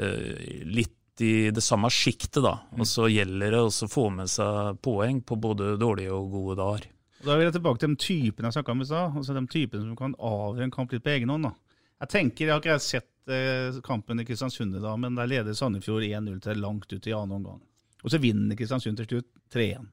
litt 0.00 1.20
i 1.20 1.50
det 1.52 1.60
samme 1.60 1.90
sjiktet, 1.92 2.38
da. 2.40 2.54
Og 2.78 2.86
så 2.88 3.08
gjelder 3.10 3.52
det 3.52 3.66
å 3.66 3.88
få 3.90 4.06
med 4.14 4.30
seg 4.32 4.78
poeng 4.80 5.18
på 5.26 5.36
både 5.36 5.74
dårlige 5.80 6.14
og 6.16 6.30
gode 6.32 6.56
dager. 6.56 6.86
Da 7.20 7.36
vil 7.36 7.44
jeg 7.44 7.54
tilbake 7.58 7.82
til 7.82 7.92
de 7.92 8.00
typene 8.00 8.48
jeg 8.48 8.56
snakka 8.56 8.72
om 8.72 8.82
i 8.82 8.88
stad. 8.88 9.16
Altså 9.20 9.36
de 9.36 9.42
typene 9.52 9.84
som 9.84 9.96
kan 9.98 10.16
avgjøre 10.16 10.68
en 10.68 10.74
kamp 10.74 10.92
litt 10.94 11.04
på 11.04 11.12
egen 11.14 11.32
hånd. 11.32 11.48
da. 11.48 11.52
Jeg 12.00 12.12
tenker, 12.14 12.46
jeg 12.46 12.54
har 12.54 12.62
ikke 12.62 12.76
sett 12.80 13.32
eh, 13.32 13.80
kampen 13.84 14.22
i 14.22 14.24
Kristiansund 14.24 14.76
i 14.76 14.80
dag, 14.80 14.96
men 15.02 15.18
der 15.18 15.28
leder 15.28 15.56
Sandefjord 15.56 16.06
1-0 16.06 16.38
til 16.46 16.62
langt 16.64 16.92
ut 16.92 17.08
i 17.08 17.16
annen 17.16 17.36
omgang. 17.36 17.60
Og 18.00 18.12
så 18.12 18.20
vinner 18.22 18.56
Kristiansund 18.56 18.96
til 19.02 19.10
slutt 19.10 19.28
3-1. 19.52 19.90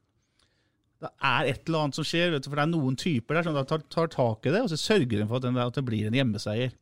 Det 0.98 1.10
er 1.22 1.50
et 1.52 1.68
eller 1.68 1.84
annet 1.84 1.98
som 1.98 2.06
skjer, 2.08 2.32
vet 2.32 2.42
du, 2.42 2.48
for 2.48 2.58
det 2.58 2.64
er 2.64 2.72
noen 2.72 2.96
typer 2.98 3.36
der 3.36 3.46
som 3.46 3.58
tar, 3.68 3.84
tar 3.92 4.08
tak 4.10 4.48
i 4.48 4.54
det, 4.54 4.64
og 4.64 4.72
så 4.72 4.80
sørger 4.80 5.20
de 5.20 5.26
for 5.28 5.38
at, 5.38 5.44
den, 5.44 5.60
at 5.62 5.76
det 5.76 5.84
blir 5.86 6.08
en 6.08 6.16
hjemmeseier. 6.16 6.72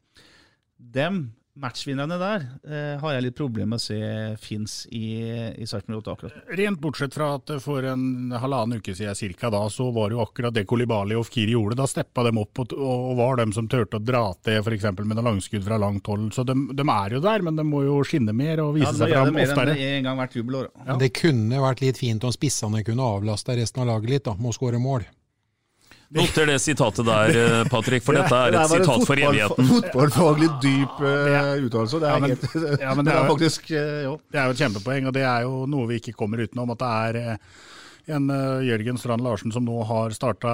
Dem 0.76 1.18
matchvinnerne 1.56 2.18
der 2.20 2.44
eh, 2.68 3.00
har 3.00 3.14
jeg 3.16 3.24
litt 3.24 3.36
problemer 3.38 3.74
med 3.74 3.80
å 3.80 3.84
se 3.84 3.98
fins 4.40 4.74
i, 4.92 5.16
i 5.56 5.66
Sarpsborg 5.68 6.02
8 6.02 6.12
akkurat. 6.12 6.36
Rent 6.58 6.80
bortsett 6.82 7.16
fra 7.16 7.30
at 7.38 7.52
for 7.64 7.86
en 7.88 8.34
halvannen 8.36 8.82
uke 8.82 8.94
siden 8.96 9.16
cirka 9.16 9.50
da, 9.52 9.62
så 9.72 9.88
var 9.94 10.10
det 10.10 10.18
jo 10.18 10.22
akkurat 10.26 10.54
det 10.56 10.66
Kolibali 10.68 11.16
og 11.16 11.26
Fkiri 11.28 11.56
gjorde. 11.56 11.78
Da 11.80 11.88
steppa 11.90 12.26
dem 12.26 12.40
opp 12.42 12.62
og, 12.62 12.76
og 12.76 13.16
var 13.20 13.40
dem 13.40 13.54
som 13.56 13.70
turte 13.72 14.00
å 14.00 14.04
dra 14.04 14.24
til 14.44 14.60
f.eks. 14.60 14.88
med 15.00 15.14
noen 15.14 15.30
langskudd 15.32 15.64
fra 15.66 15.80
langt 15.80 16.12
hold. 16.12 16.28
Så 16.36 16.44
de, 16.46 16.56
de, 16.76 16.88
er 16.96 17.16
jo 17.16 17.24
der, 17.24 17.46
men 17.46 17.58
de 17.58 17.66
må 17.66 17.82
jo 17.86 18.00
skinne 18.06 18.36
mer 18.36 18.62
og 18.64 18.74
vise 18.76 18.92
ja, 18.92 18.98
seg 19.00 19.16
fram 19.16 19.40
oftere. 19.46 19.76
Enn 19.76 20.00
en 20.00 20.10
gang 20.10 20.20
hvert 20.20 20.40
jubelår. 20.40 20.72
Ja. 20.84 20.98
Det 21.00 21.12
kunne 21.16 21.62
vært 21.64 21.84
litt 21.84 22.00
fint 22.00 22.26
om 22.26 22.34
spissene 22.34 22.84
kunne 22.86 23.12
avlasta 23.16 23.56
resten 23.56 23.84
av 23.84 23.94
laget 23.94 24.12
litt, 24.12 24.28
da, 24.28 24.36
med 24.36 24.52
å 24.52 24.56
skåre 24.56 24.82
mål. 24.82 25.08
Noter 26.14 26.46
det 26.46 26.60
sitatet 26.62 27.06
der, 27.06 27.32
eh, 27.34 27.64
Patrick, 27.68 28.04
for 28.06 28.14
dette 28.14 28.30
er 28.38 28.54
et 28.54 28.70
sitat 28.70 29.06
for 29.08 29.18
evigheten. 29.18 29.66
Fotballfaglig 29.72 30.50
dyp 30.62 31.00
uh, 31.02 31.54
uttalelse. 31.66 31.98
Det 31.98 32.06
er, 32.06 32.12
Ja, 32.14 32.18
men- 32.20 32.30
helt, 32.30 32.80
ja, 32.80 32.94
men 32.96 33.04
det 33.08 33.14
er 33.14 33.22
jo- 33.24 33.32
faktisk 33.34 33.70
uh, 33.72 34.02
jo. 34.04 34.20
Det 34.30 34.38
er 34.40 34.44
jo 34.46 34.54
et 34.54 34.60
kjempepoeng, 34.62 35.06
og 35.10 35.16
det 35.16 35.24
er 35.26 35.42
jo 35.48 35.64
noe 35.66 35.88
vi 35.90 35.98
ikke 35.98 36.14
kommer 36.14 36.38
utenom. 36.46 36.70
At 36.76 36.78
det 36.84 36.92
er 36.92 37.18
eh, 37.32 37.40
en 38.14 38.28
eh, 38.30 38.62
Jørgen 38.68 39.00
Strand 39.02 39.24
Larsen 39.26 39.50
som 39.50 39.64
nå 39.66 39.80
har 39.88 40.14
starta 40.14 40.52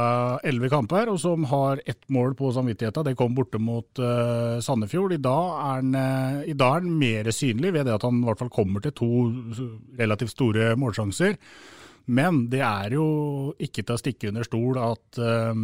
elleve 0.48 0.70
kamper, 0.72 1.11
og 1.12 1.18
som 1.20 1.44
har 1.50 1.82
ett 1.84 2.00
mål 2.09 2.32
på 2.38 2.48
samvittigheten. 2.57 3.05
Det 3.11 3.16
kom 3.20 3.34
borte 3.36 3.61
mot 3.61 3.84
uh, 4.00 4.57
Sandefjord. 4.64 5.12
I 5.12 5.20
dag, 5.20 5.50
er 5.53 5.76
han, 5.82 5.92
eh, 5.94 6.38
I 6.48 6.57
dag 6.57 6.78
er 6.78 6.80
han 6.80 6.96
mer 6.98 7.28
synlig 7.28 7.74
ved 7.76 7.84
det 7.90 7.92
at 7.98 8.09
han 8.09 8.22
i 8.22 8.24
hvert 8.30 8.40
fall 8.40 8.48
kommer 8.57 8.80
til 8.80 8.96
to 8.96 9.11
relativt 10.00 10.32
store 10.32 10.72
målsjanser. 10.80 11.36
Men 12.07 12.46
det 12.53 12.62
er 12.66 12.96
jo 12.96 13.07
ikke 13.62 13.84
til 13.84 13.94
å 13.94 14.00
stikke 14.00 14.30
under 14.32 14.46
stol 14.46 14.78
at, 14.82 15.20
eh, 15.22 15.61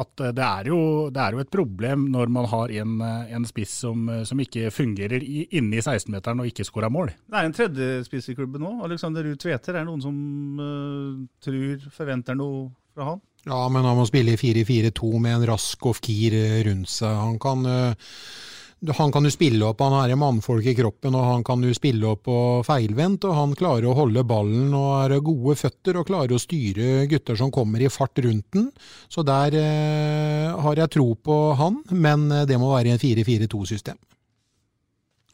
at 0.00 0.22
det, 0.24 0.46
er 0.46 0.70
jo, 0.70 0.78
det 1.14 1.20
er 1.22 1.36
jo 1.36 1.42
et 1.44 1.52
problem 1.52 2.06
når 2.14 2.32
man 2.32 2.48
har 2.50 2.72
en, 2.82 2.96
eh, 3.04 3.34
en 3.36 3.48
spiss 3.48 3.76
som, 3.84 4.08
som 4.24 4.40
ikke 4.40 4.72
fungerer 4.74 5.22
i, 5.22 5.44
inne 5.58 5.78
i 5.78 5.84
16-meteren 5.84 6.42
og 6.42 6.48
ikke 6.50 6.66
skårer 6.66 6.92
mål. 6.94 7.12
Det 7.28 7.40
er 7.40 7.50
en 7.50 7.58
tredjespiss 7.58 8.32
i 8.32 8.38
klubben 8.38 8.64
nå. 8.64 8.78
Alexander 8.86 9.26
Ruud 9.26 9.42
Tveter. 9.42 9.76
Er 9.76 9.82
det 9.82 9.90
noen 9.90 10.02
som 10.04 10.16
uh, 10.62 11.22
tror, 11.44 11.86
forventer 11.94 12.38
noe 12.38 12.66
fra 12.94 13.12
han? 13.12 13.22
Ja, 13.44 13.60
men 13.68 13.84
han 13.84 13.98
må 13.98 14.06
spille 14.08 14.38
4-4-2 14.40 15.10
med 15.20 15.36
en 15.36 15.46
rask 15.52 15.86
Ofkir 15.90 16.36
rundt 16.64 16.88
seg. 16.88 17.12
Han 17.12 17.36
kan, 17.42 17.66
øh, 17.68 18.14
han 18.92 19.12
kan 19.12 19.24
jo 19.24 19.32
spille 19.32 19.64
opp, 19.64 19.80
han 19.80 19.96
er 20.10 20.18
mannfolk 20.18 20.66
i 20.68 20.74
kroppen, 20.76 21.14
og 21.16 21.24
han 21.24 21.44
kan 21.46 21.62
jo 21.64 21.72
spille 21.76 22.08
opp 22.10 22.28
og 22.28 22.64
feilvendt, 22.66 23.24
og 23.28 23.36
han 23.38 23.54
klarer 23.58 23.88
å 23.88 23.96
holde 23.96 24.24
ballen 24.28 24.74
og 24.76 24.90
er 25.04 25.24
gode 25.24 25.56
føtter 25.60 26.00
og 26.00 26.08
klarer 26.10 26.36
å 26.36 26.42
styre 26.42 27.06
gutter 27.10 27.38
som 27.40 27.52
kommer 27.54 27.80
i 27.80 27.92
fart 27.92 28.20
rundt 28.24 28.46
den. 28.56 28.70
Så 29.08 29.24
der 29.26 29.56
eh, 29.58 30.50
har 30.66 30.82
jeg 30.82 30.92
tro 30.96 31.14
på 31.16 31.38
han, 31.58 31.80
men 31.90 32.28
øh, 32.32 32.44
det 32.48 32.60
må 32.60 32.74
være 32.74 32.94
en 32.94 33.02
4-4-2-system. 33.02 33.98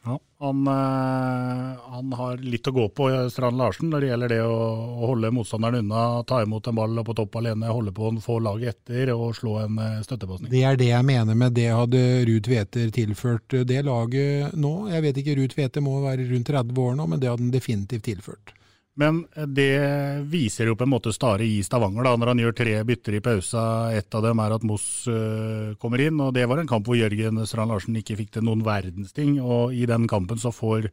Ja, 0.03 0.19
han, 0.39 0.67
eh, 0.67 1.79
han 1.93 2.13
har 2.13 2.37
litt 2.37 2.67
å 2.67 2.71
gå 2.73 2.87
på, 2.89 3.09
Strand 3.29 3.57
Larsen, 3.57 3.91
når 3.93 4.01
det 4.01 4.07
gjelder 4.07 4.31
det 4.33 4.39
å, 4.41 4.55
å 4.97 5.09
holde 5.11 5.29
motstanderen 5.35 5.85
unna, 5.85 6.23
ta 6.25 6.39
imot 6.41 6.69
en 6.71 6.79
ball 6.79 7.01
og 7.03 7.05
på 7.05 7.15
topp 7.19 7.37
alene, 7.37 7.69
holde 7.69 7.93
på, 7.93 8.09
få 8.23 8.39
laget 8.41 8.79
etter 8.79 9.13
og 9.13 9.35
slå 9.37 9.59
en 9.61 9.77
uh, 9.77 9.99
støttepasning. 10.01 10.49
Det 10.53 10.63
er 10.65 10.79
det 10.81 10.89
jeg 10.89 11.05
mener 11.05 11.37
med 11.37 11.53
det 11.57 11.67
hadde 11.69 12.01
Ruud 12.29 12.47
Tveter 12.47 12.89
tilført 12.95 13.59
det 13.69 13.83
laget 13.85 14.57
nå. 14.57 14.73
Jeg 14.89 15.05
vet 15.05 15.21
ikke, 15.21 15.37
Ruud 15.37 15.53
Tveter 15.53 15.85
må 15.85 15.99
være 16.01 16.25
rundt 16.31 16.49
30 16.49 16.81
år 16.87 16.97
nå, 16.97 17.07
men 17.11 17.21
det 17.21 17.29
hadde 17.29 17.45
han 17.45 17.53
definitivt 17.53 18.07
tilført. 18.09 18.55
Men 18.99 19.21
det 19.47 19.79
viser 20.27 20.67
jo 20.67 20.75
på 20.75 20.83
en 20.83 20.91
måte 20.91 21.13
Stare 21.15 21.45
i 21.47 21.61
Stavanger, 21.63 22.03
da, 22.03 22.15
når 22.19 22.31
han 22.33 22.41
gjør 22.43 22.55
tre 22.57 22.73
bytter 22.87 23.15
i 23.15 23.21
pausa. 23.23 23.63
Ett 23.95 24.11
av 24.17 24.25
dem 24.25 24.41
er 24.43 24.55
at 24.57 24.65
Moss 24.67 24.87
øh, 25.07 25.77
kommer 25.79 26.03
inn, 26.03 26.19
og 26.19 26.33
det 26.35 26.43
var 26.51 26.59
en 26.59 26.69
kamp 26.69 26.89
hvor 26.89 26.99
Jørgen 26.99 27.39
Strand 27.47 27.71
Larsen 27.71 27.95
ikke 28.01 28.19
fikk 28.19 28.35
til 28.35 28.45
noen 28.47 28.65
verdens 28.67 29.15
ting. 29.15 29.37
Og 29.39 29.71
i 29.77 29.87
den 29.89 30.09
kampen 30.11 30.41
så 30.41 30.51
får 30.51 30.89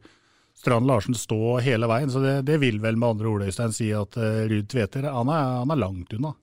Strand 0.59 0.87
Larsen 0.87 1.15
stå 1.15 1.59
hele 1.63 1.87
veien, 1.91 2.11
så 2.11 2.23
det, 2.23 2.33
det 2.47 2.59
vil 2.63 2.81
vel 2.83 2.97
med 2.99 3.13
andre 3.13 3.29
ord 3.31 3.45
Øystein 3.47 3.75
si 3.75 3.93
at 3.95 4.17
uh, 4.19 4.43
Ruud 4.49 4.67
Tveter 4.71 5.07
han 5.07 5.31
er, 5.31 5.53
han 5.61 5.71
er 5.71 5.79
langt 5.79 6.15
unna. 6.17 6.33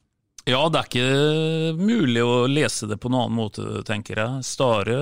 Ja, 0.47 0.61
det 0.71 0.79
er 0.79 0.87
ikke 0.89 1.73
mulig 1.81 2.23
å 2.23 2.47
lese 2.47 2.87
det 2.89 3.01
på 3.03 3.11
noen 3.11 3.27
annen 3.27 3.41
måte, 3.41 3.83
tenker 3.85 4.21
jeg. 4.23 4.47
Stare, 4.47 4.97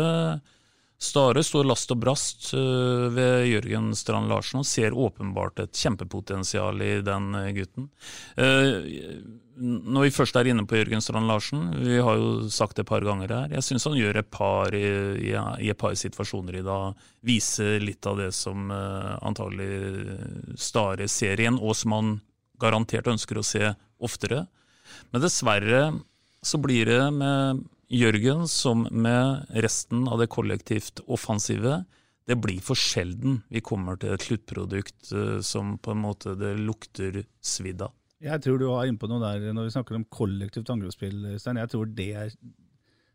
Stare 1.03 1.43
står 1.45 1.67
last 1.67 1.91
og 1.93 2.01
brast 2.01 2.53
øh, 2.57 3.09
ved 3.13 3.49
Jørgen 3.51 3.93
Strand 3.99 4.31
Larsen 4.31 4.63
og 4.63 4.69
ser 4.69 4.95
åpenbart 4.97 5.59
et 5.65 5.75
kjempepotensial 5.77 6.81
i 6.85 6.93
den 7.05 7.35
øh, 7.35 7.51
gutten. 7.57 7.89
Eh, 8.39 9.19
Når 9.59 10.07
vi 10.07 10.15
først 10.15 10.37
er 10.37 10.49
inne 10.51 10.65
på 10.67 10.79
Jørgen 10.79 11.03
Strand 11.05 11.29
Larsen, 11.31 11.67
vi 11.83 11.99
har 12.03 12.17
jo 12.19 12.49
sagt 12.51 12.77
det 12.77 12.87
et 12.87 12.89
par 12.89 13.05
ganger 13.07 13.31
her, 13.31 13.53
jeg 13.55 13.67
syns 13.67 13.87
han 13.87 13.99
gjør 13.99 14.19
et 14.19 14.31
par 14.31 14.75
i, 14.75 14.87
i, 15.31 15.35
et 15.71 15.79
par 15.79 15.95
situasjoner 15.95 16.59
i 16.59 16.65
dag, 16.67 16.97
viser 17.23 17.79
litt 17.83 18.07
av 18.07 18.19
det 18.23 18.33
som 18.35 18.71
eh, 18.71 19.13
antagelig 19.23 20.19
Stare 20.59 21.07
ser 21.11 21.43
igjen, 21.43 21.61
og 21.61 21.77
som 21.77 21.95
han 21.95 22.17
garantert 22.63 23.11
ønsker 23.11 23.39
å 23.39 23.47
se 23.47 23.75
oftere. 23.99 24.47
Men 25.13 25.23
dessverre 25.23 25.87
så 26.45 26.59
blir 26.61 26.87
det 26.87 27.03
med 27.15 27.65
Jørgen 27.95 28.49
som 28.51 28.89
med 28.91 29.45
resten 29.63 30.09
av 30.11 30.19
det 30.19 30.27
kollektivt 30.33 31.03
offensive. 31.07 31.85
Det 32.27 32.37
blir 32.41 32.63
for 32.65 32.79
sjelden 32.79 33.43
vi 33.53 33.61
kommer 33.63 33.99
til 34.01 34.15
et 34.15 34.25
sluttprodukt 34.25 35.13
eh, 35.13 35.39
som 35.45 35.77
på 35.79 35.93
en 35.93 36.01
måte 36.03 36.35
det 36.41 36.57
lukter 36.59 37.21
svidd 37.45 37.85
av. 37.85 37.93
Jeg 38.25 38.41
tror 38.43 38.59
du 38.59 38.67
var 38.71 38.89
inne 38.89 38.99
på 38.99 39.11
noe 39.11 39.21
der 39.23 39.53
når 39.53 39.69
vi 39.69 39.75
snakker 39.75 39.99
om 39.99 40.07
kollektivt 40.09 40.71
angrepsspill, 40.73 41.35
Stein. 41.39 41.61
Jeg 41.61 41.71
tror 41.71 41.91
det 41.93 42.11
er 42.17 42.37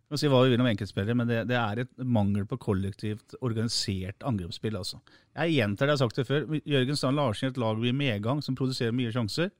Vi 0.09 0.17
si 0.17 0.29
hva 0.29 0.39
vi 0.41 0.53
vil 0.53 0.61
om 0.63 0.69
enkeltspillere, 0.69 1.13
men 1.17 1.27
det, 1.29 1.43
det 1.51 1.57
er 1.57 1.83
et 1.83 1.91
mangel 2.01 2.47
på 2.49 2.57
kollektivt 2.57 3.35
organisert 3.45 4.23
angrepsspill. 4.25 4.77
altså. 4.79 4.97
Jeg 5.37 5.53
gjentar 5.53 5.85
det 5.85 5.93
jeg 5.93 5.99
har 5.99 6.01
sagt 6.01 6.17
det 6.17 6.25
før. 6.25 6.47
Jørgen 6.65 6.97
Strand 6.97 7.19
Larsen 7.19 7.45
i 7.45 7.51
et 7.51 7.59
lag 7.61 7.83
i 7.85 7.91
medgang 7.93 8.41
som 8.41 8.57
produserer 8.57 8.95
mye 8.95 9.11
sjanser. 9.13 9.51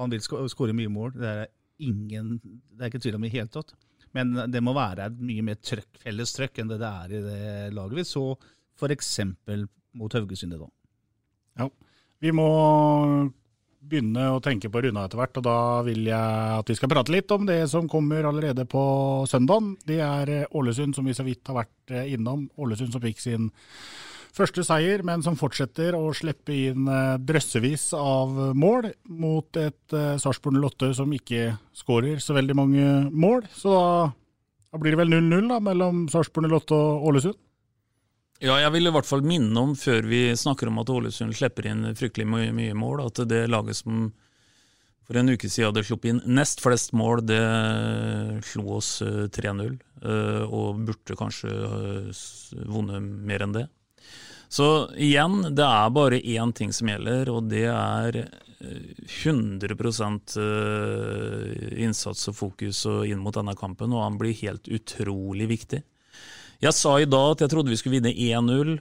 Han 0.00 0.14
vil 0.14 0.24
skåre 0.24 0.76
mye 0.76 0.92
mål. 0.92 1.12
Det 1.18 1.28
er 1.28 1.52
ingen, 1.84 2.38
det 2.72 2.80
er 2.80 2.92
ikke 2.92 3.02
tvil 3.04 3.18
om 3.18 3.26
i 3.26 3.28
det 3.28 3.36
hele 3.36 3.52
tatt. 3.52 3.74
Men 4.14 4.34
det 4.50 4.62
må 4.62 4.74
være 4.76 5.08
et 5.08 5.22
mye 5.26 5.44
mer 5.46 5.58
trøkk, 5.58 6.00
felles 6.02 6.34
trøkk 6.36 6.60
enn 6.62 6.70
det 6.70 6.80
det 6.82 6.90
er 6.90 7.14
i 7.14 7.22
det 7.24 7.46
laget 7.74 7.98
vi 7.98 8.04
så 8.06 8.26
f.eks. 8.78 9.10
mot 9.94 10.14
Haugesund 10.14 10.54
i 10.54 10.60
dag. 10.60 10.70
Ja, 11.60 11.68
vi 12.22 12.32
må 12.34 12.46
begynne 13.84 14.30
å 14.32 14.40
tenke 14.42 14.70
på 14.72 14.80
runda 14.80 15.04
etter 15.04 15.20
hvert, 15.20 15.38
og 15.38 15.44
da 15.44 15.58
vil 15.86 16.06
jeg 16.08 16.58
at 16.58 16.70
vi 16.70 16.76
skal 16.78 16.90
prate 16.90 17.12
litt 17.12 17.30
om 17.34 17.44
det 17.46 17.60
som 17.70 17.90
kommer 17.90 18.26
allerede 18.26 18.64
på 18.70 18.84
søndag. 19.30 19.74
Det 19.86 20.00
er 20.02 20.32
Ålesund, 20.56 20.96
som 20.96 21.06
vi 21.06 21.16
så 21.16 21.26
vidt 21.26 21.50
har 21.50 21.60
vært 21.60 21.94
innom. 22.08 22.46
Ålesund 22.56 22.94
som 22.94 23.02
fikk 23.04 23.20
sin 23.22 23.50
første 24.34 24.64
seier, 24.66 25.04
men 25.06 25.22
som 25.22 25.36
fortsetter 25.38 25.94
å 25.94 26.08
slippe 26.16 26.54
inn 26.70 26.88
drøssevis 27.22 27.92
av 27.98 28.34
mål 28.58 28.90
mot 29.06 29.60
et 29.60 29.94
Sarpsborg 30.20 30.58
08 30.58 30.90
som 30.98 31.12
ikke 31.14 31.52
skårer 31.76 32.18
så 32.22 32.34
veldig 32.34 32.56
mange 32.58 32.88
mål. 33.14 33.46
Så 33.54 33.70
da, 33.70 34.10
da 34.74 34.82
blir 34.82 34.96
det 34.96 35.04
vel 35.04 35.14
0-0 35.14 35.48
da, 35.52 35.60
mellom 35.62 36.04
Sarpsborg 36.10 36.50
08 36.50 36.74
og 36.74 37.08
Ålesund. 37.12 37.38
Ja, 38.42 38.58
jeg 38.58 38.74
vil 38.74 38.90
i 38.90 38.92
hvert 38.92 39.06
fall 39.06 39.22
minne 39.24 39.54
om, 39.62 39.76
før 39.78 40.04
vi 40.10 40.26
snakker 40.36 40.68
om 40.68 40.82
at 40.82 40.90
Ålesund 40.90 41.32
slipper 41.38 41.70
inn 41.70 41.86
fryktelig 41.96 42.26
mye, 42.28 42.50
mye 42.52 42.74
mål, 42.76 43.04
at 43.06 43.22
det 43.30 43.46
laget 43.48 43.78
som 43.78 44.10
for 45.04 45.20
en 45.20 45.30
uke 45.30 45.46
siden 45.46 45.68
hadde 45.68 45.84
sluppet 45.84 46.10
inn 46.10 46.20
nest 46.32 46.62
flest 46.64 46.94
mål, 46.96 47.22
det 47.28 47.38
slo 48.48 48.80
oss 48.80 48.90
3-0. 49.04 49.76
Og 50.48 50.82
burde 50.88 51.16
kanskje 51.20 51.52
vunnet 52.66 53.04
mer 53.04 53.44
enn 53.44 53.54
det. 53.54 53.66
Så 54.54 54.66
igjen, 54.94 55.40
det 55.56 55.66
er 55.66 55.90
bare 55.90 56.20
én 56.22 56.52
ting 56.54 56.70
som 56.74 56.86
gjelder, 56.92 57.26
og 57.32 57.48
det 57.50 57.64
er 57.66 58.20
100% 59.24 60.36
innsats 61.74 62.28
og 62.30 62.36
fokus 62.38 62.84
inn 62.86 63.18
mot 63.24 63.34
denne 63.34 63.56
kampen, 63.58 63.90
og 63.90 64.04
han 64.04 64.20
blir 64.20 64.36
helt 64.44 64.70
utrolig 64.70 65.48
viktig. 65.50 65.82
Jeg 66.62 66.72
sa 66.78 66.94
i 67.02 67.10
dag 67.10 67.34
at 67.34 67.42
jeg 67.42 67.50
trodde 67.50 67.72
vi 67.72 67.76
skulle 67.80 67.98
vinne 67.98 68.14
1-0, 68.14 68.78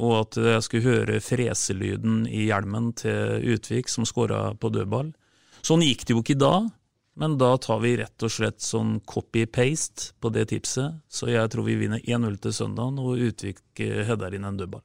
og 0.00 0.14
at 0.16 0.40
jeg 0.48 0.64
skulle 0.64 0.88
høre 0.88 1.20
freselyden 1.22 2.24
i 2.24 2.48
hjelmen 2.48 2.90
til 2.98 3.52
Utvik, 3.52 3.92
som 3.92 4.08
skåra 4.08 4.56
på 4.56 4.72
dødball. 4.72 5.12
Sånn 5.60 5.84
gikk 5.84 6.08
det 6.08 6.16
jo 6.16 6.24
ikke 6.24 6.38
i 6.38 6.40
dag. 6.40 6.72
Men 7.20 7.36
da 7.36 7.50
tar 7.60 7.82
vi 7.82 7.96
rett 8.00 8.24
og 8.24 8.32
slett 8.32 8.62
sånn 8.64 8.94
copy-paste 9.04 10.14
på 10.24 10.30
det 10.32 10.46
tipset. 10.54 11.02
Så 11.12 11.28
jeg 11.28 11.50
tror 11.52 11.66
vi 11.66 11.76
vinner 11.76 12.00
1-0 12.00 12.38
til 12.40 12.54
søndagen, 12.56 12.96
og 13.02 13.20
Utvik 13.20 13.60
header 13.76 14.36
inn 14.36 14.48
en 14.48 14.56
dødball. 14.56 14.80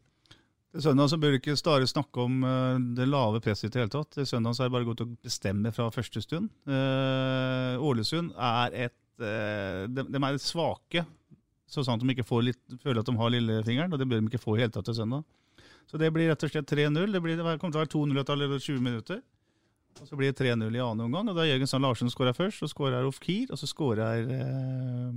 Til 0.75 0.83
søndag 0.83 1.07
så 1.07 1.15
bør 1.21 1.37
ikke 1.37 1.55
Stare 1.55 1.87
snakke 1.87 2.19
om 2.25 2.41
uh, 2.43 2.75
det 2.97 3.07
lave 3.07 3.39
presset 3.39 3.69
i 3.69 3.71
det 3.71 3.85
hele 3.85 3.93
tatt. 3.93 4.09
Til 4.17 4.27
søndag 4.27 4.57
så 4.57 4.65
er 4.65 4.67
det 4.67 4.75
bare 4.75 4.87
godt 4.89 5.05
å 5.05 5.11
bestemme 5.23 5.71
fra 5.71 5.87
første 5.95 6.19
stund. 6.25 6.49
Uh, 6.67 7.79
Ålesund 7.79 8.33
er 8.35 8.75
et 8.89 8.97
uh, 9.23 9.85
de, 9.87 10.03
de, 10.03 10.19
er 10.19 10.41
svake, 10.43 11.05
så 11.71 11.85
sant 11.87 12.03
de 12.03 12.11
ikke 12.11 12.27
litt, 12.43 12.59
føler 12.83 12.99
at 12.99 13.07
de 13.07 13.15
har 13.15 13.31
lillefingeren. 13.31 13.95
Og 13.95 14.03
det 14.03 14.09
bør 14.11 14.19
de 14.19 14.27
ikke 14.27 14.43
få 14.43 14.57
i 14.57 14.59
det 14.59 14.65
hele 14.65 14.75
tatt 14.75 14.91
til 14.91 14.99
søndag. 14.99 15.23
Så 15.87 16.01
det 16.01 16.11
blir 16.11 16.27
rett 16.33 16.43
og 16.43 16.51
slett 16.51 16.67
3-0. 16.67 17.15
Det, 17.15 17.23
det 17.23 17.55
kommer 17.61 17.71
til 17.71 17.79
å 17.79 17.85
være 17.85 17.93
2-0 17.95 18.19
etter 18.19 18.35
allerede 18.35 18.67
20 18.67 18.83
minutter. 18.83 19.23
Og 20.01 20.09
så 20.09 20.17
blir 20.19 20.31
det 20.31 20.39
3-0 20.41 20.75
i 20.75 20.81
annen 20.83 21.05
omgang. 21.07 21.29
Og 21.31 21.37
da 21.37 21.45
er 21.45 21.53
Jørgen 21.53 21.69
Sand 21.71 21.85
Larsen 21.85 22.11
skårer 22.11 22.35
først, 22.35 22.59
så 22.61 22.69
skårer 22.71 23.07
Ofkir, 23.07 23.47
og 23.53 23.59
så 23.61 23.69
skårer 23.69 24.27
eh, 24.35 25.13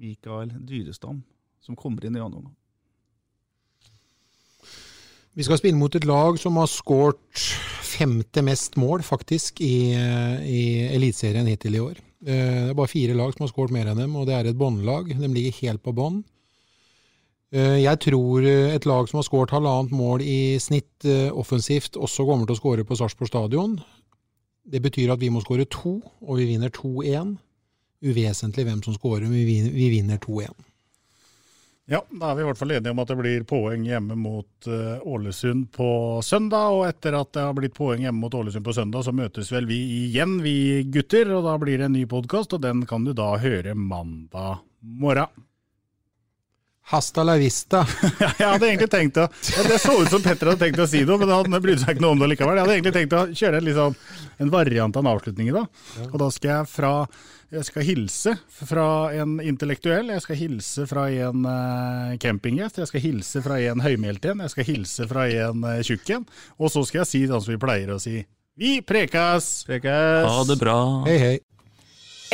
Mikael 0.00 0.52
Dyrestam, 0.64 1.22
som 1.62 1.76
kommer 1.78 2.06
inn 2.08 2.16
i 2.16 2.22
annen 2.22 2.40
omgang. 2.40 2.56
Vi 5.34 5.42
skal 5.42 5.58
spille 5.58 5.78
mot 5.78 5.94
et 5.98 6.06
lag 6.06 6.38
som 6.38 6.56
har 6.60 6.70
skåret 6.70 7.44
femte 7.84 8.42
mest 8.46 8.78
mål, 8.80 9.02
faktisk, 9.06 9.60
i, 9.62 9.92
i 9.94 10.62
Eliteserien 10.94 11.46
hittil 11.50 11.76
i 11.78 11.82
år. 11.82 12.00
Eh, 12.24 12.62
Det 12.64 12.70
er 12.72 12.78
bare 12.78 12.90
fire 12.90 13.14
lag 13.18 13.34
som 13.34 13.44
har 13.44 13.52
skåret 13.52 13.74
mer 13.74 13.90
enn 13.92 14.00
dem, 14.00 14.14
og 14.16 14.26
det 14.30 14.38
er 14.38 14.48
et 14.50 14.58
båndlag. 14.58 15.10
De 15.12 15.28
ligger 15.30 15.60
helt 15.60 15.82
på 15.84 15.94
bånn. 15.94 16.22
Eh, 17.54 17.78
Jeg 17.84 18.00
tror 18.02 18.42
eh, 18.42 18.74
et 18.74 18.86
lag 18.88 19.06
som 19.06 19.20
har 19.20 19.28
skåret 19.28 19.54
halvannet 19.54 19.94
mål 19.94 20.24
i 20.26 20.58
snitt 20.58 21.06
eh, 21.06 21.30
offensivt, 21.30 21.94
også 21.94 22.26
kommer 22.26 22.48
til 22.48 22.56
å 22.56 22.58
skåre 22.58 22.86
på 22.86 22.98
Sarpsborg 22.98 23.30
stadion. 23.30 23.76
Det 24.66 24.80
betyr 24.82 25.12
at 25.14 25.22
vi 25.22 25.30
må 25.30 25.42
skåre 25.44 25.68
to, 25.70 26.00
og 26.24 26.40
vi 26.40 26.48
vinner 26.50 26.72
2-1. 26.74 27.36
Uvesentlig 28.04 28.64
hvem 28.66 28.80
som 28.82 28.96
skårer, 28.96 29.28
men 29.28 29.70
vi 29.70 29.90
vinner 29.92 30.18
2-1. 30.18 30.50
Ja, 31.92 32.00
da 32.08 32.30
er 32.30 32.36
vi 32.36 32.42
i 32.42 32.46
hvert 32.48 32.58
fall 32.58 32.72
enige 32.72 32.92
om 32.94 33.00
at 33.02 33.10
det 33.12 33.16
blir 33.20 33.46
poeng 33.48 33.84
hjemme 33.84 34.16
mot 34.16 34.68
Ålesund 35.04 35.66
på 35.76 35.88
søndag. 36.24 36.72
Og 36.72 36.86
etter 36.88 37.16
at 37.16 37.32
det 37.36 37.44
har 37.44 37.56
blitt 37.56 37.76
poeng 37.76 38.00
hjemme 38.04 38.24
mot 38.24 38.36
Ålesund 38.36 38.64
på 38.64 38.72
søndag, 38.76 39.04
så 39.04 39.12
møtes 39.12 39.52
vel 39.52 39.68
vi 39.68 39.78
igjen, 40.06 40.38
vi 40.44 40.56
gutter. 40.88 41.28
Og 41.36 41.44
da 41.44 41.58
blir 41.60 41.80
det 41.80 41.90
en 41.90 41.96
ny 41.96 42.06
podkast, 42.08 42.56
og 42.56 42.64
den 42.64 42.86
kan 42.88 43.04
du 43.04 43.12
da 43.16 43.34
høre 43.40 43.76
mandag 43.76 44.64
morgen. 44.80 45.44
Hasta 46.86 47.22
la 47.24 47.36
vista. 47.40 47.86
Ja, 48.20 48.30
jeg 48.38 48.48
hadde 48.48 48.68
egentlig 48.68 48.90
tenkt 48.92 49.18
å 49.20 49.28
Det 49.68 49.78
så 49.80 49.94
ut 50.02 50.10
som 50.12 50.22
Petter 50.24 50.50
hadde 50.50 50.66
tenkt 50.66 50.82
å 50.82 50.88
si 50.88 51.00
noe, 51.06 51.16
men 51.20 51.32
han 51.32 51.56
brydde 51.56 51.80
seg 51.80 51.94
ikke 51.94 52.04
noe 52.04 52.16
om 52.16 52.20
det 52.20 52.28
likevel. 52.34 52.58
Jeg 52.58 52.66
hadde 52.66 52.74
egentlig 52.76 52.94
tenkt 52.98 53.16
å 53.16 53.22
kjøre 53.32 53.60
en, 53.60 53.68
liksom, 53.68 53.96
en 54.44 54.52
variant 54.52 54.98
av 54.98 55.04
en 55.04 55.10
avslutning 55.14 55.48
i 55.48 55.54
dag. 55.56 55.80
Og 56.10 56.18
da 56.20 56.28
skal 56.34 56.52
jeg 56.52 56.70
fra 56.74 56.92
Jeg 57.54 57.68
skal 57.68 57.86
hilse 57.86 58.32
fra 58.66 58.86
en 59.14 59.36
intellektuell, 59.38 60.08
jeg 60.10 60.22
skal 60.24 60.38
hilse 60.40 60.86
fra 60.90 61.04
en 61.12 61.44
uh, 61.46 62.16
campinggjest, 62.18 62.80
jeg 62.82 62.90
skal 62.90 63.04
hilse 63.04 63.42
fra 63.44 63.60
en 63.62 63.84
høymælt 63.84 64.26
en, 64.32 64.42
jeg 64.42 64.54
skal 64.56 64.68
hilse 64.72 65.06
fra 65.06 65.28
en 65.30 65.62
uh, 65.62 65.78
tjukk 65.86 66.16
en, 66.16 66.26
og 66.58 66.72
så 66.74 66.82
skal 66.82 67.04
jeg 67.04 67.12
si 67.12 67.24
sånn 67.30 67.44
som 67.44 67.54
vi 67.54 67.60
pleier 67.62 67.94
å 67.94 68.00
si. 68.02 68.24
Vi 68.58 68.80
prekas! 68.82 69.62
Prekas! 69.68 70.26
Ha 70.26 70.46
det 70.50 70.58
bra. 70.58 70.78
Hei, 71.06 71.18
hei. 71.22 71.36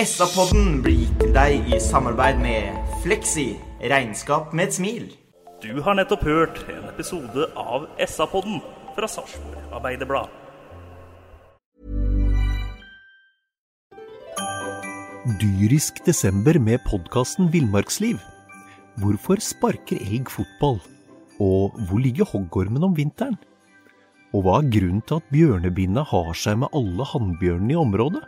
SA-podden 0.00 0.78
blir 0.84 1.02
gitt 1.02 1.18
til 1.20 1.34
deg 1.36 1.74
i 1.74 1.82
samarbeid 1.84 2.40
med 2.40 2.94
Fleksi. 3.04 3.50
Regnskap 3.80 4.50
med 4.52 4.68
et 4.68 4.74
smil. 4.76 5.04
Du 5.62 5.78
har 5.80 5.94
nettopp 5.96 6.26
hørt 6.28 6.58
en 6.68 6.82
episode 6.90 7.46
av 7.56 7.86
SA-podden 8.04 8.58
fra 8.92 9.08
Sarpsborg 9.08 9.72
Arbeiderblad. 9.72 10.28
Dyrisk 15.40 16.02
desember 16.04 16.60
med 16.60 16.84
podkasten 16.84 17.48
Villmarksliv. 17.54 18.20
Hvorfor 19.00 19.40
sparker 19.40 19.96
elg 19.96 20.28
fotball? 20.28 20.76
Og 21.40 21.72
hvor 21.88 22.04
ligger 22.04 22.28
hoggormen 22.28 22.84
om 22.84 22.92
vinteren? 22.92 23.40
Og 24.36 24.44
hva 24.44 24.60
er 24.60 24.68
grunnen 24.76 25.00
til 25.08 25.22
at 25.22 25.32
bjørnebinna 25.32 26.04
har 26.12 26.34
seg 26.36 26.60
med 26.60 26.76
alle 26.76 27.08
hannbjørnene 27.14 27.78
i 27.78 27.80
området? 27.80 28.26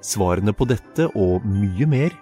Svarene 0.00 0.56
på 0.56 0.64
dette 0.72 1.12
og 1.12 1.44
mye 1.44 1.92
mer 1.92 2.21